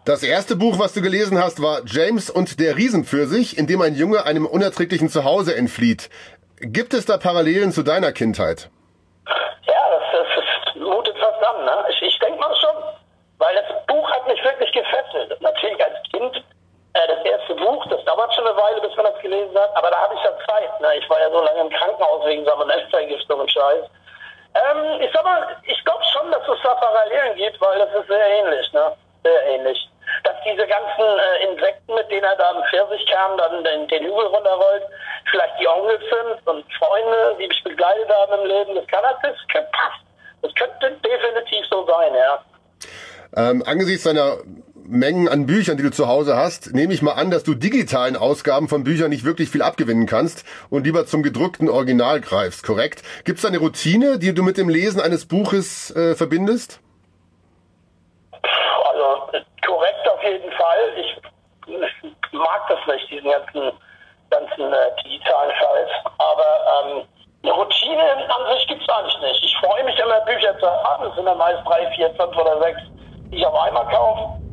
Das 0.04 0.22
erste 0.22 0.58
Buch, 0.58 0.78
was 0.80 0.94
du 0.94 1.02
gelesen 1.02 1.42
hast, 1.42 1.62
war 1.62 1.82
James 1.86 2.30
und 2.30 2.60
der 2.60 2.76
Riesenpfirsich, 2.76 3.58
in 3.58 3.68
dem 3.68 3.82
ein 3.82 3.96
Junge 3.96 4.26
einem 4.26 4.46
unerträglichen 4.46 5.10
Zuhause 5.10 5.56
entflieht. 5.56 6.10
Gibt 6.60 6.94
es 6.94 7.06
da 7.06 7.18
Parallelen 7.18 7.72
zu 7.72 7.84
deiner 7.84 8.12
Kindheit? 8.12 8.70
Ja, 9.66 9.90
das, 9.92 10.04
das, 10.12 10.46
das 10.66 10.76
mutet 10.76 11.18
fast 11.18 11.44
an. 11.48 11.66
Ne? 11.66 11.86
Ich, 11.90 12.02
ich 12.02 12.20
denke 12.20 12.38
mal 12.38 12.54
schon, 12.56 12.84
weil 13.38 13.56
das 13.56 13.66
Buch 13.88 14.12
hat 14.12 14.28
mich 14.28 14.44
wirklich 14.44 14.72
gefesselt. 14.74 14.95
Natürlich 15.66 15.84
als 15.84 15.98
Kind, 16.12 16.36
äh, 16.94 17.08
das 17.08 17.26
erste 17.26 17.56
Buch, 17.56 17.86
das 17.90 18.04
dauert 18.06 18.34
schon 18.36 18.46
eine 18.46 18.56
Weile, 18.56 18.82
bis 18.82 18.96
man 18.96 19.08
das 19.08 19.20
gelesen 19.20 19.58
hat, 19.58 19.76
aber 19.76 19.90
da 19.90 19.98
habe 19.98 20.14
ich 20.14 20.22
ja 20.22 20.32
Zeit. 20.48 20.80
Ne? 20.80 20.98
Ich 21.00 21.10
war 21.10 21.20
ja 21.20 21.30
so 21.32 21.42
lange 21.42 21.62
im 21.62 21.70
Krankenhaus 21.70 22.24
wegen 22.26 22.46
Salmonellvergiftung 22.46 23.40
und 23.40 23.52
Scheiß. 23.52 23.86
Ähm, 24.54 25.02
ich 25.02 25.10
ich 25.68 25.84
glaube 25.84 26.04
schon, 26.14 26.32
dass 26.32 26.48
es 26.48 26.62
da 26.62 26.76
Parallelen 26.76 27.36
gibt, 27.36 27.60
weil 27.62 27.80
das 27.80 27.90
ist 28.00 28.08
sehr 28.08 28.28
ähnlich, 28.28 28.72
ne? 28.74 28.94
Sehr 29.24 29.46
ähnlich. 29.48 29.90
Dass 30.24 30.36
diese 30.46 30.68
ganzen 30.68 31.02
äh, 31.02 31.50
Insekten, 31.50 31.96
mit 31.96 32.12
denen 32.12 32.24
er 32.24 32.36
da 32.36 32.52
im 32.52 32.64
Pfirsichkern 32.70 33.38
dann 33.38 33.64
den, 33.64 33.88
den 33.88 34.04
Hügel 34.04 34.28
runterrollt, 34.28 34.84
vielleicht 35.32 35.60
die 35.60 35.68
Onkels 35.68 36.02
sind 36.02 36.48
und 36.48 36.64
Freunde, 36.74 37.36
die 37.40 37.48
mich 37.48 37.64
begleitet 37.64 38.10
haben 38.10 38.40
im 38.40 38.46
Leben, 38.46 38.76
das 38.76 38.86
kann 38.88 39.02
das 39.02 39.36
könnte 39.52 39.70
passen. 39.72 40.06
Das 40.44 40.54
könnte 40.54 40.92
definitiv 41.02 41.66
so 41.72 41.86
sein, 41.88 42.14
ja. 42.14 42.40
Ähm, 43.36 43.64
angesichts 43.66 44.04
deiner 44.04 44.38
Mengen 44.88 45.28
an 45.28 45.48
Büchern, 45.48 45.78
die 45.78 45.84
du 45.84 45.92
zu 45.92 46.08
Hause 46.08 46.36
hast, 46.36 46.74
nehme 46.74 46.94
ich 46.94 47.02
mal 47.02 47.14
an, 47.14 47.32
dass 47.32 47.44
du 47.44 47.56
digitalen 47.56 48.16
Ausgaben 48.16 48.68
von 48.68 48.84
Büchern 48.84 49.10
nicht 49.10 49.26
wirklich 49.26 49.50
viel 49.50 49.62
abgewinnen 49.62 50.06
kannst 50.06 50.46
und 50.70 50.86
lieber 50.86 51.06
zum 51.06 51.24
gedruckten 51.24 51.70
Original 51.70 52.22
greifst, 52.22 52.64
korrekt? 52.64 53.02
Gibt 53.24 53.40
es 53.40 53.46
eine 53.46 53.58
Routine, 53.58 54.20
die 54.20 54.34
du 54.34 54.44
mit 54.44 54.58
dem 54.58 54.70
Lesen 54.70 55.02
eines 55.02 55.28
Buches 55.28 55.96
äh, 55.96 56.16
verbindest? 56.16 56.80
Also 58.42 59.40
korrekt 59.66 60.10
auf 60.14 60.24
jeden 60.24 60.52
Fall. 60.52 60.80
Ich, 60.98 61.18
ich 61.68 62.32
mag 62.32 62.68
das 62.70 62.80
nicht, 62.88 63.10
diesen 63.10 63.32
ganzen, 63.32 63.72
ganzen 64.30 64.74
äh, 64.74 65.04
digitalen 65.04 65.52
Scheiß. 65.52 65.90
Aber 66.18 66.98
ähm, 66.98 67.04
eine 67.44 67.54
Routine 67.54 68.02
an 68.02 68.56
sich 68.56 68.68
gibt's 68.68 68.90
eigentlich 68.90 69.22
nicht. 69.22 69.44
Ich 69.44 69.58
freue 69.58 69.84
mich 69.84 69.98
immer, 69.98 70.20
Bücher 70.22 70.58
zu 70.60 70.68
haben. 70.68 71.08
Es 71.08 71.16
sind 71.16 71.26
dann 71.26 71.38
meist 71.38 71.66
drei, 71.66 71.90
vier, 71.96 72.10
fünf 72.16 72.38
oder 72.38 72.62
sechs, 72.62 72.82
die 73.32 73.38
ich 73.38 73.46
auf 73.46 73.60
einmal 73.60 73.86
kaufe. 73.88 74.45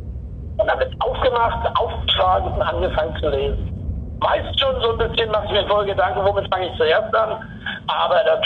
Wird 0.82 1.00
aufgemacht, 1.00 1.78
aufgetragen 1.78 2.52
und 2.54 2.60
angefangen 2.60 3.16
zu 3.20 3.28
lesen. 3.28 4.18
Meist 4.18 4.58
schon 4.58 4.80
so 4.82 4.90
ein 4.90 4.98
bisschen 4.98 5.30
mache 5.30 5.46
ich 5.46 5.52
mir 5.52 5.64
voll 5.68 5.86
Gedanken, 5.86 6.24
womit 6.24 6.52
fange 6.52 6.72
ich 6.72 6.76
zuerst 6.76 7.14
an. 7.14 7.40
Aber 7.86 8.20
das, 8.24 8.40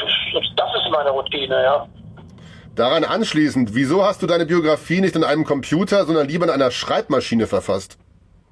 das 0.55 0.70
ist 0.75 0.90
meine 0.90 1.11
Routine, 1.11 1.62
ja. 1.62 1.87
Daran 2.75 3.05
anschließend, 3.05 3.75
wieso 3.75 4.05
hast 4.05 4.20
du 4.20 4.27
deine 4.27 4.44
Biografie 4.44 5.01
nicht 5.01 5.16
an 5.16 5.25
einem 5.25 5.44
Computer, 5.46 6.05
sondern 6.05 6.29
lieber 6.29 6.44
an 6.44 6.51
einer 6.51 6.70
Schreibmaschine 6.70 7.46
verfasst? 7.46 7.96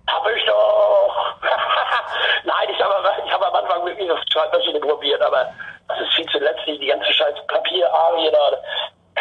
Hab 0.07 0.25
ich 0.35 0.45
doch. 0.47 1.37
Nein, 2.45 2.69
ich 2.73 2.83
habe 2.83 2.95
ich 3.27 3.33
hab 3.35 3.43
am 3.45 3.55
Anfang 3.55 3.85
wirklich 3.85 4.09
die 4.09 4.33
Schreibmaschine 4.33 4.81
probiert, 4.81 5.21
aber 5.21 5.53
das 5.89 6.01
ist 6.01 6.15
viel 6.15 6.27
zu 6.27 6.39
letztlich, 6.39 6.81
die 6.81 6.87
ganze 6.87 7.13
scheiß 7.13 7.35
Papierarie 7.49 8.31
da. 8.33 8.57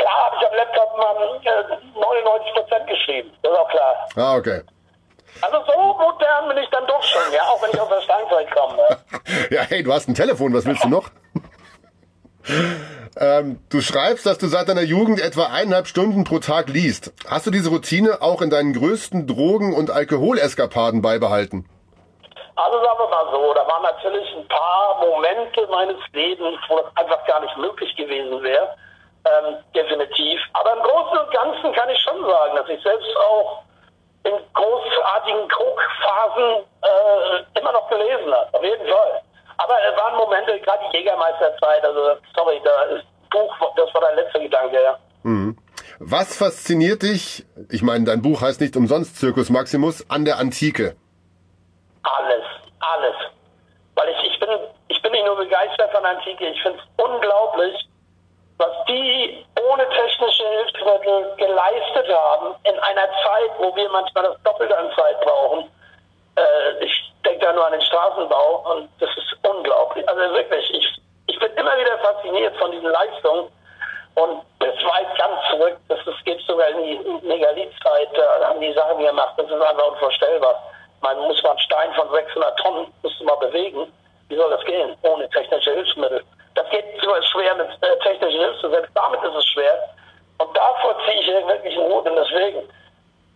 Klar 0.04 0.26
habe 0.26 0.36
ich 0.38 0.48
am 0.48 0.56
Laptop 0.56 0.98
mal 0.98 1.16
äh, 1.46 2.80
99% 2.82 2.86
geschrieben, 2.88 3.32
das 3.42 3.52
ist 3.54 3.58
auch 3.58 3.70
klar. 3.70 4.08
Ah, 4.18 4.36
okay. 4.36 4.62
Also 5.42 5.58
so 5.66 5.78
modern 5.94 6.50
bin 6.50 6.58
ich 6.58 6.70
dann 6.72 6.86
doch 6.88 7.02
schon, 7.04 7.22
ja, 7.34 7.42
auch 7.44 7.62
wenn 7.64 7.70
ich 7.72 7.80
aus 7.80 7.88
der 7.88 8.02
Steinzeit 8.02 8.52
komme. 8.54 8.84
Ja, 9.50 9.62
hey, 9.70 9.82
du 9.82 9.94
hast 9.94 10.10
ein 10.10 10.14
Telefon, 10.14 10.54
was 10.54 10.66
willst 10.66 10.84
du 10.84 10.90
noch? 10.90 11.10
Ähm, 13.16 13.60
du 13.70 13.80
schreibst, 13.80 14.26
dass 14.26 14.40
du 14.40 14.48
seit 14.48 14.68
deiner 14.68 14.82
Jugend 14.82 15.22
etwa 15.22 15.46
eineinhalb 15.46 15.86
Stunden 15.86 16.24
pro 16.24 16.40
Tag 16.40 16.68
liest. 16.68 17.14
Hast 17.30 17.46
du 17.46 17.52
diese 17.52 17.70
Routine 17.70 18.24
auch 18.24 18.42
in 18.42 18.50
deinen 18.50 18.74
größten 18.74 19.28
Drogen- 19.28 19.76
und 19.76 19.92
Alkoholeskapaden 19.92 21.04
beibehalten? 21.04 21.70
Also 22.56 22.84
sagen 22.84 23.00
wir 23.00 23.10
mal 23.10 23.32
so, 23.32 23.54
da 23.54 23.68
waren 23.68 23.84
natürlich 23.84 24.36
ein 24.36 24.48
paar 24.48 25.00
Momente 25.00 25.68
meines 25.70 25.98
Lebens, 26.12 26.58
wo 26.68 26.78
das 26.78 26.86
einfach 26.96 27.24
gar 27.28 27.40
nicht 27.42 27.56
möglich 27.56 27.96
gewesen 27.96 28.42
wäre. 28.42 28.76
Ähm, 29.26 29.56
definitiv. 29.74 30.40
Aber 30.54 30.74
im 30.74 30.84
Großen 30.84 31.18
und 31.18 31.32
Ganzen 31.32 31.74
kann 31.74 31.90
ich 31.90 32.00
schon 32.00 32.26
sagen, 32.26 32.56
dass 32.56 32.68
ich 32.68 32.82
selbst 32.84 33.16
auch 33.18 33.64
in 34.24 34.34
großartigen 34.54 35.48
Krugphasen 35.48 36.64
äh, 36.82 37.60
immer 37.60 37.72
noch 37.72 37.90
gelesen 37.90 38.34
habe. 38.34 38.54
Auf 38.54 38.64
jeden 38.64 38.88
Fall. 38.88 39.22
Aber 39.58 39.76
es 39.90 39.98
waren 39.98 40.18
Momente, 40.18 40.60
gerade 40.60 40.84
die 40.92 40.98
Jägermeisterzeit, 40.98 41.86
also 41.86 42.18
sorry, 42.36 42.62
da 42.64 42.84
ist 42.84 43.06
Buch, 43.30 43.56
das 43.76 43.94
war 43.94 44.02
dein 44.02 44.16
letzter 44.16 44.40
Gedanke, 44.40 44.82
ja. 44.82 44.98
Mhm. 45.24 45.58
Was 46.00 46.38
fasziniert 46.38 47.04
dich, 47.04 47.46
ich 47.70 47.82
meine, 47.82 48.06
dein 48.06 48.22
Buch 48.22 48.42
heißt 48.42 48.60
nicht 48.62 48.76
umsonst 48.76 49.18
Circus 49.18 49.50
Maximus, 49.50 50.10
an 50.10 50.26
der 50.26 50.38
Antike? 50.38 50.96
Alles, 52.04 52.44
alles. 52.80 53.16
Weil 53.96 54.10
ich, 54.10 54.34
ich 54.34 54.40
bin, 54.40 54.50
ich 54.90 55.02
bin 55.02 55.12
nicht 55.12 55.26
nur 55.26 55.38
begeistert 55.38 55.92
von 55.92 56.04
Antike, 56.06 56.46
ich 56.48 56.62
finde 56.62 56.80
es 56.80 57.04
unglaublich, 57.04 57.88
die 58.94 59.46
ohne 59.60 59.88
technische 59.90 60.44
Hilfsmittel 60.48 61.34
geleistet 61.38 62.08
haben 62.10 62.56
in 62.64 62.78
einer 62.80 63.08
Zeit, 63.26 63.52
wo 63.58 63.76
wir 63.76 63.90
manchmal 63.90 64.24
das 64.26 64.42
Doppelte 64.44 64.78
an 64.78 64.92
Zeit 64.96 65.20
brauchen. 65.22 65.70
Äh, 66.36 66.84
ich 66.86 67.12
denke 67.26 67.46
da 67.46 67.54
nur 67.54 67.66
an 67.66 67.74
den 67.74 67.82
Straßenbau 67.82 68.64
und 68.72 68.90
das 69.00 69.10
ist 69.18 69.36
unglaublich. 69.44 70.08
Also 70.08 70.34
wirklich, 70.34 70.70
ich, 70.74 71.02
ich 71.28 71.40
bin 71.40 71.52
immer 71.54 71.78
wieder 71.78 71.98
fasziniert 72.00 72.56
von 72.58 72.72
diesen 72.72 72.90
Leistungen. 72.90 73.50
Und 74.16 74.44
das 74.60 74.76
weit 74.76 75.18
ganz 75.18 75.42
zurück, 75.50 75.76
das, 75.88 75.98
das 76.06 76.16
geht 76.24 76.40
sogar 76.42 76.70
in 76.70 76.84
die 76.84 77.28
Megalithitzeit, 77.28 78.10
da 78.14 78.48
haben 78.48 78.62
die 78.62 78.72
Sachen 78.74 79.04
gemacht, 79.04 79.34
das 79.38 79.48
ist 79.48 79.54
einfach 79.54 79.92
unvorstellbar. 79.92 80.62
Man 81.02 81.18
muss 81.22 81.42
mal 81.42 81.50
einen 81.50 81.60
Stein 81.60 81.94
von 81.96 82.12
600 82.12 82.60
Tonnen, 82.60 82.94
mal 83.24 83.36
bewegen. 83.38 83.92
Wie 84.30 84.36
soll 84.36 84.52
das 84.52 84.64
gehen, 84.66 84.96
ohne 85.02 85.28
technische 85.32 85.72
Hilfsmittel? 85.72 86.24
Das 86.56 86.70
geht 86.70 86.86
sogar 87.02 87.22
schwer 87.24 87.56
mit 87.56 87.68
äh, 87.82 87.98
technischen 88.04 88.40
Hilfsmitteln, 88.40 88.74
selbst 88.74 88.92
damit 88.96 89.24
ist 89.24 89.36
es 89.36 89.46
schwer. 89.48 89.90
Und 90.38 90.56
davor 90.56 90.96
ziehe 91.06 91.22
ich 91.22 91.48
wirklich 91.48 91.78
einen 91.78 91.92
Hut 91.92 92.06
und 92.06 92.16
deswegen 92.16 92.62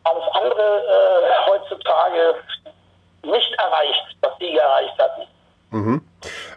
alles 0.03 0.23
andere 0.33 0.83
äh, 0.85 1.49
heutzutage 1.49 2.35
nicht 3.23 3.51
erreicht, 3.57 4.05
was 4.21 4.37
die 4.39 4.57
erreicht 4.57 4.97
hatten. 4.99 5.27
Mhm. 5.71 6.01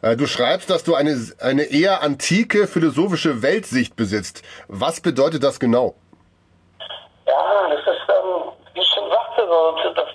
Äh, 0.02 0.16
du 0.16 0.26
schreibst, 0.26 0.70
dass 0.70 0.84
du 0.84 0.94
eine, 0.94 1.16
eine 1.40 1.64
eher 1.64 2.02
antike 2.02 2.66
philosophische 2.66 3.42
Weltsicht 3.42 3.96
besitzt. 3.96 4.42
Was 4.68 5.00
bedeutet 5.00 5.42
das 5.42 5.58
genau? 5.58 5.94
Ja, 7.26 7.68
das 7.68 7.80
ist, 7.80 8.02
ähm, 8.08 8.52
wie 8.74 8.80
ich 8.80 8.88
schon 8.88 9.08
sagte, 9.10 9.46
so 9.46 9.92
das 9.94 10.08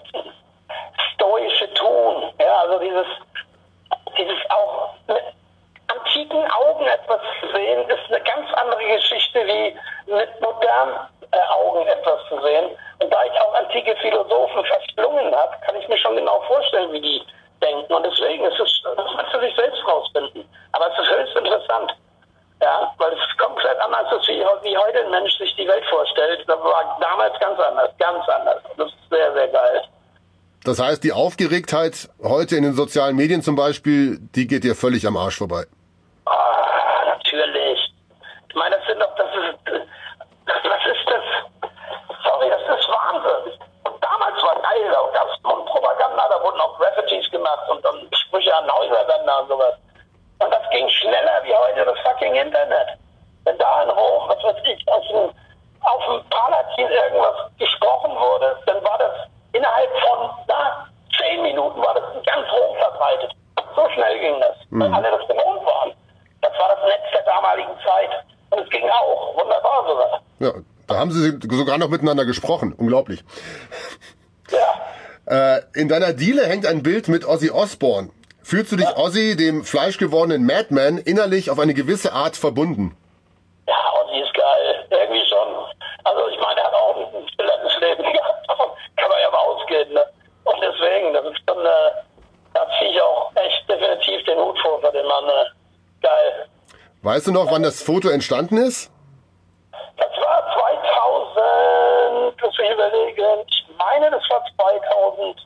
stoische 1.13 1.73
Tun. 1.73 2.33
Ja, 2.39 2.61
also 2.61 2.79
dieses, 2.79 3.07
dieses 4.17 4.37
auch 4.49 4.95
antiken 6.05 6.43
Augen 6.51 6.85
etwas 6.85 7.21
zu 7.39 7.47
sehen, 7.53 7.89
ist 7.89 8.05
eine 8.09 8.21
ganz 8.23 8.47
andere 8.53 8.83
Geschichte 8.95 9.39
wie 9.45 9.75
mit 10.11 10.41
modernen 10.41 10.95
äh, 11.31 11.37
Augen 11.53 11.87
etwas 11.87 12.19
zu 12.29 12.39
sehen. 12.41 12.71
Und 12.99 13.11
da 13.11 13.23
ich 13.23 13.41
auch 13.41 13.53
antike 13.55 13.95
Philosophen 14.01 14.63
verschlungen 14.65 15.35
habe, 15.35 15.53
kann 15.65 15.75
ich 15.75 15.87
mir 15.87 15.97
schon 15.97 16.15
genau 16.15 16.41
vorstellen, 16.47 16.91
wie 16.93 17.01
die 17.01 17.21
denken. 17.61 17.93
Und 17.93 18.05
deswegen 18.05 18.45
ist 18.45 18.59
es, 18.59 18.81
das 18.83 18.95
muss 18.95 19.31
man 19.33 19.41
sich 19.41 19.55
selbst 19.55 19.81
rausfinden. 19.87 20.47
Aber 20.73 20.87
es 20.91 20.99
ist 20.99 21.11
höchst 21.11 21.35
interessant. 21.35 21.95
Ja, 22.61 22.93
weil 22.97 23.11
es 23.11 23.19
ist 23.19 23.37
komplett 23.37 23.77
anders 23.81 24.11
ist, 24.13 24.27
wie, 24.29 24.39
wie 24.39 24.77
heute 24.77 25.03
ein 25.03 25.11
Mensch 25.11 25.37
sich 25.37 25.53
die 25.55 25.67
Welt 25.67 25.83
vorstellt. 25.89 26.43
Das 26.47 26.57
war 26.59 26.97
damals 27.01 27.37
ganz 27.39 27.59
anders, 27.59 27.89
ganz 27.99 28.27
anders. 28.29 28.63
Das 28.77 28.87
ist 28.87 29.09
sehr, 29.09 29.33
sehr 29.33 29.47
geil. 29.49 29.83
Das 30.63 30.79
heißt, 30.79 31.03
die 31.03 31.11
Aufgeregtheit 31.11 32.09
heute 32.23 32.55
in 32.55 32.63
den 32.63 32.73
sozialen 32.73 33.15
Medien 33.17 33.41
zum 33.43 33.55
Beispiel, 33.55 34.17
die 34.19 34.47
geht 34.47 34.63
dir 34.63 34.73
völlig 34.73 35.05
am 35.05 35.17
Arsch 35.17 35.37
vorbei. 35.37 35.65
Ah, 36.25 37.05
natürlich. 37.05 37.93
Ich 38.49 38.55
meine, 38.55 38.75
das 38.75 38.85
sind 38.87 38.99
doch, 38.99 39.15
das 39.15 39.29
ist, 39.29 39.89
was 40.45 40.85
ist 40.89 41.05
das? 41.05 41.69
Sorry, 42.23 42.49
das 42.49 42.79
ist 42.79 42.87
Wahnsinn. 42.89 43.53
Und 43.83 44.03
damals 44.03 44.41
war 44.41 44.55
geil, 44.61 44.89
da 44.91 45.19
gab 45.19 45.29
es 45.29 45.43
noch 45.43 45.65
Propaganda, 45.65 46.27
da 46.29 46.43
wurden 46.43 46.59
auch 46.59 46.77
Graffitis 46.79 47.29
gemacht 47.45 47.69
und 47.69 47.85
dann 47.85 47.95
Sprüche 48.13 48.53
an 48.55 48.69
Häuserwänden 48.71 49.29
und 49.41 49.47
sowas. 49.47 49.73
Und 50.39 50.51
das 50.51 50.69
ging 50.71 50.87
schneller 50.89 51.41
wie 51.43 51.53
heute 51.53 51.85
das 51.85 51.99
fucking 51.99 52.33
Internet. 52.35 52.97
Wenn 53.45 53.57
da 53.57 53.83
in 53.83 53.89
Rom, 53.89 54.27
was 54.27 54.43
weiß 54.43 54.57
ich, 54.65 54.87
aus 54.87 55.03
dem, 55.07 55.29
auf 55.81 56.03
dem 56.05 56.29
Palatin 56.29 56.89
irgendwas 56.89 57.35
gesprochen 57.57 58.11
wurde, 58.15 58.57
dann 58.65 58.83
war 58.83 58.97
das 58.97 59.13
innerhalb 59.53 59.89
von 60.01 60.29
na, 60.47 60.87
zehn 61.17 61.41
Minuten 61.43 61.79
war 61.81 61.93
das 61.93 62.03
ganz 62.25 62.47
Rom 62.51 62.75
verbreitet. 62.77 63.31
So 63.75 63.89
schnell 63.93 64.19
ging 64.19 64.39
das, 64.39 64.55
weil 64.71 64.93
alle 64.93 65.11
das 65.11 65.27
gewohnt 65.27 65.65
waren. 65.65 65.93
Das 66.41 66.51
war 66.57 66.69
das 66.69 66.83
Netz 66.85 67.11
der 67.13 67.23
damaligen 67.23 67.75
Zeit. 67.85 68.09
Und 68.49 68.63
es 68.63 68.69
ging 68.69 68.89
auch. 68.89 69.35
Wunderbar 69.37 69.85
sogar. 69.87 70.21
Ja, 70.39 70.61
da 70.87 70.95
haben 70.97 71.11
sie 71.11 71.39
sogar 71.49 71.77
noch 71.77 71.89
miteinander 71.89 72.25
gesprochen. 72.25 72.73
Unglaublich. 72.73 73.23
Ja. 74.49 74.75
Äh, 75.27 75.61
in 75.73 75.89
deiner 75.89 76.13
Diele 76.13 76.45
hängt 76.45 76.65
ein 76.65 76.83
Bild 76.83 77.07
mit 77.07 77.25
Ozzy 77.27 77.49
Osbourne. 77.49 78.09
Fühlst 78.43 78.71
du 78.71 78.75
dich 78.75 78.95
Ozzy, 78.95 79.35
dem 79.35 79.63
fleischgewordenen 79.63 80.45
Madman, 80.45 80.99
innerlich 80.99 81.49
auf 81.49 81.57
eine 81.57 81.73
gewisse 81.73 82.13
Art 82.13 82.37
verbunden? 82.37 82.95
Ja, 83.67 83.73
Ozzy 84.01 84.19
ist 84.21 84.33
geil. 84.35 84.85
Irgendwie 84.91 85.27
schon. 85.27 85.65
Also 86.03 86.29
ich 86.29 86.39
meine, 86.39 86.59
er 86.59 86.67
hat 86.67 86.73
auch 86.73 86.95
ein 86.95 87.27
stilles 87.29 87.79
Leben 87.81 88.13
gehabt. 88.13 88.47
Kann 88.97 89.09
man 89.09 89.19
ja 89.19 89.31
mal 89.31 89.39
ausgehen. 89.39 89.93
Ne? 89.93 90.05
Und 90.43 90.61
deswegen, 90.61 91.13
das 91.13 91.25
ist 91.25 91.41
schon, 91.49 91.65
äh, 91.65 91.91
da 92.53 92.67
ziehe 92.77 92.91
ich 92.91 93.01
auch 93.01 93.31
echt 93.35 93.67
definitiv 93.67 94.23
den 94.25 94.37
Hut 94.37 94.59
vor 94.59 94.79
für 94.79 94.91
den 94.91 95.07
Mann. 95.07 95.25
Äh. 95.25 95.45
Geil. 96.01 96.47
Weißt 97.01 97.25
du 97.25 97.31
noch, 97.31 97.49
wann 97.51 97.63
das 97.63 97.81
Foto 97.81 98.09
entstanden 98.09 98.57
ist? 98.57 98.91
Das 99.97 100.11
war 100.21 100.55
2000, 101.33 102.41
muss 102.41 102.59
ich 102.59 102.69
überlegen, 102.69 103.45
ich 103.47 103.64
meine, 103.85 104.11
das 104.11 104.23
war 104.29 104.43
2015. 104.57 105.45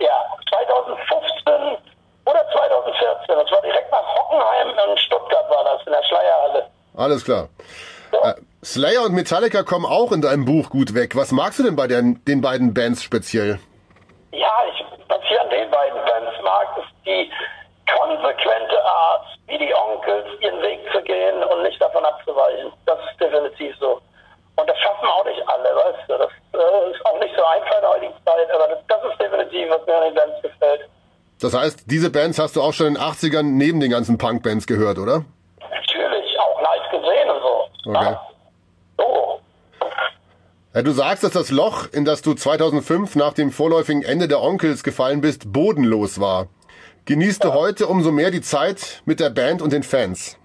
Ja, 0.00 0.24
2015 0.50 1.76
oder 2.24 2.42
2014. 2.52 3.36
Das 3.36 3.50
war 3.50 3.62
direkt 3.62 3.90
nach 3.90 4.14
Hockenheim 4.16 4.68
in 4.68 4.98
Stuttgart 4.98 5.50
war 5.50 5.64
das, 5.64 5.86
in 5.86 5.92
der 5.92 6.02
Schleierhalle. 6.04 6.66
Alles 6.96 7.24
klar. 7.24 7.48
Äh, 8.22 8.34
Slayer 8.64 9.04
und 9.04 9.12
Metallica 9.12 9.62
kommen 9.62 9.86
auch 9.86 10.12
in 10.12 10.22
deinem 10.22 10.44
Buch 10.44 10.70
gut 10.70 10.94
weg. 10.94 11.16
Was 11.16 11.32
magst 11.32 11.58
du 11.58 11.64
denn 11.64 11.76
bei 11.76 11.86
den, 11.86 12.24
den 12.24 12.40
beiden 12.40 12.72
Bands 12.74 13.02
speziell? 13.02 13.58
Ja, 14.32 14.52
ich, 14.70 14.84
was 15.08 15.20
ich 15.30 15.40
an 15.40 15.50
den 15.50 15.70
beiden 15.70 15.98
Bands 16.04 16.32
mag, 16.42 16.78
ist 16.78 17.06
die 17.06 17.30
konsequente 17.90 18.84
Art, 18.84 19.26
wie 19.46 19.58
die 19.58 19.74
Onkels, 19.74 20.26
ihren 20.40 20.60
Weg 20.62 20.80
zu 20.92 21.02
gehen 21.02 21.44
und 21.44 21.62
nicht 21.62 21.80
davon 21.80 22.04
abzuweichen. 22.04 22.72
Das 22.86 22.98
ist 23.10 23.20
definitiv 23.20 23.76
so. 23.78 24.00
Und 24.56 24.70
das 24.70 24.78
schaffen 24.78 25.08
auch 25.08 25.24
nicht 25.24 25.42
alle, 25.48 25.74
weißt 25.74 26.08
du. 26.08 26.18
Das 26.18 26.30
äh, 26.30 26.90
ist 26.90 27.04
auch 27.06 27.18
nicht 27.18 27.34
so 27.36 27.44
einfach 27.44 27.74
in 27.74 27.80
der 27.80 27.90
heutigen 27.90 28.14
Zeit, 28.24 28.50
aber 28.50 28.68
das, 28.68 28.78
das 28.86 29.10
ist 29.10 29.20
definitiv, 29.20 29.68
was 29.70 29.86
mir 29.86 29.96
an 29.96 30.04
den 30.04 30.14
Bands 30.14 30.42
gefällt. 30.42 30.88
Das 31.44 31.52
heißt, 31.52 31.90
diese 31.90 32.08
Bands 32.08 32.38
hast 32.38 32.56
du 32.56 32.62
auch 32.62 32.72
schon 32.72 32.86
in 32.86 32.94
den 32.94 33.02
80ern 33.02 33.42
neben 33.42 33.78
den 33.78 33.90
ganzen 33.90 34.16
Punk-Bands 34.16 34.66
gehört, 34.66 34.98
oder? 34.98 35.26
Natürlich, 35.60 36.40
auch 36.40 36.58
live 36.62 36.90
gesehen 36.90 37.28
und 37.28 37.42
so. 37.42 37.90
Okay. 37.90 38.02
Ja. 38.02 38.28
So. 38.96 39.40
Ja, 40.72 40.82
du 40.82 40.90
sagst, 40.92 41.22
dass 41.22 41.32
das 41.32 41.50
Loch, 41.50 41.92
in 41.92 42.06
das 42.06 42.22
du 42.22 42.32
2005 42.32 43.14
nach 43.16 43.34
dem 43.34 43.50
vorläufigen 43.50 44.02
Ende 44.02 44.26
der 44.26 44.40
Onkels 44.40 44.82
gefallen 44.84 45.20
bist, 45.20 45.52
bodenlos 45.52 46.18
war. 46.18 46.46
Genießt 47.04 47.44
du 47.44 47.52
heute 47.52 47.88
umso 47.88 48.10
mehr 48.10 48.30
die 48.30 48.40
Zeit 48.40 49.02
mit 49.04 49.20
der 49.20 49.28
Band 49.28 49.60
und 49.60 49.70
den 49.74 49.82
Fans? 49.82 50.38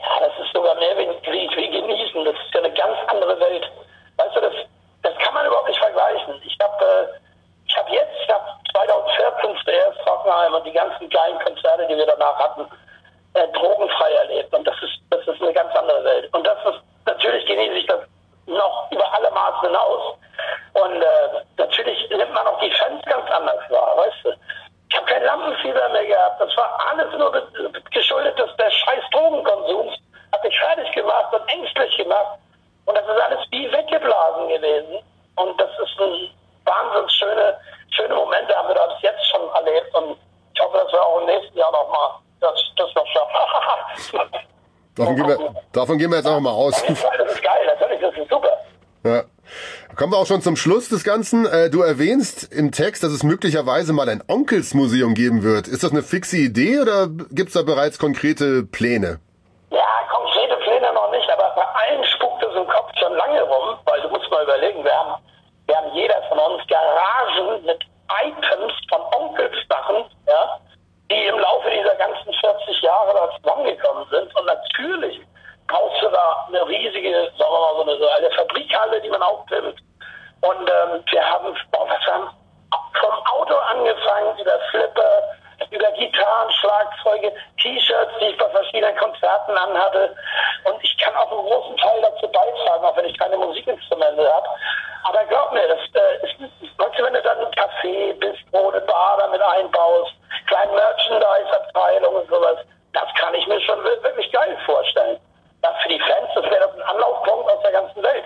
Ja, 0.00 0.06
das 0.18 0.32
ist 0.44 0.52
sogar 0.52 0.74
mehr 0.80 0.98
wie, 0.98 1.06
wie, 1.30 1.48
wie 1.56 1.80
genießen. 1.80 2.24
Das 2.24 2.34
ist 2.34 2.52
ja 2.52 2.60
eine 2.60 2.74
ganz 2.74 2.96
andere 3.06 3.38
Welt. 3.38 3.70
Weißt 4.16 4.34
du, 4.34 4.40
das, 4.40 4.54
das 5.02 5.16
kann 5.24 5.32
man 5.32 5.46
überhaupt 5.46 5.68
nicht 5.68 5.78
vergleichen. 5.78 6.42
Ich 6.44 6.58
habe 6.60 6.84
äh, 6.84 7.22
ich 7.72 7.76
hab 7.76 7.88
jetzt, 7.88 8.12
ich 8.20 8.28
hab 8.28 8.52
2014 8.72 9.56
zuerst 9.64 9.98
Trockenheim 10.04 10.54
und 10.54 10.66
die 10.66 10.72
ganzen 10.72 11.08
geilen 11.22 11.38
Konzerte, 11.40 11.86
die 11.86 11.96
wir 11.96 12.06
danach 12.06 12.38
hatten, 12.38 12.66
äh, 13.34 13.48
drogenfrei 13.48 14.12
erlebt. 14.12 14.54
Und 14.54 14.66
das 14.66 14.74
ist, 14.82 15.00
das 15.10 15.26
ist 15.26 15.42
eine 15.42 15.52
ganz 15.52 15.74
andere 15.74 16.04
Welt. 16.04 16.28
Und 16.32 16.46
das 16.46 16.58
ist, 16.64 16.80
natürlich 17.06 17.46
genieße 17.46 17.74
ich 17.74 17.86
das 17.86 18.00
noch 18.46 18.90
über 18.90 19.06
alle 19.14 19.30
Maßen 19.30 19.68
hinaus. 19.68 20.16
Und 20.74 21.02
äh, 21.02 21.42
natürlich 21.58 22.08
nimmt 22.10 22.32
man 22.32 22.46
auch 22.46 22.58
die 22.60 22.70
Fans 22.72 23.04
ganz 23.06 23.30
anders 23.30 23.60
wahr, 23.70 23.96
weißt 23.96 24.24
du. 24.24 24.32
Ich 24.90 24.96
habe 24.96 25.06
kein 25.06 25.24
Lampenfieber 25.24 25.88
mehr 25.88 26.04
gehabt. 26.04 26.40
Das 26.40 26.54
war 26.56 26.78
alles 26.90 27.16
nur 27.16 27.32
geschuldet 27.90 28.38
des 28.38 28.54
der 28.56 28.70
scheiß 28.70 29.04
Drogenkonsums. 29.12 29.96
Hat 30.32 30.44
mich 30.44 30.58
fertig 30.58 30.92
gemacht 30.92 31.32
und 31.32 31.48
ängstlich 31.48 31.96
gemacht. 31.96 32.38
Und 32.84 32.98
das 32.98 33.04
ist 33.04 33.22
alles 33.22 33.40
wie 33.50 33.72
weggeblasen 33.72 34.48
gewesen. 34.48 34.98
Und 35.36 35.58
das 35.58 35.70
ist 35.78 35.98
ein 35.98 36.30
wahnsinnig 36.64 37.10
schöne, 37.12 37.56
schöne 37.90 38.14
Momente 38.14 38.54
haben 38.54 38.68
wir 38.68 38.74
das 38.74 39.00
jetzt 39.00 39.26
schon 39.30 39.48
erlebt. 39.54 39.94
Und 39.94 40.18
ich 40.54 40.60
hoffe, 40.60 40.76
dass 40.76 40.92
wir 40.92 41.06
auch 41.06 41.20
im 41.20 41.26
nächsten 41.26 41.56
Jahr 41.56 41.72
nochmal 41.72 42.10
das, 42.40 42.60
das 42.76 42.94
noch 42.94 43.06
Davon 45.16 45.16
gehen, 45.16 45.28
wir, 45.28 45.54
davon 45.72 45.98
gehen 45.98 46.10
wir 46.10 46.16
jetzt 46.16 46.26
einfach 46.26 46.40
mal 46.40 46.50
aus. 46.50 46.82
Das 46.82 46.90
ist 46.90 47.42
geil, 47.42 47.66
natürlich, 47.66 48.00
das 48.00 48.14
ist 48.16 48.28
super. 48.30 48.50
Ja. 49.04 49.24
Kommen 49.96 50.12
wir 50.12 50.18
auch 50.18 50.26
schon 50.26 50.40
zum 50.40 50.56
Schluss 50.56 50.88
des 50.88 51.04
Ganzen. 51.04 51.44
Äh, 51.46 51.68
Du 51.68 51.82
erwähnst 51.82 52.50
im 52.52 52.72
Text, 52.72 53.02
dass 53.02 53.12
es 53.12 53.22
möglicherweise 53.22 53.92
mal 53.92 54.08
ein 54.08 54.22
Onkelsmuseum 54.26 55.14
geben 55.14 55.42
wird. 55.42 55.68
Ist 55.68 55.82
das 55.84 55.90
eine 55.92 56.02
fixe 56.02 56.38
Idee 56.38 56.80
oder 56.80 57.08
gibt's 57.30 57.52
da 57.52 57.62
bereits 57.62 57.98
konkrete 57.98 58.62
Pläne? 58.62 59.20
Ja, 59.70 59.86
konkrete 60.10 60.56
Pläne 60.64 60.92
noch 60.94 61.10
nicht, 61.10 61.28
aber 61.30 61.52
bei 61.54 61.62
allen 61.62 62.04
spukt 62.04 62.42
es 62.42 62.56
im 62.56 62.66
Kopf 62.66 62.90
schon 62.98 63.12
lange 63.16 63.42
rum, 63.42 63.76
weil 63.84 64.00
du 64.00 64.08
musst 64.08 64.30
mal 64.30 64.42
überlegen, 64.44 64.82
wir 64.82 64.94
haben, 64.94 65.22
wir 65.66 65.76
haben 65.76 65.92
jeder 65.94 66.22
von 66.28 66.38
uns 66.38 66.62
Garagen 66.68 67.66
mit 67.66 67.80
Items 68.24 68.72
von 68.88 69.00
Onkelssachen, 69.20 70.04
ja, 70.26 70.58
die 71.10 71.26
im 71.26 71.38
Laufe 71.38 71.68
dieser 71.70 71.94
ganzen 71.96 72.32
40 72.32 72.80
Jahre 72.80 73.12
da 73.14 73.28
zusammengekommen 73.36 74.06
sind. 74.10 74.34
Und 74.34 74.46
natürlich 74.46 75.20
brauchst 75.68 76.02
du 76.02 76.08
da 76.08 76.46
eine 76.48 76.66
riesige, 76.66 77.30
sagen 77.38 77.52
wir 77.52 77.60
mal, 77.60 77.74
so 77.76 77.82
eine, 77.82 77.98
so 77.98 78.08
eine 78.08 78.30
Fabrikhalle, 78.30 79.00
die 79.00 79.10
man 79.10 79.22
aufpimmt. 79.22 79.78
Und 80.42 80.68
ähm, 80.70 81.04
wir 81.10 81.24
haben, 81.24 81.56
boah, 81.70 81.86
was 81.88 82.04
haben 82.12 82.28
vom 83.00 83.26
Auto 83.38 83.54
angefangen, 83.54 84.38
über 84.38 84.58
Flipper, 84.70 85.22
über 85.70 85.90
Gitarren, 85.92 86.50
Schlagzeuge, 86.52 87.32
T-Shirts, 87.60 88.12
die 88.20 88.26
ich 88.26 88.38
bei 88.38 88.48
verschiedenen 88.50 88.96
Konzerten 88.96 89.56
anhatte. 89.56 90.14
Und 90.64 90.82
ich 90.82 90.96
kann 90.98 91.14
auch 91.14 91.30
einen 91.30 91.46
großen 91.46 91.76
Teil 91.76 92.02
dazu 92.02 92.28
beitragen, 92.28 92.84
auch 92.84 92.96
wenn 92.96 93.06
ich 93.06 93.18
keine 93.18 93.36
Musikinstrumente 93.36 94.32
habe. 94.32 94.48
Aber 95.04 95.24
glaub 95.26 95.52
mir, 95.52 95.66
das 95.68 95.78
äh, 95.94 96.26
ist, 96.26 96.40
weißt 96.78 96.98
du, 96.98 97.04
wenn 97.04 97.14
du 97.14 97.22
dann 97.22 97.38
ein 97.38 97.52
Café, 97.52 98.12
Bistro, 98.18 98.70
eine 98.70 98.80
Bar 98.82 99.18
damit 99.18 99.42
einbaust, 99.42 100.12
kleine 100.46 100.72
Merchandise-Abteilung 100.72 102.14
und 102.16 102.28
sowas, 102.28 102.58
das 102.92 103.08
kann 103.14 103.34
ich 103.34 103.46
mir 103.46 103.60
schon 103.60 103.82
wirklich 103.84 104.30
geil 104.32 104.56
vorstellen. 104.66 105.18
Das 105.62 105.72
für 105.82 105.88
die 105.88 106.00
Fans, 106.00 106.30
das 106.34 106.44
wäre 106.44 106.66
das 106.66 106.74
ein 106.74 106.82
Anlaufpunkt 106.82 107.50
aus 107.50 107.62
der 107.62 107.72
ganzen 107.72 108.02
Welt. 108.02 108.24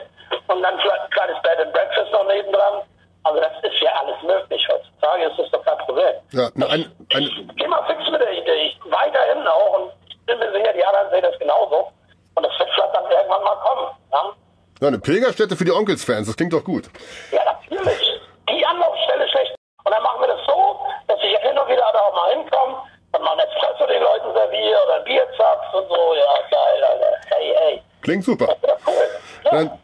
Und 0.48 0.62
dann 0.62 0.78
vielleicht 0.80 1.02
ein 1.02 1.10
kleines 1.10 1.42
Bed 1.42 1.58
and 1.58 1.72
Breakfast 1.72 2.12
noch 2.12 2.26
nebendran. 2.26 2.82
Also 3.24 3.40
das 3.40 3.52
ist 3.62 3.80
ja 3.80 3.90
alles 4.00 4.22
möglich. 4.22 4.66
Heutzutage 4.70 5.24
ist 5.24 5.38
das 5.38 5.50
doch 5.50 5.64
kein 5.64 5.78
Problem. 5.78 6.14
Ja, 6.30 6.48
ne, 6.54 6.66
ein, 6.68 6.92
ein, 7.14 7.22
Ich 7.22 7.56
geh 7.56 7.66
mal 7.66 7.82
fix 7.86 8.08
mit 8.10 8.20
der 8.20 8.32
Idee. 8.32 8.66
Ich 8.70 8.78
weiterhin 8.84 9.46
auch 9.46 9.78
und 9.80 9.92
ich 10.08 10.16
bin 10.26 10.38
mir 10.38 10.52
sicher, 10.52 10.72
die 10.72 10.84
anderen 10.84 11.10
sehen 11.10 11.22
das 11.22 11.38
genauso. 11.38 11.90
Und 12.36 12.42
das 12.46 12.52
wird 12.58 12.68
vielleicht 12.74 12.94
dann 12.94 13.10
irgendwann 13.10 13.42
mal 13.42 13.56
kommen. 13.56 13.86
Ja, 14.12 14.32
ja, 14.80 14.88
eine 14.88 14.98
Pilgerstätte 14.98 15.56
für 15.56 15.64
die 15.64 15.72
Onkelsfans, 15.72 16.26
das 16.28 16.36
klingt 16.36 16.52
doch 16.52 16.62
gut. 16.62 16.84
ja 17.32 17.40
natürlich. 17.44 18.20
Die 18.48 18.64
Anlaufstelle 18.64 19.28
schlecht. 19.28 19.54
Und 19.84 19.92
dann 19.92 20.02
machen 20.02 20.20
wir 20.20 20.28
das 20.28 20.40
so, 20.46 20.78
dass 21.08 21.18
ich 21.22 21.36
hin 21.38 21.58
und 21.58 21.68
wieder 21.68 21.82
da 21.92 21.98
auch 22.00 22.14
mal 22.14 22.30
hinkomme 22.34 22.76
und 23.12 23.22
mal 23.24 23.32
ein 23.32 23.38
Espresso 23.40 23.86
den 23.86 24.02
Leuten 24.02 24.32
serviere 24.34 24.78
oder 24.84 24.94
ein 24.96 25.04
Bierzapf 25.04 25.74
und 25.74 25.88
so. 25.88 26.14
Ja, 26.14 26.26
geil, 26.50 26.84
Alter. 26.84 27.16
Hey, 27.28 27.54
hey. 27.58 27.82
Klingt 28.02 28.24
super. 28.24 28.54
Ja, 28.66 28.76
cool. 28.86 29.08
Ja, 29.44 29.50
Dann, 29.50 29.78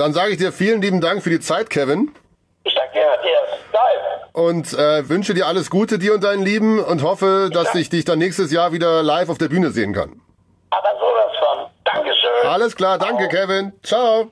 dann 0.00 0.12
sage 0.12 0.32
ich 0.32 0.38
dir 0.38 0.52
vielen 0.52 0.82
lieben 0.82 1.00
Dank 1.00 1.22
für 1.22 1.30
die 1.30 1.40
Zeit, 1.40 1.70
Kevin. 1.70 2.12
ich 2.64 2.74
danke 2.74 2.94
dir. 2.94 3.36
Geil. 3.72 4.20
Und 4.32 4.72
äh, 4.74 5.08
wünsche 5.08 5.34
dir 5.34 5.46
alles 5.46 5.70
Gute, 5.70 5.98
dir 5.98 6.14
und 6.14 6.24
deinen 6.24 6.42
Lieben, 6.42 6.78
und 6.78 7.02
hoffe, 7.02 7.50
dass 7.52 7.74
ich 7.74 7.88
dich 7.88 8.04
dann 8.04 8.18
nächstes 8.18 8.52
Jahr 8.52 8.72
wieder 8.72 9.02
live 9.02 9.28
auf 9.28 9.38
der 9.38 9.48
Bühne 9.48 9.70
sehen 9.70 9.94
kann. 9.94 10.20
Aber 10.70 10.88
sowas 10.98 11.36
von. 11.38 11.70
Dankeschön. 11.84 12.46
Alles 12.48 12.76
klar, 12.76 12.98
danke, 12.98 13.28
Kevin. 13.28 13.72
Ciao. 13.82 14.30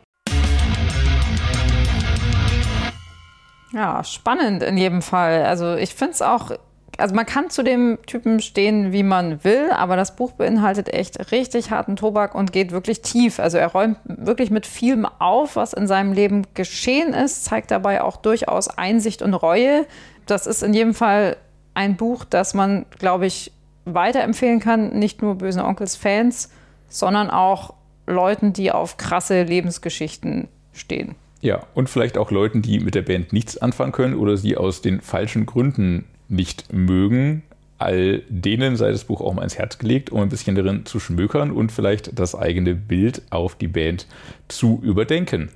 Ja, 3.72 4.04
spannend 4.04 4.62
in 4.62 4.76
jedem 4.76 5.02
Fall. 5.02 5.44
Also 5.44 5.74
ich 5.74 5.94
finde 5.94 6.12
es 6.12 6.22
auch, 6.22 6.52
also 6.98 7.14
man 7.14 7.26
kann 7.26 7.50
zu 7.50 7.62
dem 7.62 7.98
Typen 8.06 8.40
stehen, 8.40 8.92
wie 8.92 9.02
man 9.02 9.42
will, 9.44 9.70
aber 9.70 9.96
das 9.96 10.16
Buch 10.16 10.32
beinhaltet 10.32 10.92
echt 10.92 11.32
richtig 11.32 11.70
harten 11.70 11.96
Tobak 11.96 12.34
und 12.34 12.52
geht 12.52 12.72
wirklich 12.72 13.02
tief. 13.02 13.40
Also 13.40 13.58
er 13.58 13.68
räumt 13.68 13.98
wirklich 14.04 14.50
mit 14.50 14.66
vielem 14.66 15.04
auf, 15.04 15.56
was 15.56 15.72
in 15.72 15.86
seinem 15.86 16.12
Leben 16.12 16.46
geschehen 16.54 17.12
ist, 17.14 17.44
zeigt 17.44 17.70
dabei 17.70 18.02
auch 18.02 18.16
durchaus 18.16 18.68
Einsicht 18.68 19.22
und 19.22 19.34
Reue. 19.34 19.86
Das 20.26 20.46
ist 20.46 20.62
in 20.62 20.74
jedem 20.74 20.94
Fall 20.94 21.36
ein 21.74 21.96
Buch, 21.96 22.24
das 22.24 22.54
man, 22.54 22.86
glaube 22.98 23.26
ich, 23.26 23.52
weiterempfehlen 23.84 24.60
kann, 24.60 24.98
nicht 24.98 25.20
nur 25.20 25.36
bösen 25.36 25.60
Onkels-Fans, 25.60 26.50
sondern 26.88 27.30
auch 27.30 27.74
Leuten, 28.06 28.52
die 28.52 28.70
auf 28.72 28.96
krasse 28.96 29.42
Lebensgeschichten 29.42 30.48
stehen. 30.72 31.16
Ja, 31.40 31.62
und 31.74 31.90
vielleicht 31.90 32.16
auch 32.16 32.30
Leuten, 32.30 32.62
die 32.62 32.80
mit 32.80 32.94
der 32.94 33.02
Band 33.02 33.32
nichts 33.32 33.58
anfangen 33.58 33.92
können 33.92 34.14
oder 34.16 34.36
sie 34.36 34.56
aus 34.56 34.80
den 34.80 35.02
falschen 35.02 35.44
Gründen 35.44 36.06
nicht 36.34 36.72
mögen. 36.72 37.42
All 37.78 38.22
denen 38.28 38.76
sei 38.76 38.92
das 38.92 39.04
Buch 39.04 39.20
auch 39.20 39.34
mal 39.34 39.42
ins 39.42 39.58
Herz 39.58 39.78
gelegt, 39.78 40.10
um 40.10 40.20
ein 40.20 40.28
bisschen 40.28 40.54
darin 40.54 40.86
zu 40.86 41.00
schmökern 41.00 41.50
und 41.50 41.72
vielleicht 41.72 42.18
das 42.18 42.34
eigene 42.34 42.74
Bild 42.74 43.22
auf 43.30 43.56
die 43.56 43.68
Band 43.68 44.06
zu 44.48 44.80
überdenken. 44.82 45.50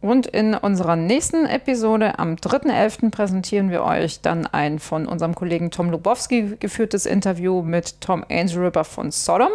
Und 0.00 0.26
in 0.26 0.54
unserer 0.54 0.94
nächsten 0.96 1.46
Episode 1.46 2.18
am 2.18 2.34
3.11. 2.34 3.10
präsentieren 3.10 3.70
wir 3.70 3.82
euch 3.82 4.20
dann 4.20 4.46
ein 4.46 4.78
von 4.78 5.06
unserem 5.06 5.34
Kollegen 5.34 5.70
Tom 5.70 5.90
Lubowski 5.90 6.56
geführtes 6.60 7.06
Interview 7.06 7.62
mit 7.62 8.00
Tom 8.00 8.24
Angelripper 8.30 8.84
von 8.84 9.10
Sodom. 9.10 9.50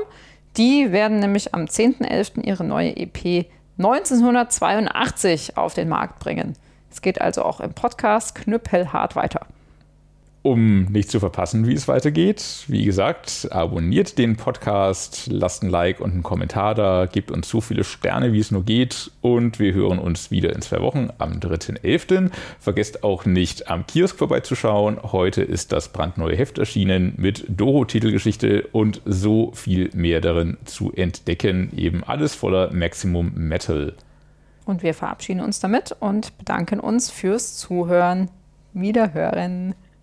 Die 0.58 0.92
werden 0.92 1.20
nämlich 1.20 1.54
am 1.54 1.66
10.11. 1.66 2.44
ihre 2.44 2.64
neue 2.64 2.96
EP 2.98 3.46
1982 3.78 5.58
auf 5.58 5.74
den 5.74 5.88
Markt 5.88 6.20
bringen. 6.20 6.56
Es 6.92 7.02
geht 7.02 7.22
also 7.22 7.44
auch 7.44 7.62
im 7.62 7.74
Podcast 7.74 8.36
knüppelhart 8.36 9.16
weiter. 9.16 9.48
Um 10.44 10.86
nicht 10.86 11.12
zu 11.12 11.20
verpassen, 11.20 11.68
wie 11.68 11.76
es 11.76 11.88
weitergeht, 11.88 12.64
wie 12.68 12.84
gesagt, 12.84 13.48
abonniert 13.52 14.18
den 14.18 14.38
Podcast, 14.38 15.28
lasst 15.28 15.62
ein 15.62 15.70
Like 15.70 16.00
und 16.02 16.14
einen 16.14 16.24
Kommentar 16.24 16.74
da, 16.74 17.06
gebt 17.06 17.30
uns 17.30 17.48
so 17.48 17.62
viele 17.62 17.84
Sterne, 17.84 18.34
wie 18.34 18.40
es 18.40 18.50
nur 18.50 18.64
geht 18.66 19.12
und 19.22 19.60
wir 19.60 19.76
hören 19.76 20.00
uns 20.00 20.32
wieder 20.32 20.56
in 20.56 20.64
zwei 20.64 20.82
Wochen 20.82 21.10
am 21.20 21.34
3.11. 21.34 22.32
Vergesst 22.60 23.04
auch 23.04 23.26
nicht 23.26 23.70
am 23.70 23.86
Kiosk 23.86 24.18
vorbeizuschauen. 24.18 24.98
Heute 25.04 25.44
ist 25.44 25.72
das 25.72 25.90
brandneue 25.90 26.36
Heft 26.36 26.58
erschienen 26.58 27.14
mit 27.18 27.46
Doro-Titelgeschichte 27.48 28.68
und 28.72 29.00
so 29.06 29.52
viel 29.54 29.92
mehr 29.94 30.22
darin 30.22 30.58
zu 30.66 30.92
entdecken. 30.92 31.72
Eben 31.78 32.04
alles 32.04 32.34
voller 32.34 32.74
Maximum 32.74 33.32
Metal. 33.36 33.94
Und 34.66 34.82
wir 34.82 34.96
verabschieden 34.96 35.42
uns 35.42 35.60
damit 35.60 35.96
und 36.00 36.36
bedanken 36.40 36.80
uns 36.80 37.12
fürs 37.12 37.58
Zuhören. 37.58 38.30
Wiederhören. 38.74 39.76